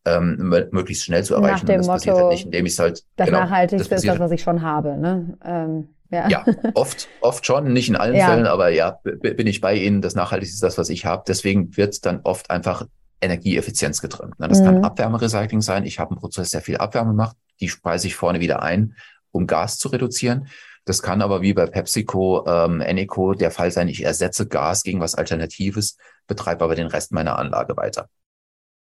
ähm, 0.04 0.36
möglichst 0.70 1.04
schnell 1.04 1.24
zu 1.24 1.34
erreichen. 1.34 1.52
Nach 1.52 1.64
dem 1.64 1.78
das 1.78 1.86
Motto, 1.86 1.96
passiert 1.96 2.16
halt 2.16 2.28
nicht, 2.30 2.44
indem 2.46 2.66
ich 2.66 2.72
es 2.72 2.78
halt. 2.78 3.02
Das 3.16 3.26
genau, 3.26 3.40
Nachhaltigste 3.40 3.88
das 3.88 4.02
ist 4.02 4.08
das, 4.08 4.18
was 4.18 4.30
ich 4.30 4.42
schon 4.42 4.62
habe. 4.62 4.96
Ne? 4.96 5.38
Ähm, 5.44 5.88
ja. 6.10 6.28
ja, 6.28 6.44
oft, 6.74 7.08
oft 7.20 7.46
schon, 7.46 7.72
nicht 7.72 7.88
in 7.88 7.96
allen 7.96 8.14
ja. 8.14 8.26
Fällen, 8.26 8.46
aber 8.46 8.68
ja, 8.68 8.98
bin 9.02 9.46
ich 9.46 9.60
bei 9.60 9.74
Ihnen. 9.74 10.02
Das 10.02 10.14
Nachhaltigste 10.14 10.54
ist 10.54 10.62
das, 10.62 10.76
was 10.76 10.90
ich 10.90 11.06
habe. 11.06 11.22
Deswegen 11.26 11.76
wird 11.76 12.04
dann 12.04 12.20
oft 12.24 12.50
einfach 12.50 12.86
Energieeffizienz 13.20 14.02
getrimmt. 14.02 14.34
Das 14.38 14.60
mhm. 14.60 14.64
kann 14.64 14.84
Abwärmerecycling 14.84 15.62
sein. 15.62 15.84
Ich 15.84 15.98
habe 15.98 16.10
einen 16.10 16.20
Prozess, 16.20 16.50
der 16.50 16.60
viel 16.60 16.76
Abwärme 16.76 17.14
macht. 17.14 17.36
Die 17.60 17.68
speise 17.68 18.08
ich 18.08 18.14
vorne 18.14 18.40
wieder 18.40 18.62
ein, 18.62 18.94
um 19.30 19.46
Gas 19.46 19.78
zu 19.78 19.88
reduzieren. 19.88 20.48
Das 20.84 21.00
kann 21.00 21.22
aber 21.22 21.42
wie 21.42 21.54
bei 21.54 21.66
PepsiCo, 21.66 22.44
ähm, 22.46 22.80
Eneco 22.80 23.34
der 23.34 23.52
Fall 23.52 23.70
sein, 23.70 23.86
ich 23.86 24.02
ersetze 24.02 24.48
Gas 24.48 24.82
gegen 24.82 25.00
was 25.00 25.14
Alternatives, 25.14 25.96
betreibe 26.26 26.64
aber 26.64 26.74
den 26.74 26.88
Rest 26.88 27.12
meiner 27.12 27.38
Anlage 27.38 27.76
weiter. 27.76 28.08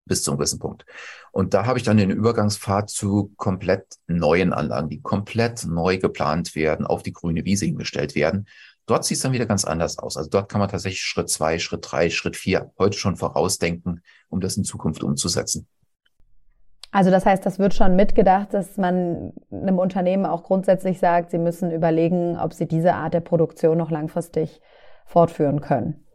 Bis 0.06 0.24
zu 0.24 0.32
einem 0.32 0.38
gewissen 0.38 0.60
Punkt. 0.60 0.86
Und 1.32 1.54
da 1.54 1.66
habe 1.66 1.80
ich 1.80 1.86
dann 1.86 1.98
den 1.98 2.12
Übergangspfad 2.12 2.90
zu 2.90 3.32
komplett 3.38 3.86
neuen 4.08 4.52
Anlagen, 4.52 4.90
die 4.90 5.02
komplett 5.02 5.66
neu 5.66 5.98
geplant 5.98 6.56
werden, 6.56 6.86
auf 6.86 7.04
die 7.04 7.14
grüne 7.14 7.46
Wiese 7.46 7.66
hingestellt 7.66 8.14
werden. 8.14 8.48
Dort 8.86 9.06
sieht 9.06 9.18
es 9.18 9.24
dann 9.24 9.32
wieder 9.32 9.46
ganz 9.46 9.64
anders 9.64 9.98
aus. 9.98 10.18
Also 10.18 10.30
dort 10.30 10.50
kann 10.50 10.60
man 10.60 10.70
tatsächlich 10.70 11.02
Schritt 11.02 11.30
zwei, 11.30 11.58
Schritt 11.58 11.86
drei, 11.90 12.10
Schritt 12.10 12.36
vier 12.36 12.72
heute 12.78 12.98
schon 12.98 13.16
vorausdenken, 13.16 14.02
um 14.28 14.42
das 14.42 14.58
in 14.58 14.66
Zukunft 14.66 15.04
umzusetzen. 15.04 15.68
Also 16.92 17.10
das 17.10 17.26
heißt, 17.26 17.44
das 17.44 17.58
wird 17.58 17.74
schon 17.74 17.96
mitgedacht, 17.96 18.54
dass 18.54 18.78
man 18.78 19.34
einem 19.52 19.80
Unternehmen 19.80 20.28
auch 20.28 20.44
grundsätzlich 20.44 21.00
sagt, 21.00 21.32
sie 21.32 21.40
müssen 21.40 21.72
überlegen, 21.72 22.38
ob 22.38 22.54
sie 22.54 22.68
diese 22.68 22.94
Art 22.94 23.16
der 23.16 23.22
Produktion 23.22 23.78
noch 23.78 23.90
langfristig 23.90 24.62
fortführen 25.06 25.62
können. 25.62 26.06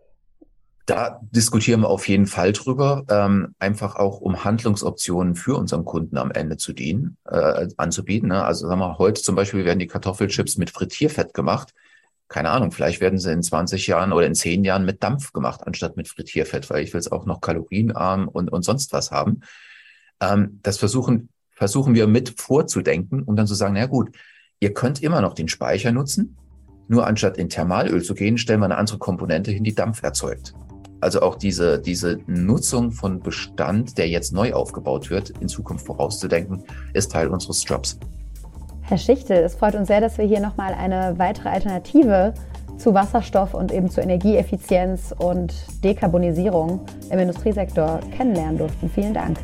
Da 0.88 1.20
diskutieren 1.33 1.83
wir 1.83 1.90
auf 1.90 2.09
jeden 2.09 2.27
Fall 2.27 2.53
drüber, 2.53 3.05
ähm, 3.11 3.55
einfach 3.59 3.96
auch 3.96 4.20
um 4.20 4.42
Handlungsoptionen 4.42 5.35
für 5.35 5.57
unseren 5.57 5.85
Kunden 5.85 6.16
am 6.16 6.31
Ende 6.31 6.57
zu 6.57 6.72
dienen, 6.72 7.18
äh, 7.27 7.68
anzubieten. 7.77 8.31
Ne? 8.31 8.42
Also 8.42 8.66
sagen 8.66 8.81
wir, 8.81 8.96
heute 8.96 9.20
zum 9.20 9.37
Beispiel 9.37 9.66
werden 9.66 9.81
die 9.81 9.87
Kartoffelchips 9.87 10.57
mit 10.57 10.70
Frittierfett 10.70 11.35
gemacht 11.35 11.74
keine 12.29 12.51
Ahnung, 12.51 12.72
vielleicht 12.72 13.01
werden 13.01 13.18
sie 13.18 13.33
in 13.33 13.42
20 13.42 13.87
Jahren 13.87 14.12
oder 14.12 14.27
in 14.27 14.35
10 14.35 14.62
Jahren 14.62 14.85
mit 14.85 15.03
Dampf 15.03 15.33
gemacht, 15.33 15.62
anstatt 15.66 15.96
mit 15.96 16.09
Frittierfett, 16.09 16.68
weil 16.68 16.85
ich 16.85 16.92
will 16.92 17.01
es 17.01 17.11
auch 17.11 17.24
noch 17.24 17.40
kalorienarm 17.40 18.29
und, 18.29 18.53
und 18.53 18.62
sonst 18.62 18.92
was 18.92 19.11
haben. 19.11 19.40
Ähm, 20.20 20.61
das 20.62 20.79
versuchen, 20.79 21.31
versuchen 21.51 21.94
wir 21.94 22.07
mit 22.07 22.38
vorzudenken 22.38 23.22
und 23.22 23.37
dann 23.37 23.46
zu 23.46 23.55
sagen, 23.55 23.74
na 23.74 23.87
gut, 23.87 24.14
ihr 24.61 24.74
könnt 24.74 25.03
immer 25.03 25.22
noch 25.22 25.33
den 25.33 25.48
Speicher 25.48 25.90
nutzen, 25.90 26.37
nur 26.87 27.07
anstatt 27.07 27.38
in 27.38 27.48
Thermalöl 27.48 28.03
zu 28.03 28.14
gehen, 28.14 28.37
stellen 28.37 28.61
wir 28.61 28.66
eine 28.66 28.77
andere 28.77 28.98
Komponente 28.98 29.51
hin, 29.51 29.64
die 29.64 29.74
Dampf 29.74 30.03
erzeugt. 30.03 30.55
Also 31.01 31.23
auch 31.23 31.37
diese, 31.37 31.79
diese 31.79 32.19
Nutzung 32.27 32.91
von 32.91 33.21
Bestand, 33.21 33.99
der 33.99 34.09
jetzt 34.09 34.33
neu 34.33 34.53
aufgebaut 34.53 35.11
wird, 35.11 35.31
in 35.41 35.49
Zukunft 35.49 35.87
vorauszudenken, 35.87 36.65
ist 36.93 37.13
Teil 37.13 37.29
unseres 37.29 37.65
Jobs. 37.65 37.99
Herr 38.83 38.99
Schichtel, 38.99 39.45
es 39.45 39.55
freut 39.55 39.75
uns 39.75 39.89
sehr, 39.89 40.01
dass 40.01 40.19
wir 40.19 40.25
hier 40.25 40.41
nochmal 40.41 40.75
eine 40.75 41.19
weitere 41.19 41.51
Alternative 41.51 42.35
zu 42.79 42.95
Wasserstoff 42.95 43.55
und 43.55 43.73
eben 43.73 43.91
zu 43.91 44.01
Energieeffizienz 44.01 45.15
und 45.19 45.55
Dekarbonisierung 45.85 46.81
im 47.11 47.19
Industriesektor 47.19 48.01
kennenlernen 48.17 48.59
durften. 48.59 48.89
Vielen 48.89 49.15
Dank. 49.15 49.39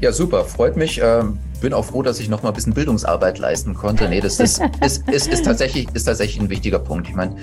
Ja, 0.00 0.12
super, 0.12 0.44
freut 0.44 0.76
mich. 0.76 1.00
Ähm, 1.02 1.38
bin 1.60 1.72
auch 1.72 1.84
froh, 1.84 2.02
dass 2.02 2.20
ich 2.20 2.28
noch 2.28 2.42
mal 2.42 2.50
ein 2.50 2.54
bisschen 2.54 2.74
Bildungsarbeit 2.74 3.38
leisten 3.38 3.74
konnte. 3.74 4.08
Nee, 4.08 4.20
das 4.20 4.40
ist, 4.40 4.60
ist, 4.84 5.08
ist, 5.08 5.28
ist, 5.28 5.44
tatsächlich, 5.44 5.86
ist 5.94 6.04
tatsächlich 6.04 6.40
ein 6.42 6.50
wichtiger 6.50 6.78
Punkt. 6.78 7.08
Ich 7.08 7.14
meine, 7.14 7.36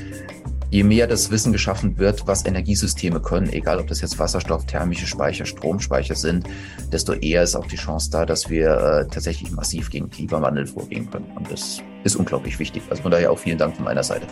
je 0.72 0.84
mehr 0.84 1.06
das 1.06 1.30
Wissen 1.30 1.52
geschaffen 1.52 1.98
wird, 2.00 2.26
was 2.26 2.46
Energiesysteme 2.46 3.20
können, 3.20 3.52
egal 3.52 3.80
ob 3.80 3.88
das 3.88 4.02
jetzt 4.02 4.18
Wasserstoff, 4.18 4.66
thermische 4.66 5.06
Speicher, 5.06 5.46
Stromspeicher 5.46 6.16
sind, 6.16 6.48
desto 6.92 7.14
eher 7.14 7.44
ist 7.44 7.56
auch 7.56 7.68
die 7.68 7.76
Chance 7.76 8.10
da, 8.10 8.26
dass 8.26 8.50
wir 8.50 8.70
äh, 8.70 9.08
tatsächlich 9.08 9.52
massiv 9.52 9.90
gegen 9.90 10.10
Klimawandel 10.10 10.66
vorgehen 10.66 11.12
können. 11.12 11.30
Und 11.36 11.52
das 11.52 11.82
ist 12.04 12.16
unglaublich 12.16 12.58
wichtig. 12.58 12.82
Also 12.90 13.04
von 13.04 13.12
daher 13.12 13.32
auch 13.32 13.40
vielen 13.40 13.58
Dank 13.58 13.76
von 13.76 13.86
meiner 13.86 14.04
Seite. 14.04 14.26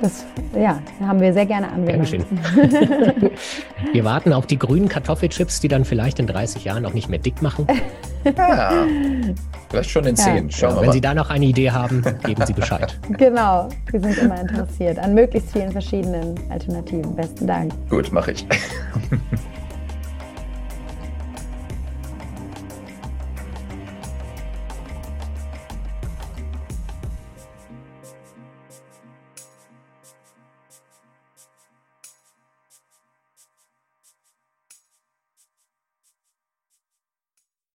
Das 0.00 0.26
ja, 0.54 0.80
haben 1.00 1.20
wir 1.20 1.32
sehr 1.32 1.46
gerne 1.46 1.68
angewendet. 1.70 2.26
Dankeschön. 2.30 3.30
wir 3.92 4.04
warten 4.04 4.32
auf 4.32 4.46
die 4.46 4.58
grünen 4.58 4.88
Kartoffelchips, 4.88 5.60
die 5.60 5.68
dann 5.68 5.84
vielleicht 5.84 6.18
in 6.18 6.26
30 6.26 6.64
Jahren 6.64 6.84
auch 6.84 6.92
nicht 6.92 7.08
mehr 7.08 7.18
dick 7.18 7.42
machen. 7.42 7.66
Ja, 8.36 8.84
vielleicht 9.70 9.90
schon 9.90 10.04
in 10.04 10.16
10. 10.16 10.48
Ja. 10.48 10.68
Ja, 10.68 10.80
wenn 10.80 10.86
mal. 10.86 10.92
Sie 10.92 11.00
da 11.00 11.14
noch 11.14 11.30
eine 11.30 11.44
Idee 11.44 11.70
haben, 11.70 12.02
geben 12.24 12.44
Sie 12.44 12.54
Bescheid. 12.54 12.98
Genau, 13.10 13.68
wir 13.92 14.00
sind 14.00 14.18
immer 14.18 14.40
interessiert 14.40 14.98
an 14.98 15.14
möglichst 15.14 15.52
vielen 15.52 15.70
verschiedenen 15.70 16.34
Alternativen. 16.50 17.14
Besten 17.14 17.46
Dank. 17.46 17.72
Gut, 17.88 18.10
mache 18.10 18.32
ich. 18.32 18.44